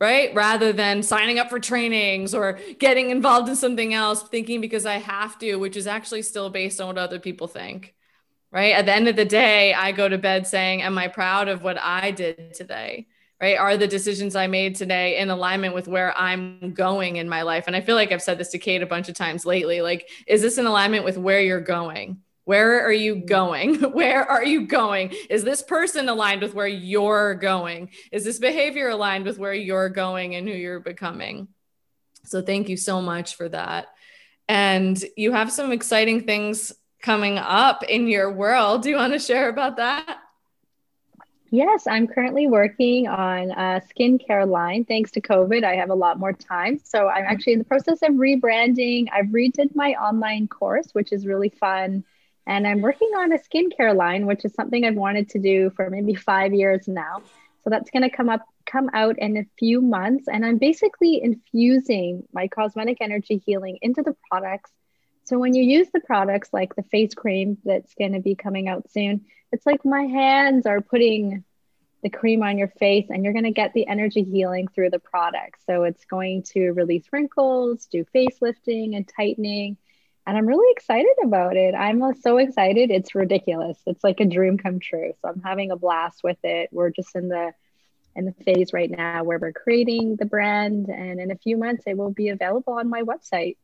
Right? 0.00 0.34
Rather 0.34 0.72
than 0.72 1.02
signing 1.02 1.38
up 1.38 1.50
for 1.50 1.60
trainings 1.60 2.34
or 2.34 2.58
getting 2.78 3.10
involved 3.10 3.50
in 3.50 3.56
something 3.56 3.92
else 3.92 4.22
thinking 4.22 4.62
because 4.62 4.86
i 4.86 4.94
have 4.94 5.38
to 5.40 5.56
which 5.56 5.76
is 5.76 5.86
actually 5.86 6.22
still 6.22 6.48
based 6.48 6.80
on 6.80 6.86
what 6.86 6.98
other 6.98 7.18
people 7.18 7.46
think. 7.46 7.94
Right? 8.50 8.72
At 8.72 8.86
the 8.86 8.94
end 8.94 9.06
of 9.06 9.16
the 9.16 9.26
day 9.26 9.74
i 9.74 9.92
go 9.92 10.08
to 10.08 10.16
bed 10.16 10.46
saying 10.46 10.80
am 10.80 10.96
i 10.96 11.08
proud 11.08 11.48
of 11.48 11.62
what 11.62 11.78
i 11.78 12.10
did 12.10 12.54
today 12.54 13.06
right? 13.40 13.56
Are 13.56 13.76
the 13.76 13.86
decisions 13.86 14.36
I 14.36 14.46
made 14.46 14.76
today 14.76 15.18
in 15.18 15.30
alignment 15.30 15.74
with 15.74 15.88
where 15.88 16.16
I'm 16.16 16.74
going 16.74 17.16
in 17.16 17.28
my 17.28 17.42
life? 17.42 17.64
And 17.66 17.74
I 17.74 17.80
feel 17.80 17.96
like 17.96 18.12
I've 18.12 18.22
said 18.22 18.38
this 18.38 18.50
to 18.50 18.58
Kate 18.58 18.82
a 18.82 18.86
bunch 18.86 19.08
of 19.08 19.14
times 19.14 19.46
lately. 19.46 19.80
Like, 19.80 20.08
is 20.26 20.42
this 20.42 20.58
in 20.58 20.66
alignment 20.66 21.04
with 21.04 21.16
where 21.16 21.40
you're 21.40 21.60
going? 21.60 22.18
Where 22.44 22.84
are 22.84 22.92
you 22.92 23.16
mm-hmm. 23.16 23.26
going? 23.26 23.74
Where 23.92 24.24
are 24.24 24.44
you 24.44 24.66
going? 24.66 25.14
Is 25.28 25.44
this 25.44 25.62
person 25.62 26.08
aligned 26.08 26.42
with 26.42 26.54
where 26.54 26.66
you're 26.66 27.34
going? 27.34 27.90
Is 28.10 28.24
this 28.24 28.38
behavior 28.38 28.88
aligned 28.88 29.24
with 29.24 29.38
where 29.38 29.54
you're 29.54 29.88
going 29.88 30.34
and 30.34 30.48
who 30.48 30.54
you're 30.54 30.80
becoming? 30.80 31.48
So, 32.24 32.42
thank 32.42 32.68
you 32.68 32.76
so 32.76 33.00
much 33.00 33.36
for 33.36 33.48
that. 33.50 33.86
And 34.48 35.02
you 35.16 35.32
have 35.32 35.52
some 35.52 35.70
exciting 35.70 36.24
things 36.24 36.72
coming 37.00 37.38
up 37.38 37.84
in 37.84 38.08
your 38.08 38.32
world. 38.32 38.82
Do 38.82 38.90
you 38.90 38.96
want 38.96 39.12
to 39.12 39.18
share 39.18 39.48
about 39.48 39.76
that? 39.76 40.18
Yes, 41.52 41.88
I'm 41.88 42.06
currently 42.06 42.46
working 42.46 43.08
on 43.08 43.50
a 43.50 43.82
skincare 43.90 44.48
line. 44.48 44.84
Thanks 44.84 45.10
to 45.12 45.20
COVID, 45.20 45.64
I 45.64 45.74
have 45.74 45.90
a 45.90 45.94
lot 45.94 46.16
more 46.16 46.32
time. 46.32 46.78
So 46.84 47.08
I'm 47.08 47.24
mm-hmm. 47.24 47.32
actually 47.32 47.52
in 47.54 47.58
the 47.58 47.64
process 47.64 48.02
of 48.02 48.10
rebranding. 48.10 49.08
I've 49.12 49.26
redid 49.26 49.74
my 49.74 49.94
online 49.94 50.46
course, 50.46 50.90
which 50.92 51.12
is 51.12 51.26
really 51.26 51.48
fun. 51.48 52.04
And 52.46 52.68
I'm 52.68 52.80
working 52.80 53.10
on 53.16 53.32
a 53.32 53.38
skincare 53.38 53.96
line, 53.96 54.26
which 54.26 54.44
is 54.44 54.54
something 54.54 54.84
I've 54.84 54.94
wanted 54.94 55.28
to 55.30 55.40
do 55.40 55.70
for 55.74 55.90
maybe 55.90 56.14
five 56.14 56.54
years 56.54 56.86
now. 56.86 57.22
So 57.64 57.70
that's 57.70 57.90
going 57.90 58.08
to 58.08 58.16
come 58.16 58.28
up, 58.28 58.46
come 58.64 58.88
out 58.94 59.18
in 59.18 59.36
a 59.36 59.44
few 59.58 59.82
months. 59.82 60.28
And 60.28 60.46
I'm 60.46 60.58
basically 60.58 61.20
infusing 61.20 62.22
my 62.32 62.46
cosmetic 62.46 62.98
energy 63.00 63.42
healing 63.44 63.78
into 63.82 64.02
the 64.02 64.14
products. 64.30 64.70
So 65.30 65.38
when 65.38 65.54
you 65.54 65.62
use 65.62 65.86
the 65.94 66.00
products 66.00 66.48
like 66.52 66.74
the 66.74 66.82
face 66.82 67.14
cream 67.14 67.56
that's 67.64 67.94
going 67.94 68.14
to 68.14 68.20
be 68.20 68.34
coming 68.34 68.66
out 68.66 68.90
soon, 68.90 69.26
it's 69.52 69.64
like 69.64 69.84
my 69.84 70.02
hands 70.02 70.66
are 70.66 70.80
putting 70.80 71.44
the 72.02 72.10
cream 72.10 72.42
on 72.42 72.58
your 72.58 72.66
face 72.66 73.06
and 73.10 73.22
you're 73.22 73.32
going 73.32 73.44
to 73.44 73.52
get 73.52 73.72
the 73.72 73.86
energy 73.86 74.24
healing 74.24 74.66
through 74.66 74.90
the 74.90 74.98
product. 74.98 75.64
So 75.66 75.84
it's 75.84 76.04
going 76.04 76.42
to 76.54 76.72
release 76.72 77.04
wrinkles, 77.12 77.86
do 77.86 78.04
facelifting 78.12 78.96
and 78.96 79.06
tightening. 79.06 79.76
And 80.26 80.36
I'm 80.36 80.46
really 80.46 80.72
excited 80.72 81.14
about 81.22 81.56
it. 81.56 81.76
I'm 81.76 82.02
so 82.16 82.38
excited. 82.38 82.90
It's 82.90 83.14
ridiculous. 83.14 83.78
It's 83.86 84.02
like 84.02 84.18
a 84.18 84.24
dream 84.24 84.58
come 84.58 84.80
true. 84.80 85.12
So 85.22 85.28
I'm 85.28 85.42
having 85.42 85.70
a 85.70 85.76
blast 85.76 86.24
with 86.24 86.38
it. 86.42 86.70
We're 86.72 86.90
just 86.90 87.14
in 87.14 87.28
the 87.28 87.52
in 88.16 88.24
the 88.24 88.32
phase 88.44 88.72
right 88.72 88.90
now 88.90 89.22
where 89.22 89.38
we're 89.38 89.52
creating 89.52 90.16
the 90.16 90.26
brand 90.26 90.88
and 90.88 91.20
in 91.20 91.30
a 91.30 91.36
few 91.36 91.56
months 91.56 91.84
it 91.86 91.96
will 91.96 92.10
be 92.10 92.30
available 92.30 92.72
on 92.72 92.90
my 92.90 93.02
website 93.02 93.56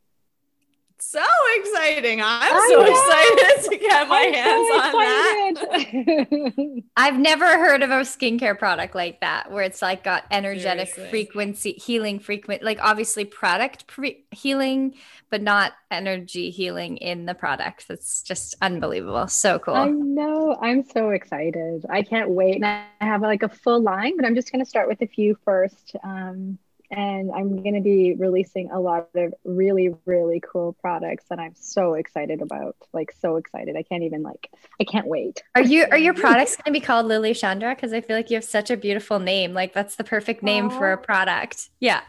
so 0.99 1.23
exciting. 1.55 2.21
I'm 2.21 2.55
I 2.55 2.67
so 2.69 2.81
know. 2.81 2.83
excited 2.83 3.69
to 3.71 3.77
get 3.77 4.07
my 4.07 4.17
I'm 4.19 4.33
hands 4.33 4.67
so 4.67 4.73
on 4.79 4.93
that. 4.93 6.83
I've 6.97 7.19
never 7.19 7.45
heard 7.45 7.83
of 7.83 7.89
a 7.91 8.01
skincare 8.01 8.57
product 8.57 8.95
like 8.95 9.21
that 9.21 9.51
where 9.51 9.63
it's 9.63 9.81
like 9.81 10.03
got 10.03 10.25
energetic 10.31 10.89
Seriously. 10.89 11.09
frequency 11.09 11.71
healing 11.73 12.19
frequent 12.19 12.63
like 12.63 12.79
obviously 12.81 13.25
product 13.25 13.87
pre- 13.87 14.25
healing 14.31 14.95
but 15.29 15.41
not 15.41 15.73
energy 15.91 16.49
healing 16.49 16.97
in 16.97 17.25
the 17.25 17.33
product. 17.33 17.87
That's 17.87 18.23
just 18.23 18.55
unbelievable. 18.61 19.27
So 19.27 19.59
cool. 19.59 19.75
I 19.75 19.89
know. 19.89 20.57
I'm 20.61 20.83
so 20.83 21.09
excited. 21.09 21.85
I 21.89 22.01
can't 22.03 22.29
wait. 22.29 22.55
And 22.55 22.65
I 22.65 22.85
have 23.01 23.21
like 23.21 23.43
a 23.43 23.49
full 23.49 23.81
line, 23.81 24.15
but 24.15 24.25
I'm 24.25 24.35
just 24.35 24.51
going 24.51 24.63
to 24.63 24.69
start 24.69 24.87
with 24.87 25.01
a 25.01 25.07
few 25.07 25.37
first. 25.43 25.95
Um, 26.03 26.57
and 26.89 27.31
I'm 27.31 27.61
going 27.61 27.75
to 27.75 27.81
be 27.81 28.15
releasing 28.17 28.71
a 28.71 28.79
lot 28.79 29.09
of 29.13 29.33
really 29.43 29.93
really 30.05 30.41
cool 30.41 30.73
products 30.73 31.25
that 31.29 31.37
I'm 31.37 31.53
so 31.55 31.95
excited 31.95 32.41
about 32.41 32.77
like 32.93 33.11
so 33.19 33.35
excited. 33.35 33.75
I 33.75 33.83
can't 33.83 34.03
even 34.03 34.23
like 34.23 34.49
I 34.79 34.85
can't 34.85 35.07
wait. 35.07 35.43
Are 35.55 35.61
you 35.61 35.85
are 35.91 35.97
your 35.97 36.13
products 36.13 36.55
going 36.55 36.65
to 36.65 36.71
be 36.71 36.79
called 36.79 37.05
Lily 37.05 37.33
Chandra? 37.33 37.75
Because 37.75 37.91
I 37.91 37.99
feel 38.01 38.15
like 38.15 38.29
you 38.29 38.35
have 38.37 38.43
such 38.45 38.71
a 38.71 38.77
beautiful 38.77 39.19
name. 39.19 39.53
Like 39.53 39.73
that's 39.73 39.95
the 39.97 40.03
perfect 40.05 40.43
name 40.43 40.69
Aww. 40.69 40.77
for 40.77 40.91
a 40.93 40.97
product. 40.97 41.69
Yeah. 41.79 42.01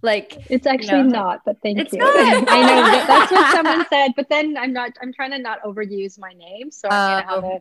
Like 0.00 0.38
it's 0.50 0.66
actually 0.66 0.98
you 0.98 1.04
know, 1.04 1.10
not 1.10 1.42
but 1.44 1.58
thank 1.62 1.78
you. 1.92 2.00
I 2.02 2.32
know 2.32 2.46
that, 2.46 3.04
that's 3.08 3.32
what 3.32 3.52
someone 3.52 3.86
said 3.90 4.12
but 4.16 4.28
then 4.30 4.56
I'm 4.56 4.72
not 4.72 4.92
I'm 5.02 5.12
trying 5.12 5.32
to 5.32 5.38
not 5.38 5.62
overuse 5.62 6.18
my 6.18 6.32
name 6.32 6.70
so 6.70 6.88
I'm 6.90 7.10
going 7.10 7.24
to 7.24 7.30
have 7.30 7.44
oh. 7.44 7.56
a 7.56 7.60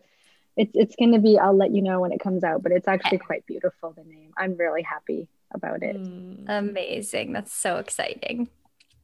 it's 0.55 0.71
it's 0.73 0.95
going 0.95 1.13
to 1.13 1.19
be 1.19 1.37
I'll 1.37 1.55
let 1.55 1.71
you 1.71 1.81
know 1.81 1.99
when 1.99 2.13
it 2.13 2.19
comes 2.19 2.43
out 2.45 2.63
but 2.63 2.71
it's 2.71 2.87
actually 2.87 3.17
quite 3.17 3.45
beautiful 3.45 3.91
the 3.91 4.03
name. 4.05 4.31
I'm 4.37 4.55
really 4.55 4.83
happy 4.83 5.27
about 5.53 5.83
it. 5.83 5.95
Mm. 5.95 6.45
Amazing. 6.47 7.33
That's 7.33 7.53
so 7.53 7.77
exciting. 7.77 8.49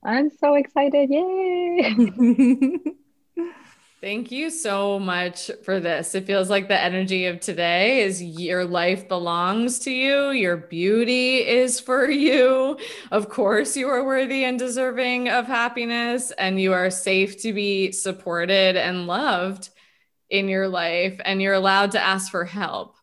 I'm 0.03 0.29
so 0.29 0.55
excited. 0.55 1.09
Yay. 1.09 2.77
Thank 3.99 4.31
you 4.31 4.51
so 4.51 4.99
much 4.99 5.49
for 5.63 5.79
this. 5.79 6.13
It 6.13 6.27
feels 6.27 6.51
like 6.51 6.67
the 6.67 6.79
energy 6.79 7.25
of 7.25 7.39
today 7.39 8.01
is 8.01 8.21
your 8.21 8.63
life 8.63 9.07
belongs 9.07 9.79
to 9.79 9.91
you. 9.91 10.29
Your 10.29 10.55
beauty 10.55 11.37
is 11.37 11.79
for 11.79 12.07
you. 12.07 12.77
Of 13.09 13.29
course, 13.29 13.75
you 13.75 13.89
are 13.89 14.05
worthy 14.05 14.43
and 14.43 14.59
deserving 14.59 15.29
of 15.29 15.47
happiness, 15.47 16.29
and 16.37 16.61
you 16.61 16.73
are 16.73 16.91
safe 16.91 17.41
to 17.41 17.53
be 17.53 17.91
supported 17.91 18.75
and 18.75 19.07
loved 19.07 19.71
in 20.29 20.47
your 20.47 20.67
life. 20.67 21.19
And 21.25 21.41
you're 21.41 21.55
allowed 21.55 21.91
to 21.91 21.99
ask 21.99 22.29
for 22.29 22.45
help 22.45 22.96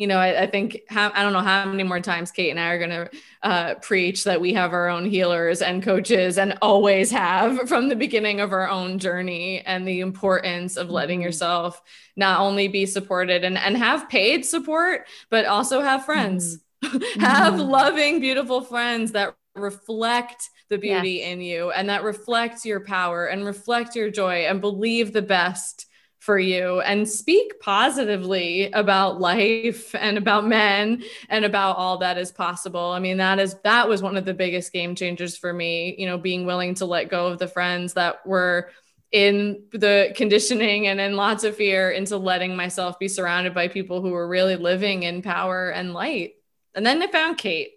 you 0.00 0.06
know, 0.06 0.16
I, 0.16 0.44
I 0.44 0.46
think 0.46 0.80
how, 0.88 1.12
I 1.14 1.22
don't 1.22 1.34
know 1.34 1.42
how 1.42 1.66
many 1.66 1.82
more 1.82 2.00
times 2.00 2.30
Kate 2.30 2.48
and 2.48 2.58
I 2.58 2.70
are 2.70 2.78
going 2.78 2.88
to 2.88 3.10
uh, 3.42 3.74
preach 3.74 4.24
that 4.24 4.40
we 4.40 4.54
have 4.54 4.72
our 4.72 4.88
own 4.88 5.04
healers 5.04 5.60
and 5.60 5.82
coaches 5.82 6.38
and 6.38 6.56
always 6.62 7.10
have 7.10 7.58
from 7.68 7.90
the 7.90 7.94
beginning 7.94 8.40
of 8.40 8.52
our 8.52 8.66
own 8.66 8.98
journey 8.98 9.60
and 9.60 9.86
the 9.86 10.00
importance 10.00 10.78
of 10.78 10.88
letting 10.88 11.18
mm-hmm. 11.18 11.26
yourself 11.26 11.82
not 12.16 12.40
only 12.40 12.66
be 12.66 12.86
supported 12.86 13.44
and, 13.44 13.58
and 13.58 13.76
have 13.76 14.08
paid 14.08 14.46
support, 14.46 15.06
but 15.28 15.44
also 15.44 15.82
have 15.82 16.06
friends, 16.06 16.60
mm-hmm. 16.82 17.20
have 17.20 17.54
mm-hmm. 17.54 17.70
loving, 17.70 18.20
beautiful 18.20 18.62
friends 18.62 19.12
that 19.12 19.36
reflect 19.54 20.48
the 20.70 20.78
beauty 20.78 21.18
yes. 21.18 21.28
in 21.28 21.42
you 21.42 21.72
and 21.72 21.90
that 21.90 22.04
reflect 22.04 22.64
your 22.64 22.80
power 22.80 23.26
and 23.26 23.44
reflect 23.44 23.94
your 23.94 24.10
joy 24.10 24.46
and 24.46 24.62
believe 24.62 25.12
the 25.12 25.20
best 25.20 25.89
for 26.20 26.38
you 26.38 26.80
and 26.82 27.08
speak 27.08 27.58
positively 27.60 28.70
about 28.72 29.18
life 29.18 29.94
and 29.94 30.18
about 30.18 30.46
men 30.46 31.02
and 31.30 31.46
about 31.46 31.78
all 31.78 31.96
that 31.98 32.18
is 32.18 32.30
possible. 32.30 32.90
I 32.90 32.98
mean, 32.98 33.16
that 33.16 33.38
is 33.38 33.56
that 33.64 33.88
was 33.88 34.02
one 34.02 34.18
of 34.18 34.26
the 34.26 34.34
biggest 34.34 34.70
game 34.70 34.94
changers 34.94 35.36
for 35.36 35.50
me, 35.50 35.96
you 35.98 36.06
know, 36.06 36.18
being 36.18 36.44
willing 36.44 36.74
to 36.74 36.84
let 36.84 37.08
go 37.08 37.28
of 37.28 37.38
the 37.38 37.48
friends 37.48 37.94
that 37.94 38.24
were 38.26 38.70
in 39.10 39.64
the 39.72 40.12
conditioning 40.14 40.86
and 40.86 41.00
in 41.00 41.16
lots 41.16 41.42
of 41.42 41.56
fear 41.56 41.90
into 41.90 42.18
letting 42.18 42.54
myself 42.54 42.98
be 42.98 43.08
surrounded 43.08 43.54
by 43.54 43.68
people 43.68 44.02
who 44.02 44.10
were 44.10 44.28
really 44.28 44.56
living 44.56 45.02
in 45.04 45.22
power 45.22 45.70
and 45.70 45.94
light. 45.94 46.34
And 46.74 46.84
then 46.84 47.02
I 47.02 47.06
found 47.06 47.38
Kate. 47.38 47.70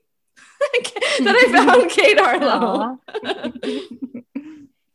then 1.19 1.35
I 1.35 1.49
found 1.65 1.89
Kate 1.89 2.19
Harlow. 2.19 2.99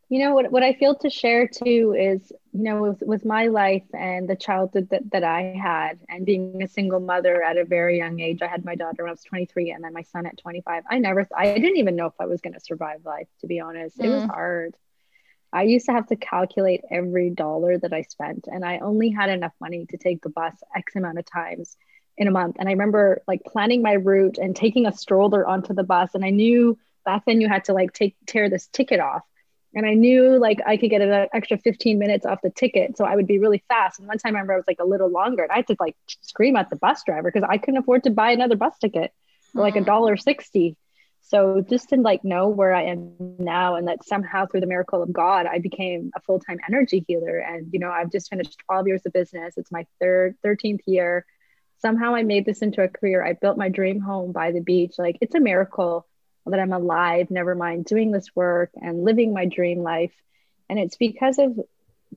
you 0.09 0.21
know 0.21 0.35
what, 0.35 0.51
what 0.51 0.63
I 0.63 0.73
feel 0.73 0.95
to 0.97 1.11
share 1.11 1.47
too 1.47 1.95
is, 1.99 2.33
you 2.53 2.63
know, 2.63 2.83
with, 2.83 3.03
with 3.03 3.25
my 3.25 3.49
life 3.49 3.85
and 3.93 4.29
the 4.29 4.37
childhood 4.37 4.89
that, 4.91 5.11
that 5.13 5.25
I 5.25 5.55
had 5.63 6.01
and 6.09 6.25
being 6.25 6.63
a 6.63 6.69
single 6.69 7.01
mother 7.01 7.43
at 7.43 7.59
a 7.59 7.65
very 7.65 7.99
young 7.99 8.19
age. 8.19 8.41
I 8.41 8.47
had 8.47 8.65
my 8.65 8.75
daughter 8.75 9.03
when 9.03 9.11
I 9.11 9.13
was 9.13 9.23
23 9.25 9.71
and 9.71 9.85
then 9.85 9.93
my 9.93 10.03
son 10.03 10.27
at 10.27 10.39
25. 10.39 10.85
I 10.91 10.99
never 10.99 11.27
I 11.37 11.53
didn't 11.55 11.77
even 11.77 11.97
know 11.97 12.07
if 12.07 12.15
I 12.19 12.27
was 12.27 12.41
gonna 12.41 12.61
survive 12.61 13.05
life, 13.05 13.29
to 13.41 13.47
be 13.47 13.61
honest. 13.61 13.99
It 14.01 14.05
mm. 14.05 14.15
was 14.15 14.25
hard 14.25 14.75
I 15.53 15.63
used 15.63 15.87
to 15.87 15.93
have 15.93 16.07
to 16.09 16.17
calculate 16.17 16.83
every 16.91 17.31
dollar 17.31 17.79
that 17.79 17.93
I 17.93 18.03
spent, 18.03 18.49
and 18.51 18.65
I 18.65 18.79
only 18.79 19.11
had 19.11 19.31
enough 19.31 19.55
money 19.61 19.87
to 19.87 19.97
take 19.97 20.23
the 20.23 20.29
bus 20.29 20.55
X 20.77 20.95
amount 20.95 21.19
of 21.19 21.25
times 21.25 21.77
in 22.17 22.29
a 22.29 22.33
month. 22.33 22.57
And 22.59 22.69
I 22.69 22.73
remember 22.73 23.23
like 23.27 23.45
planning 23.45 23.81
my 23.81 23.93
route 23.93 24.39
and 24.39 24.55
taking 24.55 24.87
a 24.87 24.93
stroller 24.93 25.47
onto 25.47 25.73
the 25.73 25.85
bus. 25.85 26.11
And 26.15 26.25
I 26.25 26.31
knew 26.31 26.77
back 27.05 27.25
then 27.25 27.41
you 27.41 27.49
had 27.49 27.65
to 27.65 27.73
like 27.73 27.93
take 27.93 28.17
tear 28.27 28.51
this 28.51 28.67
ticket 28.67 29.01
off. 29.01 29.23
And 29.75 29.85
I 29.87 29.95
knew 29.95 30.39
like 30.39 30.61
I 30.67 30.77
could 30.77 30.91
get 30.91 31.03
an 31.03 31.29
extra 31.33 31.59
15 31.59 31.99
minutes 31.99 32.25
off 32.25 32.41
the 32.43 32.51
ticket. 32.51 32.97
So 32.97 33.05
I 33.05 33.15
would 33.15 33.27
be 33.27 33.39
really 33.39 33.63
fast. 33.69 33.99
And 33.99 34.09
one 34.09 34.19
time 34.19 34.35
I 34.35 34.41
remember 34.41 34.55
I 34.55 34.57
was 34.57 34.67
like 34.67 34.81
a 34.81 34.85
little 34.85 35.11
longer 35.11 35.43
and 35.43 35.53
I 35.53 35.57
had 35.57 35.67
to 35.69 35.77
like 35.79 35.97
scream 36.23 36.57
at 36.57 36.71
the 36.71 36.77
bus 36.77 37.03
driver 37.05 37.31
because 37.31 37.47
I 37.49 37.59
couldn't 37.59 37.79
afford 37.79 38.05
to 38.05 38.11
buy 38.11 38.31
another 38.31 38.57
bus 38.57 38.79
ticket 38.79 39.13
for 39.53 39.63
like 39.63 39.77
a 39.77 39.83
dollar 39.83 40.17
60. 40.17 40.77
So 41.21 41.61
just 41.61 41.91
to 41.91 41.97
like 41.97 42.25
know 42.25 42.49
where 42.49 42.75
I 42.75 42.85
am 42.85 43.13
now 43.39 43.77
and 43.77 43.87
that 43.89 44.05
somehow 44.05 44.47
through 44.47 44.61
the 44.61 44.67
miracle 44.67 45.03
of 45.03 45.13
God, 45.13 45.45
I 45.45 45.59
became 45.59 46.11
a 46.17 46.21
full-time 46.23 46.59
energy 46.67 47.05
healer. 47.07 47.37
And, 47.37 47.69
you 47.71 47.79
know, 47.79 47.91
I've 47.91 48.11
just 48.11 48.31
finished 48.31 48.57
12 48.67 48.87
years 48.87 49.03
of 49.05 49.13
business. 49.13 49.59
It's 49.59 49.71
my 49.71 49.87
third, 50.01 50.37
13th 50.45 50.81
year. 50.87 51.27
Somehow 51.81 52.15
I 52.15 52.23
made 52.23 52.47
this 52.47 52.63
into 52.63 52.83
a 52.83 52.89
career. 52.89 53.23
I 53.23 53.35
built 53.35 53.59
my 53.59 53.69
dream 53.69 54.01
home 54.01 54.33
by 54.33 54.53
the 54.53 54.61
beach. 54.61 54.95
Like 54.97 55.19
it's 55.21 55.35
a 55.35 55.41
miracle 55.41 56.07
that 56.51 56.61
I'm 56.61 56.73
alive, 56.73 57.31
never 57.31 57.55
mind 57.55 57.85
doing 57.85 58.11
this 58.11 58.35
work 58.35 58.71
and 58.75 59.05
living 59.05 59.33
my 59.33 59.47
dream 59.47 59.83
life. 59.83 60.15
And 60.69 60.79
it's 60.79 60.97
because 60.97 61.39
of 61.39 61.59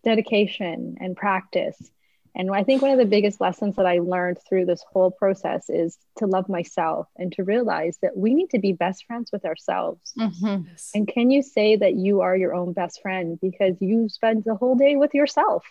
dedication 0.03 0.97
and 0.99 1.15
practice 1.15 1.91
and 2.34 2.49
I 2.51 2.63
think 2.63 2.82
one 2.82 2.91
of 2.91 2.97
the 2.97 3.05
biggest 3.05 3.41
lessons 3.41 3.75
that 3.75 3.86
I 3.86 3.99
learned 3.99 4.38
through 4.47 4.65
this 4.65 4.84
whole 4.91 5.11
process 5.11 5.69
is 5.69 5.97
to 6.17 6.27
love 6.27 6.47
myself 6.47 7.07
and 7.17 7.32
to 7.34 7.43
realize 7.43 7.97
that 8.01 8.15
we 8.15 8.34
need 8.34 8.51
to 8.51 8.59
be 8.59 8.71
best 8.71 9.05
friends 9.05 9.32
with 9.34 9.43
ourselves. 9.45 10.13
Mm-hmm. 10.17 10.71
And 10.95 11.07
can 11.07 11.29
you 11.29 11.41
say 11.41 11.75
that 11.75 11.95
you 11.95 12.21
are 12.21 12.36
your 12.36 12.55
own 12.55 12.71
best 12.71 13.01
friend 13.01 13.38
because 13.41 13.75
you 13.82 14.07
spend 14.07 14.43
the 14.45 14.55
whole 14.55 14.75
day 14.75 14.95
with 14.95 15.13
yourself? 15.13 15.65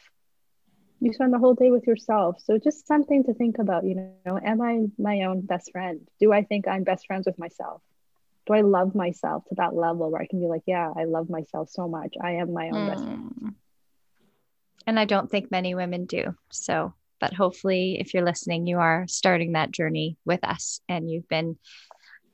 You 1.00 1.14
spend 1.14 1.32
the 1.32 1.38
whole 1.38 1.54
day 1.54 1.70
with 1.70 1.86
yourself. 1.86 2.42
So 2.44 2.58
just 2.58 2.86
something 2.86 3.24
to 3.24 3.32
think 3.32 3.58
about, 3.58 3.84
you 3.84 4.12
know, 4.26 4.38
am 4.38 4.61
I 4.61 4.84
my 4.98 5.22
own 5.22 5.40
best 5.40 5.72
friend? 5.72 6.06
Do 6.20 6.30
I 6.30 6.42
think 6.42 6.68
I'm 6.68 6.84
best 6.84 7.06
friends 7.06 7.24
with 7.24 7.38
myself? 7.38 7.80
Do 8.51 8.57
I 8.57 8.62
love 8.62 8.96
myself 8.96 9.44
to 9.48 9.55
that 9.59 9.76
level 9.76 10.11
where 10.11 10.20
I 10.20 10.26
can 10.26 10.40
be 10.40 10.48
like, 10.48 10.64
yeah, 10.66 10.90
I 10.96 11.05
love 11.05 11.30
myself 11.30 11.70
so 11.70 11.86
much. 11.86 12.16
I 12.20 12.32
am 12.32 12.53
my 12.53 12.66
own 12.66 12.72
mm. 12.72 12.88
best 12.88 13.05
friend. 13.05 13.55
And 14.88 14.98
I 14.98 15.05
don't 15.05 15.30
think 15.30 15.53
many 15.53 15.76
women 15.76 16.05
do. 16.05 16.34
So, 16.51 16.92
but 17.20 17.32
hopefully, 17.32 17.98
if 18.01 18.12
you're 18.12 18.24
listening, 18.24 18.66
you 18.66 18.78
are 18.78 19.05
starting 19.07 19.53
that 19.53 19.70
journey 19.70 20.16
with 20.24 20.42
us 20.42 20.80
and 20.88 21.09
you've 21.09 21.28
been 21.28 21.59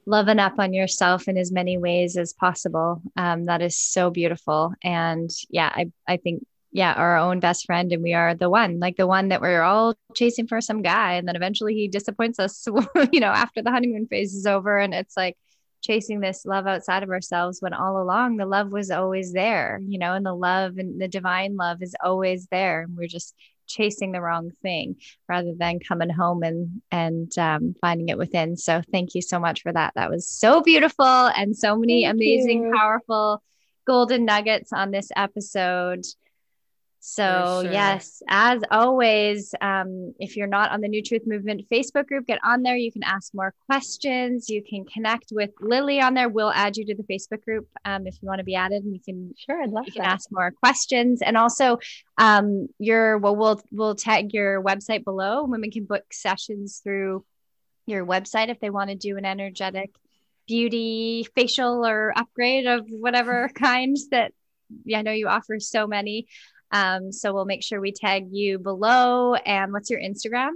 loving 0.06 0.38
up 0.38 0.58
on 0.58 0.72
yourself 0.72 1.28
in 1.28 1.36
as 1.36 1.52
many 1.52 1.76
ways 1.76 2.16
as 2.16 2.32
possible. 2.32 3.02
Um, 3.18 3.44
that 3.44 3.60
is 3.60 3.78
so 3.78 4.08
beautiful. 4.08 4.72
And 4.82 5.28
yeah, 5.50 5.70
I, 5.74 5.92
I 6.08 6.16
think, 6.16 6.46
yeah, 6.72 6.94
our 6.94 7.18
own 7.18 7.40
best 7.40 7.66
friend, 7.66 7.92
and 7.92 8.02
we 8.02 8.14
are 8.14 8.34
the 8.34 8.48
one, 8.48 8.78
like 8.78 8.96
the 8.96 9.06
one 9.06 9.28
that 9.28 9.42
we're 9.42 9.62
all 9.62 9.94
chasing 10.14 10.46
for 10.46 10.62
some 10.62 10.80
guy. 10.80 11.14
And 11.14 11.28
then 11.28 11.36
eventually 11.36 11.74
he 11.74 11.88
disappoints 11.88 12.38
us, 12.38 12.66
you 13.12 13.20
know, 13.20 13.26
after 13.26 13.60
the 13.60 13.70
honeymoon 13.70 14.06
phase 14.06 14.34
is 14.34 14.46
over. 14.46 14.78
And 14.78 14.94
it's 14.94 15.14
like, 15.14 15.36
chasing 15.82 16.20
this 16.20 16.44
love 16.44 16.66
outside 16.66 17.02
of 17.02 17.10
ourselves 17.10 17.60
when 17.60 17.72
all 17.72 18.00
along 18.00 18.36
the 18.36 18.46
love 18.46 18.72
was 18.72 18.90
always 18.90 19.32
there, 19.32 19.80
you 19.86 19.98
know, 19.98 20.14
and 20.14 20.26
the 20.26 20.34
love 20.34 20.78
and 20.78 21.00
the 21.00 21.08
divine 21.08 21.56
love 21.56 21.82
is 21.82 21.94
always 22.02 22.46
there. 22.50 22.82
And 22.82 22.96
we're 22.96 23.08
just 23.08 23.34
chasing 23.66 24.12
the 24.12 24.20
wrong 24.20 24.50
thing 24.62 24.96
rather 25.28 25.52
than 25.56 25.80
coming 25.80 26.10
home 26.10 26.42
and 26.42 26.82
and 26.90 27.36
um, 27.38 27.74
finding 27.80 28.08
it 28.08 28.18
within. 28.18 28.56
So 28.56 28.82
thank 28.92 29.14
you 29.14 29.22
so 29.22 29.38
much 29.38 29.62
for 29.62 29.72
that. 29.72 29.92
That 29.94 30.10
was 30.10 30.28
so 30.28 30.62
beautiful 30.62 31.04
and 31.04 31.56
so 31.56 31.76
many 31.76 32.04
thank 32.04 32.14
amazing, 32.14 32.64
you. 32.64 32.72
powerful 32.74 33.42
golden 33.86 34.24
nuggets 34.24 34.72
on 34.72 34.90
this 34.90 35.10
episode. 35.16 36.04
So, 37.08 37.60
sure. 37.62 37.70
yes, 37.70 38.20
as 38.28 38.62
always, 38.68 39.54
um, 39.60 40.12
if 40.18 40.36
you're 40.36 40.48
not 40.48 40.72
on 40.72 40.80
the 40.80 40.88
New 40.88 41.04
Truth 41.04 41.22
Movement 41.24 41.64
Facebook 41.70 42.08
group, 42.08 42.26
get 42.26 42.40
on 42.44 42.62
there. 42.62 42.74
You 42.74 42.90
can 42.90 43.04
ask 43.04 43.32
more 43.32 43.54
questions. 43.66 44.48
You 44.48 44.60
can 44.68 44.84
connect 44.84 45.26
with 45.30 45.50
Lily 45.60 46.00
on 46.00 46.14
there. 46.14 46.28
We'll 46.28 46.50
add 46.50 46.76
you 46.76 46.84
to 46.86 46.96
the 46.96 47.04
Facebook 47.04 47.44
group 47.44 47.68
um, 47.84 48.08
if 48.08 48.16
you 48.20 48.26
want 48.26 48.40
to 48.40 48.44
be 48.44 48.56
added, 48.56 48.82
and 48.82 48.92
you 48.92 49.00
can 49.00 49.32
sure, 49.38 49.62
I'd 49.62 49.70
love 49.70 49.86
you 49.86 49.92
that. 49.92 50.02
can 50.02 50.04
ask 50.04 50.32
more 50.32 50.50
questions. 50.50 51.22
And 51.22 51.36
also, 51.36 51.78
um, 52.18 52.66
your 52.80 53.18
well, 53.18 53.36
we'll 53.36 53.62
we'll 53.70 53.94
tag 53.94 54.34
your 54.34 54.60
website 54.60 55.04
below. 55.04 55.44
Women 55.44 55.70
can 55.70 55.84
book 55.84 56.12
sessions 56.12 56.80
through 56.82 57.24
your 57.86 58.04
website 58.04 58.48
if 58.48 58.58
they 58.58 58.70
want 58.70 58.90
to 58.90 58.96
do 58.96 59.16
an 59.16 59.24
energetic 59.24 59.94
beauty 60.48 61.24
facial 61.36 61.86
or 61.86 62.12
upgrade 62.16 62.66
of 62.66 62.84
whatever 62.88 63.48
kinds 63.54 64.08
that 64.08 64.32
yeah, 64.84 64.98
I 64.98 65.02
know 65.02 65.12
you 65.12 65.28
offer 65.28 65.60
so 65.60 65.86
many. 65.86 66.26
Um, 66.72 67.12
so 67.12 67.32
we'll 67.32 67.44
make 67.44 67.62
sure 67.62 67.80
we 67.80 67.92
tag 67.92 68.28
you 68.30 68.58
below. 68.58 69.34
And 69.34 69.72
what's 69.72 69.90
your 69.90 70.00
Instagram? 70.00 70.52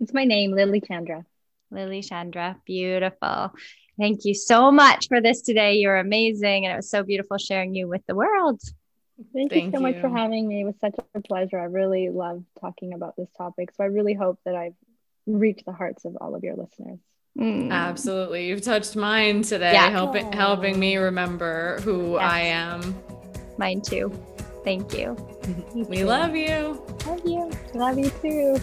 It's 0.00 0.12
my 0.12 0.24
name, 0.24 0.52
Lily 0.52 0.80
Chandra. 0.80 1.24
Lily 1.70 2.02
Chandra. 2.02 2.56
Beautiful. 2.64 3.52
Thank 3.98 4.24
you 4.24 4.34
so 4.34 4.70
much 4.70 5.08
for 5.08 5.20
this 5.20 5.42
today. 5.42 5.74
You're 5.76 5.98
amazing. 5.98 6.64
And 6.64 6.72
it 6.72 6.76
was 6.76 6.90
so 6.90 7.02
beautiful 7.02 7.36
sharing 7.38 7.74
you 7.74 7.88
with 7.88 8.02
the 8.06 8.14
world. 8.14 8.60
Thank, 9.34 9.50
Thank 9.50 9.64
you 9.64 9.70
so 9.72 9.78
you. 9.78 9.82
much 9.82 10.00
for 10.00 10.08
having 10.08 10.46
me. 10.46 10.60
It 10.60 10.64
was 10.64 10.78
such 10.80 10.94
a 11.14 11.20
pleasure. 11.20 11.58
I 11.58 11.64
really 11.64 12.08
love 12.08 12.44
talking 12.60 12.94
about 12.94 13.16
this 13.16 13.28
topic. 13.36 13.70
So 13.76 13.82
I 13.82 13.88
really 13.88 14.14
hope 14.14 14.38
that 14.44 14.54
I've 14.54 14.74
reached 15.26 15.66
the 15.66 15.72
hearts 15.72 16.04
of 16.04 16.16
all 16.20 16.36
of 16.36 16.44
your 16.44 16.54
listeners. 16.54 17.00
Mm. 17.36 17.72
Absolutely. 17.72 18.46
You've 18.46 18.62
touched 18.62 18.96
mine 18.96 19.42
today, 19.42 19.72
yeah. 19.72 19.90
helping 19.90 20.32
helping 20.32 20.78
me 20.78 20.96
remember 20.96 21.80
who 21.82 22.12
yes. 22.12 22.22
I 22.22 22.40
am. 22.40 22.96
Mine 23.58 23.80
too. 23.80 24.12
Thank 24.68 24.92
you. 24.92 25.16
we 25.88 26.04
love 26.04 26.36
you. 26.36 26.78
Love 27.06 27.22
you. 27.24 27.50
Love 27.72 27.98
you 27.98 28.10
too. 28.20 28.60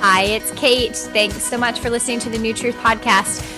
Hi, 0.00 0.22
it's 0.22 0.50
Kate. 0.52 0.96
Thanks 0.96 1.42
so 1.42 1.58
much 1.58 1.78
for 1.80 1.90
listening 1.90 2.20
to 2.20 2.30
the 2.30 2.38
New 2.38 2.54
Truth 2.54 2.76
Podcast. 2.76 3.57